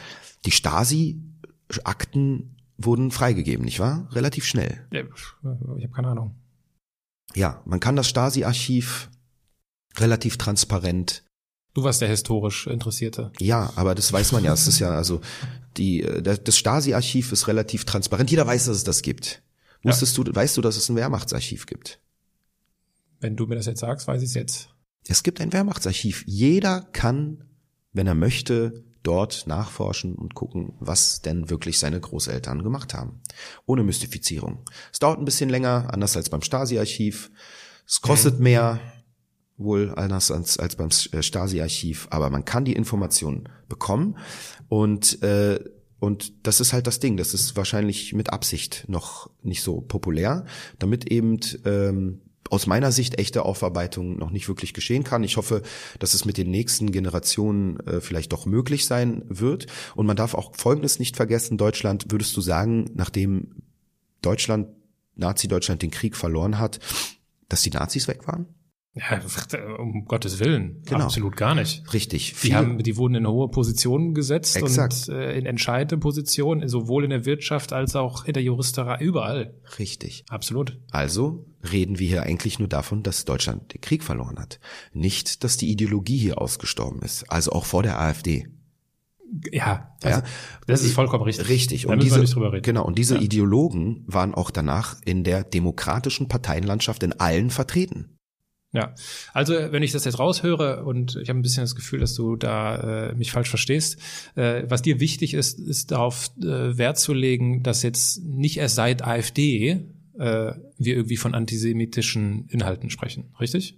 [0.46, 4.08] die Stasi-Akten wurden freigegeben, nicht wahr?
[4.12, 4.86] Relativ schnell.
[4.90, 6.36] Ich habe keine Ahnung.
[7.34, 9.10] Ja, man kann das Stasi-Archiv
[9.98, 11.24] relativ transparent.
[11.74, 13.32] Du warst der historisch Interessierte.
[13.38, 14.52] Ja, aber das weiß man ja.
[14.52, 15.20] Es ist ja also
[15.76, 18.30] die das Stasi-Archiv ist relativ transparent.
[18.30, 19.42] Jeder weiß, dass es das gibt.
[19.82, 20.24] Wusstest ja.
[20.24, 22.00] du, weißt du, dass es ein Wehrmachtsarchiv gibt?
[23.22, 24.68] Wenn du mir das jetzt sagst, weiß ich es jetzt.
[25.08, 26.24] Es gibt ein Wehrmachtsarchiv.
[26.26, 27.44] Jeder kann,
[27.92, 33.20] wenn er möchte, dort nachforschen und gucken, was denn wirklich seine Großeltern gemacht haben.
[33.66, 34.64] Ohne Mystifizierung.
[34.92, 37.30] Es dauert ein bisschen länger, anders als beim Stasi-Archiv.
[37.86, 38.42] Es kostet mhm.
[38.44, 38.80] mehr,
[39.56, 44.18] wohl anders als, als beim äh, Stasi-Archiv, aber man kann die Informationen bekommen
[44.68, 45.60] und äh,
[46.00, 47.16] und das ist halt das Ding.
[47.16, 50.46] Das ist wahrscheinlich mit Absicht noch nicht so populär,
[50.80, 55.24] damit eben ähm, aus meiner Sicht echte Aufarbeitung noch nicht wirklich geschehen kann.
[55.24, 55.62] Ich hoffe,
[55.98, 59.66] dass es mit den nächsten Generationen äh, vielleicht doch möglich sein wird.
[59.94, 61.56] Und man darf auch Folgendes nicht vergessen.
[61.56, 63.62] Deutschland, würdest du sagen, nachdem
[64.20, 64.68] Deutschland,
[65.14, 66.78] Nazi-Deutschland den Krieg verloren hat,
[67.48, 68.46] dass die Nazis weg waren?
[68.94, 69.22] Ja,
[69.78, 71.04] um Gottes Willen, genau.
[71.04, 71.82] absolut gar nicht.
[71.94, 72.34] Richtig.
[72.42, 75.08] Die haben, die wurden in hohe Positionen gesetzt Exakt.
[75.08, 79.54] und äh, in entscheidende Positionen, sowohl in der Wirtschaft als auch in der Juristerei, überall.
[79.78, 80.24] Richtig.
[80.28, 80.78] Absolut.
[80.90, 84.60] Also reden wir hier eigentlich nur davon, dass Deutschland den Krieg verloren hat.
[84.92, 88.48] Nicht, dass die Ideologie hier ausgestorben ist, also auch vor der AfD.
[89.50, 90.26] Ja, also, ja.
[90.66, 91.48] das ist vollkommen richtig.
[91.48, 91.82] Richtig.
[91.84, 92.62] Da und diese, nicht drüber reden.
[92.62, 92.84] Genau.
[92.84, 93.22] Und diese ja.
[93.22, 98.18] Ideologen waren auch danach in der demokratischen Parteienlandschaft in allen vertreten.
[98.74, 98.94] Ja,
[99.34, 102.36] also wenn ich das jetzt raushöre und ich habe ein bisschen das Gefühl, dass du
[102.36, 103.98] da äh, mich falsch verstehst,
[104.34, 108.76] äh, was dir wichtig ist, ist darauf äh, Wert zu legen, dass jetzt nicht erst
[108.76, 109.88] seit AfD
[110.18, 113.76] äh, wir irgendwie von antisemitischen Inhalten sprechen, richtig?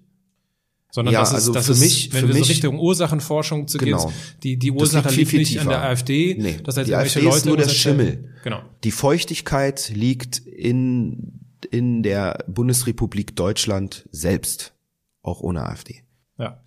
[0.93, 2.79] Sondern ja, das ist, also das für ist, mich, wenn für wir mich, so Richtung
[2.79, 4.07] Ursachenforschung zu genau.
[4.07, 4.15] gehen,
[4.45, 7.37] die, die Ursache liegt, liegt nicht an der AfD, nee, das heißt, die AfD Leute
[7.37, 8.33] ist nur der Schimmel.
[8.45, 8.63] Genau.
[8.85, 14.74] Die Feuchtigkeit liegt in, in der Bundesrepublik Deutschland selbst,
[15.25, 16.05] auch ohne AfD.
[16.39, 16.63] Ja.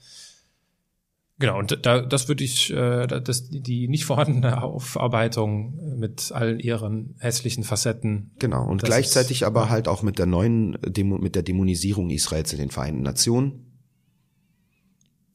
[1.39, 7.15] Genau, und da, das würde ich, äh, das, die nicht vorhandene Aufarbeitung mit allen ihren
[7.19, 8.31] hässlichen Facetten.
[8.39, 12.53] Genau, und gleichzeitig ist, aber halt auch mit der neuen, Demo, mit der Dämonisierung Israels
[12.53, 13.71] in den Vereinten Nationen,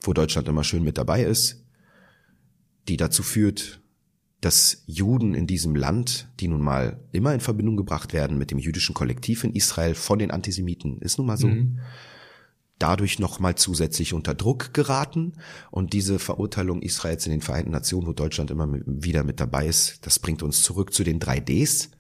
[0.01, 1.65] wo Deutschland immer schön mit dabei ist,
[2.89, 3.81] die dazu führt,
[4.40, 8.59] dass Juden in diesem Land, die nun mal immer in Verbindung gebracht werden mit dem
[8.59, 11.47] jüdischen Kollektiv in Israel von den Antisemiten, ist nun mal so.
[11.47, 11.78] Mhm
[12.78, 15.35] dadurch nochmal zusätzlich unter Druck geraten.
[15.70, 20.07] Und diese Verurteilung Israels in den Vereinten Nationen, wo Deutschland immer wieder mit dabei ist,
[20.07, 21.90] das bringt uns zurück zu den drei Ds,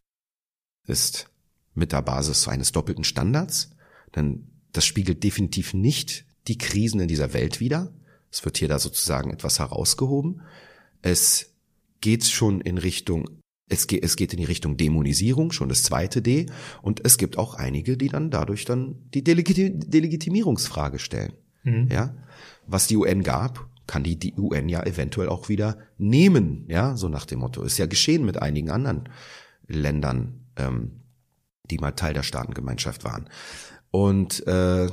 [0.86, 1.28] ist
[1.74, 3.70] mit der Basis eines doppelten Standards.
[4.14, 7.92] Denn das spiegelt definitiv nicht die Krisen in dieser Welt wider.
[8.30, 10.42] Es wird hier da sozusagen etwas herausgehoben.
[11.02, 11.54] Es
[12.00, 13.41] geht schon in Richtung
[13.72, 16.46] es geht, es geht in die Richtung Dämonisierung, schon das zweite D.
[16.82, 21.32] Und es gibt auch einige, die dann dadurch dann die Delegiti Delegitimierungsfrage stellen.
[21.64, 21.88] Mhm.
[21.90, 22.14] Ja,
[22.66, 26.66] was die UN gab, kann die, die UN ja eventuell auch wieder nehmen.
[26.68, 27.62] Ja, so nach dem Motto.
[27.62, 29.08] Ist ja geschehen mit einigen anderen
[29.66, 31.00] Ländern, ähm,
[31.70, 33.28] die mal Teil der Staatengemeinschaft waren.
[33.90, 34.88] Und äh,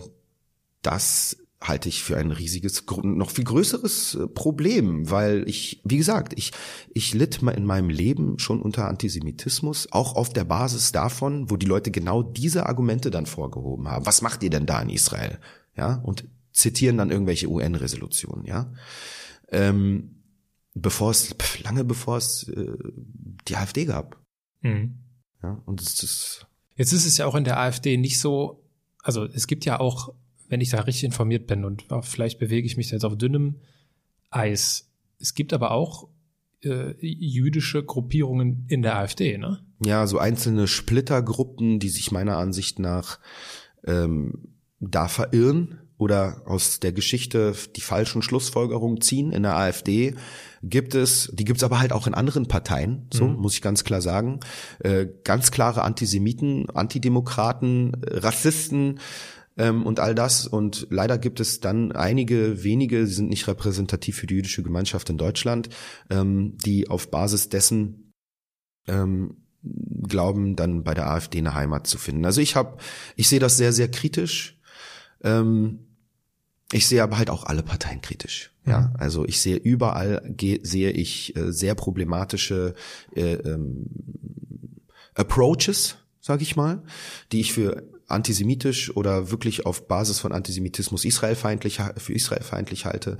[0.81, 6.33] das halte ich für ein riesiges, noch viel größeres äh, Problem, weil ich, wie gesagt,
[6.37, 6.51] ich,
[6.93, 11.65] ich litt in meinem Leben schon unter Antisemitismus, auch auf der Basis davon, wo die
[11.65, 14.05] Leute genau diese Argumente dann vorgehoben haben.
[14.05, 15.39] Was macht ihr denn da in Israel?
[15.75, 18.73] Ja, und zitieren dann irgendwelche UN-Resolutionen, ja.
[19.49, 20.23] Ähm,
[20.73, 22.73] bevor es, lange bevor es äh,
[23.47, 24.21] die AfD gab.
[24.61, 24.99] Mhm.
[25.43, 26.45] Ja, und es ist.
[26.75, 28.63] Jetzt ist es ja auch in der AfD nicht so,
[29.03, 30.13] also es gibt ja auch
[30.49, 33.55] wenn ich da richtig informiert bin und vielleicht bewege ich mich jetzt auf dünnem
[34.29, 34.89] Eis.
[35.19, 36.09] Es gibt aber auch
[36.63, 39.59] äh, jüdische Gruppierungen in der AfD, ne?
[39.85, 43.19] Ja, so einzelne Splittergruppen, die sich meiner Ansicht nach
[43.85, 49.31] ähm, da verirren oder aus der Geschichte die falschen Schlussfolgerungen ziehen.
[49.31, 50.15] In der AfD
[50.63, 53.35] gibt es, die gibt es aber halt auch in anderen Parteien, so mhm.
[53.35, 54.39] muss ich ganz klar sagen,
[54.79, 58.99] äh, ganz klare Antisemiten, Antidemokraten, Rassisten,
[59.59, 60.47] ähm, und all das.
[60.47, 65.09] Und leider gibt es dann einige wenige, die sind nicht repräsentativ für die jüdische Gemeinschaft
[65.11, 65.69] in Deutschland,
[66.09, 68.13] ähm, die auf Basis dessen
[68.87, 72.25] ähm, glauben, dann bei der AfD eine Heimat zu finden.
[72.25, 72.77] Also ich habe,
[73.15, 74.59] ich sehe das sehr, sehr kritisch.
[75.21, 75.79] Ähm,
[76.71, 78.51] ich sehe aber halt auch alle Parteien kritisch.
[78.65, 78.95] Ja, mhm.
[78.97, 82.75] also ich sehe überall sehe ich äh, sehr problematische
[83.15, 83.87] äh, ähm,
[85.15, 86.83] Approaches, sage ich mal,
[87.31, 93.17] die ich für antisemitisch oder wirklich auf Basis von Antisemitismus israelfeindlich für israelfeindlich halte.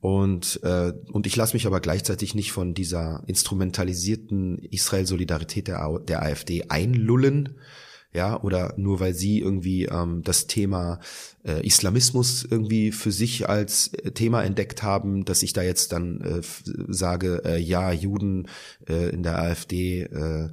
[0.00, 6.22] Und, äh, und ich lasse mich aber gleichzeitig nicht von dieser instrumentalisierten Israel-Solidarität der, der
[6.22, 7.56] AfD einlullen,
[8.14, 10.98] ja, oder nur weil sie irgendwie ähm, das Thema
[11.44, 16.20] äh, Islamismus irgendwie für sich als äh, Thema entdeckt haben, dass ich da jetzt dann
[16.22, 16.40] äh,
[16.88, 18.48] sage, äh, ja, Juden
[18.88, 20.48] äh, in der AfD äh,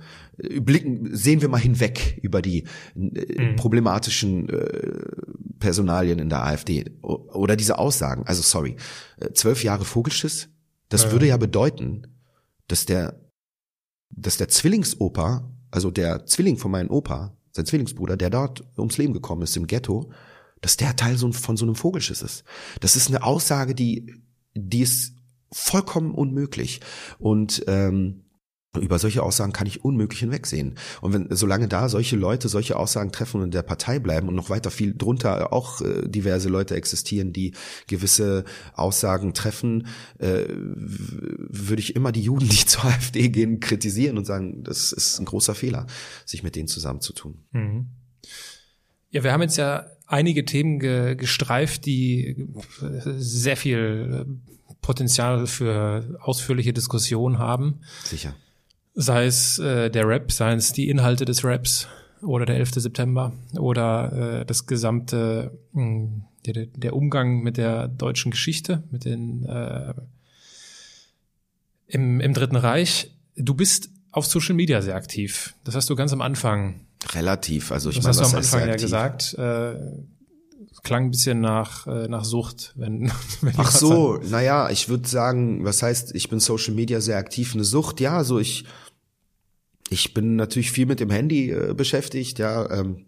[0.60, 2.66] blicken, sehen wir mal hinweg über die
[2.96, 3.56] äh, mhm.
[3.56, 5.06] problematischen äh,
[5.60, 8.24] Personalien in der AfD oder diese Aussagen.
[8.26, 8.76] Also sorry,
[9.18, 10.50] äh, zwölf Jahre Vogelschiss,
[10.90, 11.12] das ja.
[11.14, 12.04] würde ja bedeuten,
[12.68, 13.22] dass der,
[14.10, 19.14] dass der Zwillingsopa, also der Zwilling von meinem Opa, sein Zwillingsbruder, der dort ums Leben
[19.14, 20.12] gekommen ist im Ghetto,
[20.60, 22.44] dass der Teil so, von so einem Vogelschiss ist.
[22.82, 24.14] Das ist eine Aussage, die,
[24.56, 25.16] die ist
[25.52, 26.82] vollkommen unmöglich.
[27.18, 28.25] Und ähm,
[28.78, 30.76] über solche Aussagen kann ich unmöglich hinwegsehen.
[31.02, 34.36] Und wenn, solange da solche Leute solche Aussagen treffen und in der Partei bleiben und
[34.36, 37.54] noch weiter viel drunter auch äh, diverse Leute existieren, die
[37.88, 39.88] gewisse Aussagen treffen,
[40.20, 45.20] äh, würde ich immer die Juden, die zur AfD gehen, kritisieren und sagen, das ist
[45.20, 45.88] ein großer Fehler,
[46.26, 47.46] sich mit denen zusammenzutun.
[47.52, 47.88] Mhm.
[49.10, 52.48] Ja, wir haben jetzt ja einige Themen ge gestreift, die
[53.18, 54.26] sehr viel
[54.86, 57.82] Potenzial für ausführliche Diskussionen haben.
[58.04, 58.36] Sicher.
[58.96, 61.88] Sei es äh, der Rap, seien es die Inhalte des Raps
[62.22, 62.76] oder der 11.
[62.76, 69.06] September oder äh, das gesamte, mh, hm, der, der Umgang mit der deutschen Geschichte, mit
[69.06, 69.94] den äh,
[71.88, 73.12] im, im Dritten Reich.
[73.36, 75.56] Du bist auf Social Media sehr aktiv.
[75.64, 76.82] Das hast du ganz am Anfang.
[77.14, 79.34] Relativ, also ich Das meine, hast du am Anfang ja gesagt.
[79.38, 79.76] Äh,
[80.84, 83.12] klang ein bisschen nach, äh, nach Sucht, wenn,
[83.42, 87.54] wenn Ach so, naja, ich würde sagen, was heißt, ich bin Social Media sehr aktiv,
[87.54, 88.66] eine Sucht, ja, so ich,
[89.90, 93.06] ich bin natürlich viel mit dem Handy äh, beschäftigt, ja, ähm,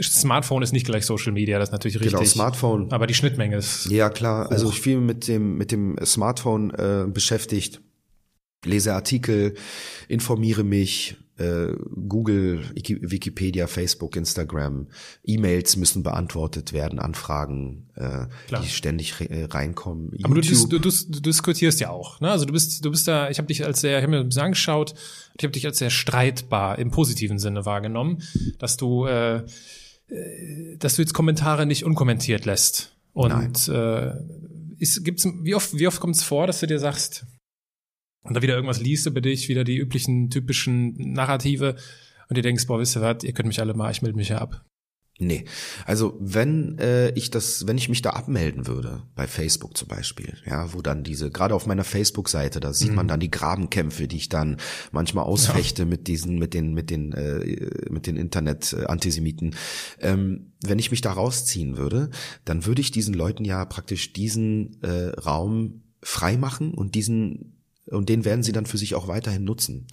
[0.00, 2.12] Smartphone ist nicht gleich Social Media, das ist natürlich richtig.
[2.12, 2.92] genau, Smartphone.
[2.92, 3.86] Aber die Schnittmenge ist.
[3.90, 7.80] Ja, klar, also ich viel mit dem, mit dem Smartphone äh, beschäftigt,
[8.64, 9.54] lese Artikel,
[10.08, 11.72] informiere mich, äh,
[12.08, 14.88] Google, Wiki- Wikipedia, Facebook, Instagram,
[15.24, 18.62] E-Mails müssen beantwortet werden, Anfragen, äh, Klar.
[18.62, 20.12] die ständig re äh, reinkommen.
[20.22, 20.68] Aber YouTube.
[20.70, 22.20] du, du, du diskutierst ja auch.
[22.20, 22.30] Ne?
[22.30, 24.94] Also du bist, du bist da, ich habe dich als sehr, ich habe mir angeschaut,
[25.38, 28.22] ich habe dich als sehr streitbar im positiven Sinne wahrgenommen,
[28.58, 29.36] dass du, äh,
[30.08, 32.94] äh, dass du jetzt Kommentare nicht unkommentiert lässt.
[33.14, 34.12] Und äh,
[34.78, 37.24] ist, gibt's, wie oft, wie oft kommt es vor, dass du dir sagst,
[38.22, 41.76] und da wieder irgendwas liest über dich, wieder die üblichen typischen Narrative
[42.28, 44.28] und dir denkst, boah, wisst ihr was, ihr könnt mich alle mal, ich melde mich
[44.28, 44.64] ja ab.
[45.18, 45.44] Nee,
[45.84, 50.36] also wenn äh, ich das, wenn ich mich da abmelden würde, bei Facebook zum Beispiel,
[50.46, 54.16] ja, wo dann diese, gerade auf meiner Facebook-Seite, da sieht man dann die Grabenkämpfe, die
[54.16, 54.56] ich dann
[54.90, 59.54] manchmal ausfechte mit diesen, mit den, mit den, äh, mit den Internet-Antisemiten.
[60.00, 62.10] Ähm, wenn ich mich da rausziehen würde,
[62.44, 68.24] dann würde ich diesen Leuten ja praktisch diesen äh, Raum freimachen und diesen und den
[68.24, 69.86] werden sie dann für sich auch weiterhin nutzen.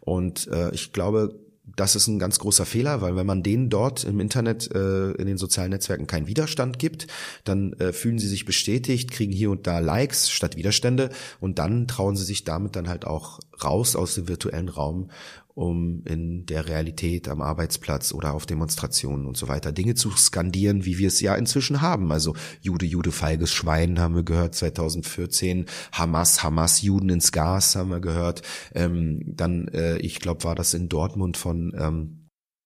[0.00, 1.38] Und äh, ich glaube,
[1.76, 5.26] das ist ein ganz großer Fehler, weil wenn man denen dort im Internet, äh, in
[5.26, 7.06] den sozialen Netzwerken keinen Widerstand gibt,
[7.44, 11.10] dann äh, fühlen sie sich bestätigt, kriegen hier und da Likes statt Widerstände
[11.40, 15.10] und dann trauen sie sich damit dann halt auch raus aus dem virtuellen Raum,
[15.54, 20.84] um in der Realität am Arbeitsplatz oder auf Demonstrationen und so weiter Dinge zu skandieren,
[20.84, 22.10] wie wir es ja inzwischen haben.
[22.10, 27.90] Also Jude, Jude, feiges Schwein haben wir gehört 2014, Hamas, Hamas, Juden ins Gas haben
[27.90, 28.42] wir gehört.
[28.74, 32.24] Ähm, dann, äh, ich glaube, war das in Dortmund von ähm,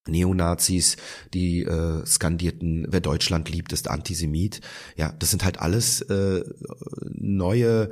[0.09, 0.97] Neonazis,
[1.35, 4.63] die äh, skandierten, wer Deutschland liebt, ist Antisemit.
[4.97, 6.43] Ja, das sind halt alles äh,
[7.05, 7.91] neue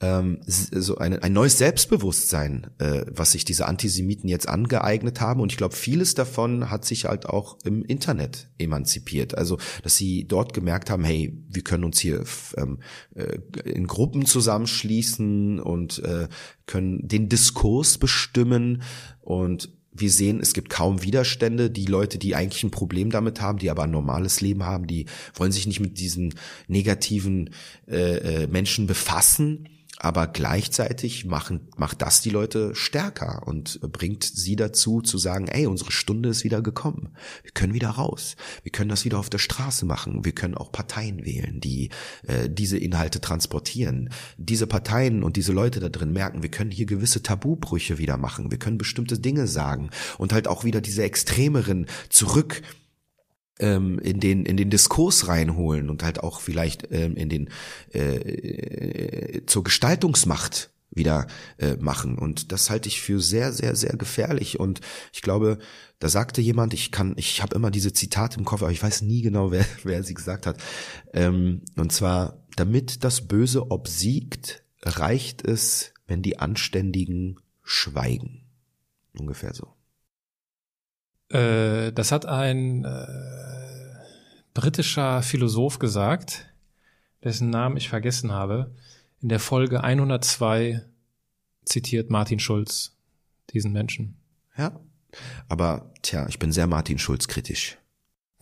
[0.00, 5.40] ähm, so eine, ein neues Selbstbewusstsein, äh, was sich diese Antisemiten jetzt angeeignet haben.
[5.40, 9.36] Und ich glaube, vieles davon hat sich halt auch im Internet emanzipiert.
[9.36, 12.22] Also, dass sie dort gemerkt haben, hey, wir können uns hier
[12.56, 12.78] ähm,
[13.14, 16.28] äh, in Gruppen zusammenschließen und äh,
[16.66, 18.82] können den Diskurs bestimmen
[19.20, 21.70] und wir sehen, es gibt kaum Widerstände.
[21.70, 25.06] Die Leute, die eigentlich ein Problem damit haben, die aber ein normales Leben haben, die
[25.34, 26.34] wollen sich nicht mit diesen
[26.68, 27.50] negativen
[27.88, 29.66] Menschen befassen.
[30.00, 35.66] Aber gleichzeitig machen, macht das die Leute stärker und bringt sie dazu zu sagen, ey,
[35.66, 37.16] unsere Stunde ist wieder gekommen.
[37.42, 38.36] Wir können wieder raus.
[38.62, 40.24] Wir können das wieder auf der Straße machen.
[40.24, 41.90] Wir können auch Parteien wählen, die
[42.28, 44.10] äh, diese Inhalte transportieren.
[44.36, 48.52] Diese Parteien und diese Leute da drin merken, wir können hier gewisse Tabubrüche wieder machen.
[48.52, 52.62] Wir können bestimmte Dinge sagen und halt auch wieder diese extremeren zurück
[53.58, 57.50] ähm, in den in den Diskurs reinholen und halt auch vielleicht ähm, in den
[57.92, 61.26] äh, zur Gestaltungsmacht wieder
[61.58, 62.18] äh, machen.
[62.18, 64.58] Und das halte ich für sehr sehr sehr gefährlich.
[64.58, 64.80] Und
[65.12, 65.58] ich glaube
[65.98, 69.02] da sagte jemand ich kann ich habe immer diese Zitate im Kopf aber ich weiß
[69.02, 70.58] nie genau wer wer sie gesagt hat.
[71.12, 78.46] Ähm, und zwar damit das Böse obsiegt reicht es wenn die Anständigen schweigen.
[79.12, 79.77] Ungefähr so
[81.30, 83.06] Äh, das hat ein äh,
[84.54, 86.46] britischer Philosoph gesagt,
[87.22, 88.74] dessen Namen ich vergessen habe.
[89.20, 90.84] In der Folge 102
[91.64, 92.96] zitiert Martin Schulz
[93.52, 94.16] diesen Menschen.
[94.56, 94.78] ja
[95.48, 97.78] aber tja ich bin sehr Martin Schulz kritisch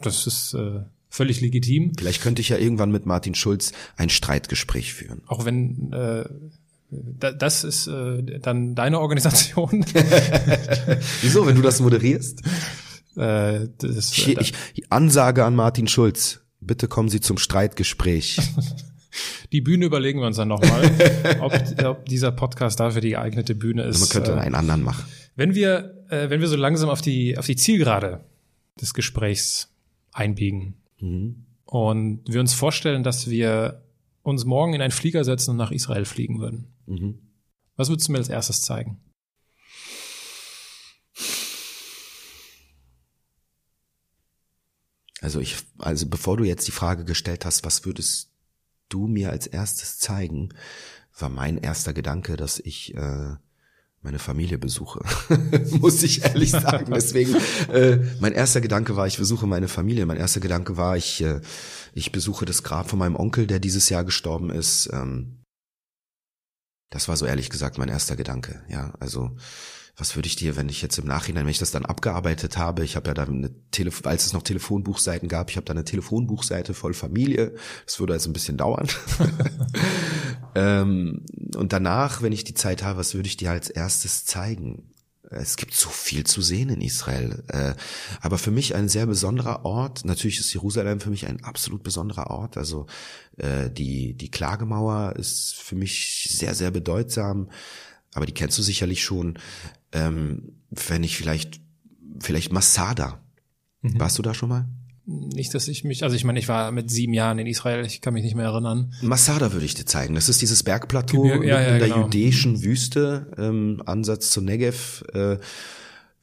[0.00, 4.92] Das ist äh, völlig legitim, Vielleicht könnte ich ja irgendwann mit Martin Schulz ein Streitgespräch
[4.92, 5.22] führen.
[5.26, 6.28] auch wenn äh,
[6.90, 9.84] das ist äh, dann deine Organisation.
[11.22, 12.42] Wieso, wenn du das moderierst?
[13.16, 16.40] äh, das, Ich, ich, Ansage an Martin Schulz.
[16.60, 18.38] Bitte kommen Sie zum Streitgespräch.
[19.52, 20.90] die Bühne überlegen wir uns dann nochmal,
[21.40, 21.52] ob,
[21.84, 24.00] ob dieser Podcast dafür die geeignete Bühne ist.
[24.00, 25.04] Man könnte Äh, einen anderen machen.
[25.34, 28.24] Wenn wir, äh, wenn wir so langsam auf die, auf die Zielgerade
[28.80, 29.68] des Gesprächs
[30.12, 31.44] einbiegen Mhm.
[31.66, 33.82] und wir uns vorstellen, dass wir
[34.22, 36.68] uns morgen in einen Flieger setzen und nach Israel fliegen würden.
[36.86, 37.20] Mhm.
[37.76, 39.00] Was würdest du mir als erstes zeigen?
[45.20, 48.30] Also ich, also bevor du jetzt die Frage gestellt hast, was würdest
[48.88, 50.50] du mir als erstes zeigen,
[51.18, 53.34] war mein erster Gedanke, dass ich äh,
[54.02, 55.00] meine Familie besuche.
[55.80, 56.92] Muss ich ehrlich sagen.
[56.94, 57.34] Deswegen,
[57.72, 60.06] äh, mein erster Gedanke war, ich besuche meine Familie.
[60.06, 61.40] Mein erster Gedanke war, ich, äh,
[61.92, 64.90] ich besuche das Grab von meinem Onkel, der dieses Jahr gestorben ist.
[64.92, 65.38] Ähm,
[66.90, 68.62] Das war so ehrlich gesagt mein erster Gedanke.
[68.68, 69.36] Ja, also
[69.96, 72.84] was würde ich dir, wenn ich jetzt im Nachhinein, wenn ich das dann abgearbeitet habe,
[72.84, 75.84] ich habe ja da eine Telefon, als es noch Telefonbuchseiten gab, ich habe da eine
[75.84, 77.54] Telefonbuchseite voll Familie,
[77.86, 78.88] das würde also ein bisschen dauern.
[80.54, 81.24] ähm,
[81.56, 84.92] und danach, wenn ich die Zeit habe, was würde ich dir als erstes zeigen?
[85.30, 87.42] Es gibt so viel zu sehen in Israel.
[87.48, 87.74] Äh,
[88.20, 90.04] aber für mich ein sehr besonderer Ort.
[90.04, 92.56] Natürlich ist Jerusalem für mich ein absolut besonderer Ort.
[92.56, 92.86] Also
[93.36, 97.50] äh, die, die Klagemauer ist für mich sehr, sehr bedeutsam.
[98.14, 99.38] Aber die kennst du sicherlich schon.
[99.92, 101.60] Ähm, wenn ich vielleicht,
[102.20, 103.20] vielleicht Masada.
[103.82, 103.98] Mhm.
[104.00, 104.66] Warst du da schon mal?
[105.08, 108.00] Nicht, dass ich mich, also ich meine, ich war mit sieben Jahren in Israel, ich
[108.00, 108.92] kann mich nicht mehr erinnern.
[109.02, 110.16] Masada würde ich dir zeigen.
[110.16, 112.02] Das ist dieses Bergplateau ja, ja, in der genau.
[112.02, 115.04] judäischen Wüste, ähm, Ansatz zur Negev.
[115.12, 115.38] Äh,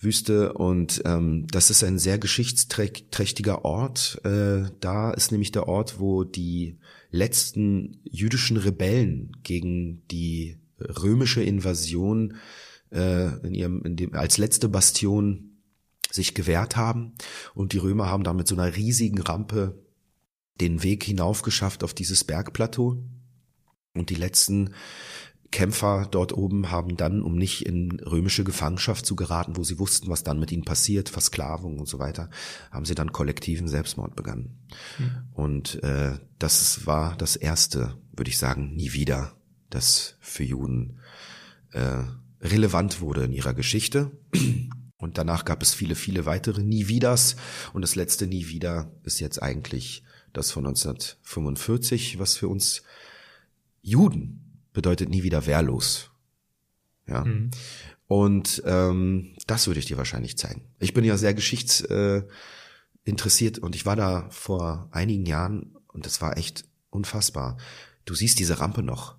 [0.03, 4.19] Wüste und ähm, das ist ein sehr geschichtsträchtiger Ort.
[4.26, 6.77] Äh, da ist nämlich der Ort, wo die
[7.10, 12.35] letzten jüdischen Rebellen gegen die römische Invasion
[12.91, 15.52] äh, in ihrem, in dem, als letzte Bastion
[16.14, 17.14] sich gewehrt haben.
[17.53, 19.84] Und die Römer haben da mit so einer riesigen Rampe
[20.61, 23.03] den Weg hinauf geschafft auf dieses Bergplateau.
[23.95, 24.73] Und die letzten
[25.52, 30.10] Kämpfer dort oben haben dann, um nicht in römische Gefangenschaft zu geraten, wo sie wussten,
[30.10, 32.30] was dann mit ihnen passiert, Versklavung und so weiter,
[32.72, 34.57] haben sie dann kollektiven Selbstmord begangen.
[34.98, 35.11] Mhm.
[35.31, 39.35] Und äh, das war das erste, würde ich sagen, nie wieder,
[39.69, 40.99] das für Juden
[41.72, 42.03] äh,
[42.41, 44.11] relevant wurde in ihrer Geschichte.
[45.03, 47.35] Und danach gab es viele, viele weitere Nie Wieders.
[47.73, 52.84] Und das letzte Nie Wieder ist jetzt eigentlich das von 1945, was für uns
[53.81, 56.09] Juden bedeutet nie wieder wehrlos.
[57.05, 57.25] Ja.
[57.25, 57.51] Mhm.
[58.07, 60.61] Und ähm, das würde ich dir wahrscheinlich zeigen.
[60.80, 66.21] Ich bin ja sehr geschichtsinteressiert äh, und ich war da vor einigen Jahren und das
[66.21, 67.57] war echt unfassbar.
[68.05, 69.17] Du siehst diese Rampe noch.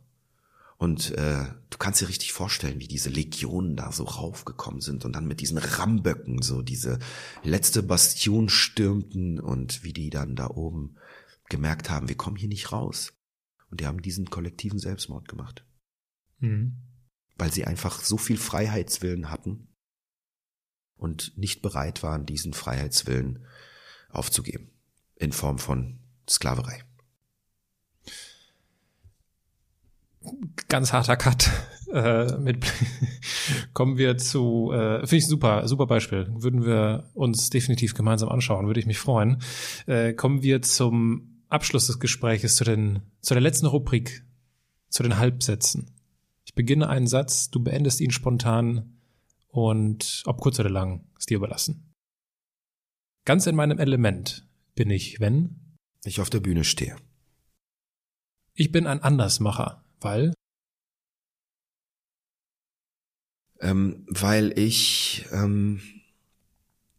[0.85, 5.15] Und äh, du kannst dir richtig vorstellen, wie diese Legionen da so raufgekommen sind und
[5.15, 6.98] dann mit diesen Ramböcken so diese
[7.43, 10.98] letzte Bastion stürmten und wie die dann da oben
[11.48, 13.15] gemerkt haben, wir kommen hier nicht raus.
[13.70, 15.65] Und die haben diesen kollektiven Selbstmord gemacht.
[16.40, 16.77] Mhm.
[17.39, 19.69] Weil sie einfach so viel Freiheitswillen hatten
[20.97, 23.47] und nicht bereit waren, diesen Freiheitswillen
[24.11, 24.70] aufzugeben.
[25.16, 26.85] In Form von Sklaverei.
[30.68, 31.51] Ganz harter Cut.
[31.92, 32.66] Äh, mit
[33.72, 36.26] kommen wir zu, äh, finde ich super, super Beispiel.
[36.34, 39.40] Würden wir uns definitiv gemeinsam anschauen, würde ich mich freuen.
[39.86, 44.24] Äh, kommen wir zum Abschluss des Gespräches zu den, zu der letzten Rubrik,
[44.88, 45.94] zu den Halbsätzen.
[46.44, 48.98] Ich beginne einen Satz, du beendest ihn spontan
[49.46, 51.92] und ob kurz oder lang, ist dir überlassen.
[53.24, 56.96] Ganz in meinem Element bin ich, wenn ich auf der Bühne stehe.
[58.55, 59.84] Ich bin ein Andersmacher.
[60.05, 60.35] Weil?
[63.60, 65.81] Ähm, weil ich ähm,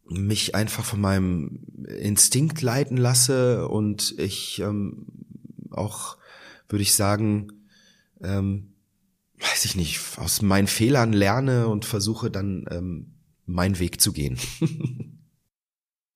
[0.08, 5.06] mich einfach von meinem Instinkt leiten lasse und ich ähm,
[5.70, 6.16] auch,
[6.68, 7.52] würde ich sagen,
[8.20, 8.74] ähm,
[9.38, 13.14] weiß ich nicht, aus meinen Fehlern lerne und versuche dann ähm,
[13.44, 14.36] meinen Weg zu gehen.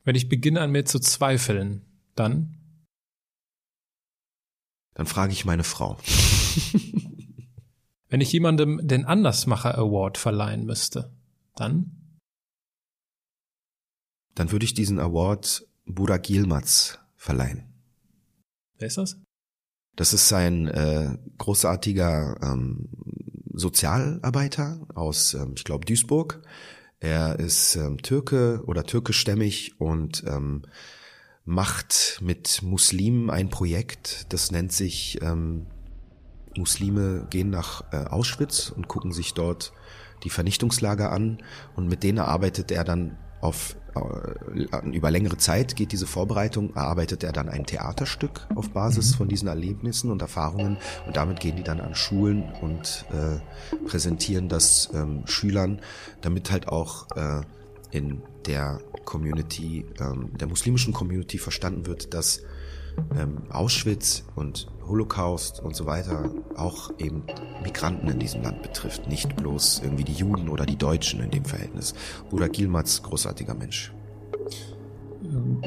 [0.05, 1.83] Wenn ich beginne an mir zu zweifeln,
[2.17, 2.57] dann?
[4.95, 5.97] Dann frage ich meine Frau.
[8.09, 11.13] Wenn ich jemandem den Andersmacher Award verleihen müsste,
[11.55, 12.19] dann?
[14.35, 17.65] Dann würde ich diesen Award Burak Yilmaz verleihen.
[18.79, 19.17] Wer ist das?
[19.97, 22.89] Das ist ein äh, großartiger ähm,
[23.53, 26.43] Sozialarbeiter aus, ähm, ich glaube, Duisburg.
[27.01, 30.63] Er ist ähm, Türke oder türkischstämmig und ähm,
[31.45, 35.67] macht mit Muslimen ein Projekt, das nennt sich ähm,
[36.57, 39.73] Muslime gehen nach äh, Auschwitz und gucken sich dort
[40.25, 41.39] die Vernichtungslager an
[41.77, 47.25] und mit denen arbeitet er dann auf äh, über längere Zeit geht diese Vorbereitung, erarbeitet
[47.25, 49.17] er dann ein Theaterstück auf Basis mhm.
[49.17, 53.39] von diesen Erlebnissen und Erfahrungen und damit gehen die dann an Schulen und äh,
[53.87, 55.81] präsentieren das ähm, Schülern,
[56.21, 57.41] damit halt auch äh,
[57.91, 62.43] in der Community, ähm, der muslimischen Community verstanden wird, dass
[63.19, 67.23] ähm, Auschwitz und Holocaust und so weiter auch eben
[67.63, 71.45] Migranten in diesem Land betrifft, nicht bloß irgendwie die Juden oder die Deutschen in dem
[71.45, 71.95] Verhältnis.
[72.29, 73.93] Bruder Gilmatz, großartiger Mensch.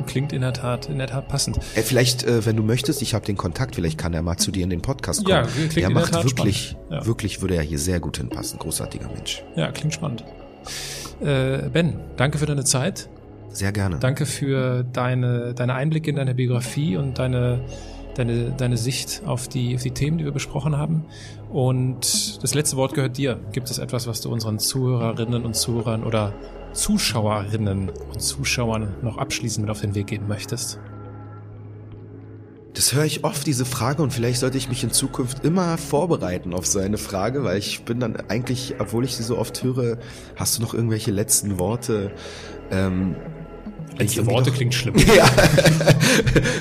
[0.08, 1.58] Klingt in der Tat, in der Tat passend.
[1.76, 4.52] Äh, vielleicht, äh, wenn du möchtest, ich habe den Kontakt, vielleicht kann er mal zu
[4.52, 5.30] dir in den Podcast kommen.
[5.30, 7.06] Ja, klingt er macht in der Tat wirklich, ja.
[7.06, 8.60] wirklich würde er hier sehr gut hinpassen.
[8.60, 9.44] Großartiger Mensch.
[9.56, 10.26] Ja, klingt spannend.
[11.22, 13.10] Äh, ben, danke für deine Zeit.
[13.54, 14.00] Sehr gerne.
[14.00, 17.62] Danke für deine, deine Einblicke in deine Biografie und deine
[18.18, 21.06] deine, deine Sicht auf die, auf die Themen, die wir besprochen haben.
[21.50, 23.40] Und das letzte Wort gehört dir.
[23.52, 26.34] Gibt es etwas, was du unseren Zuhörerinnen und Zuhörern oder
[26.74, 30.80] Zuschauerinnen und Zuschauern noch abschließend mit auf den Weg geben möchtest?
[32.74, 36.56] Das höre ich oft, diese Frage, und vielleicht sollte ich mich in Zukunft immer vorbereiten
[36.56, 40.00] auf so eine Frage, weil ich bin dann eigentlich, obwohl ich sie so oft höre,
[40.36, 42.12] hast du noch irgendwelche letzten Worte?
[42.72, 43.16] Ähm,
[43.98, 44.96] Letzte Worte noch, klingt schlimm.
[45.16, 45.30] Ja.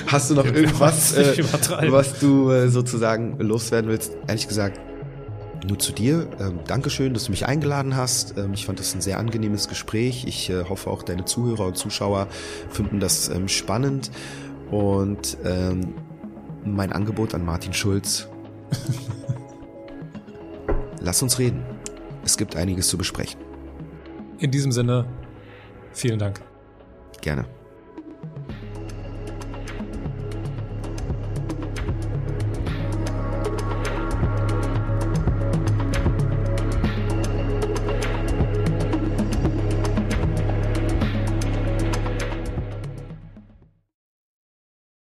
[0.07, 1.43] Hast du noch irgendwas, äh,
[1.91, 4.13] was du äh, sozusagen loswerden willst?
[4.27, 4.79] Ehrlich gesagt,
[5.67, 6.27] nur zu dir.
[6.39, 8.37] Ähm, Dankeschön, dass du mich eingeladen hast.
[8.37, 10.25] Ähm, ich fand das ein sehr angenehmes Gespräch.
[10.27, 12.27] Ich äh, hoffe auch deine Zuhörer und Zuschauer
[12.69, 14.11] finden das ähm, spannend.
[14.69, 15.93] Und ähm,
[16.65, 18.27] mein Angebot an Martin Schulz.
[20.99, 21.63] Lass uns reden.
[22.23, 23.39] Es gibt einiges zu besprechen.
[24.39, 25.05] In diesem Sinne,
[25.91, 26.41] vielen Dank.
[27.23, 27.45] Gerne.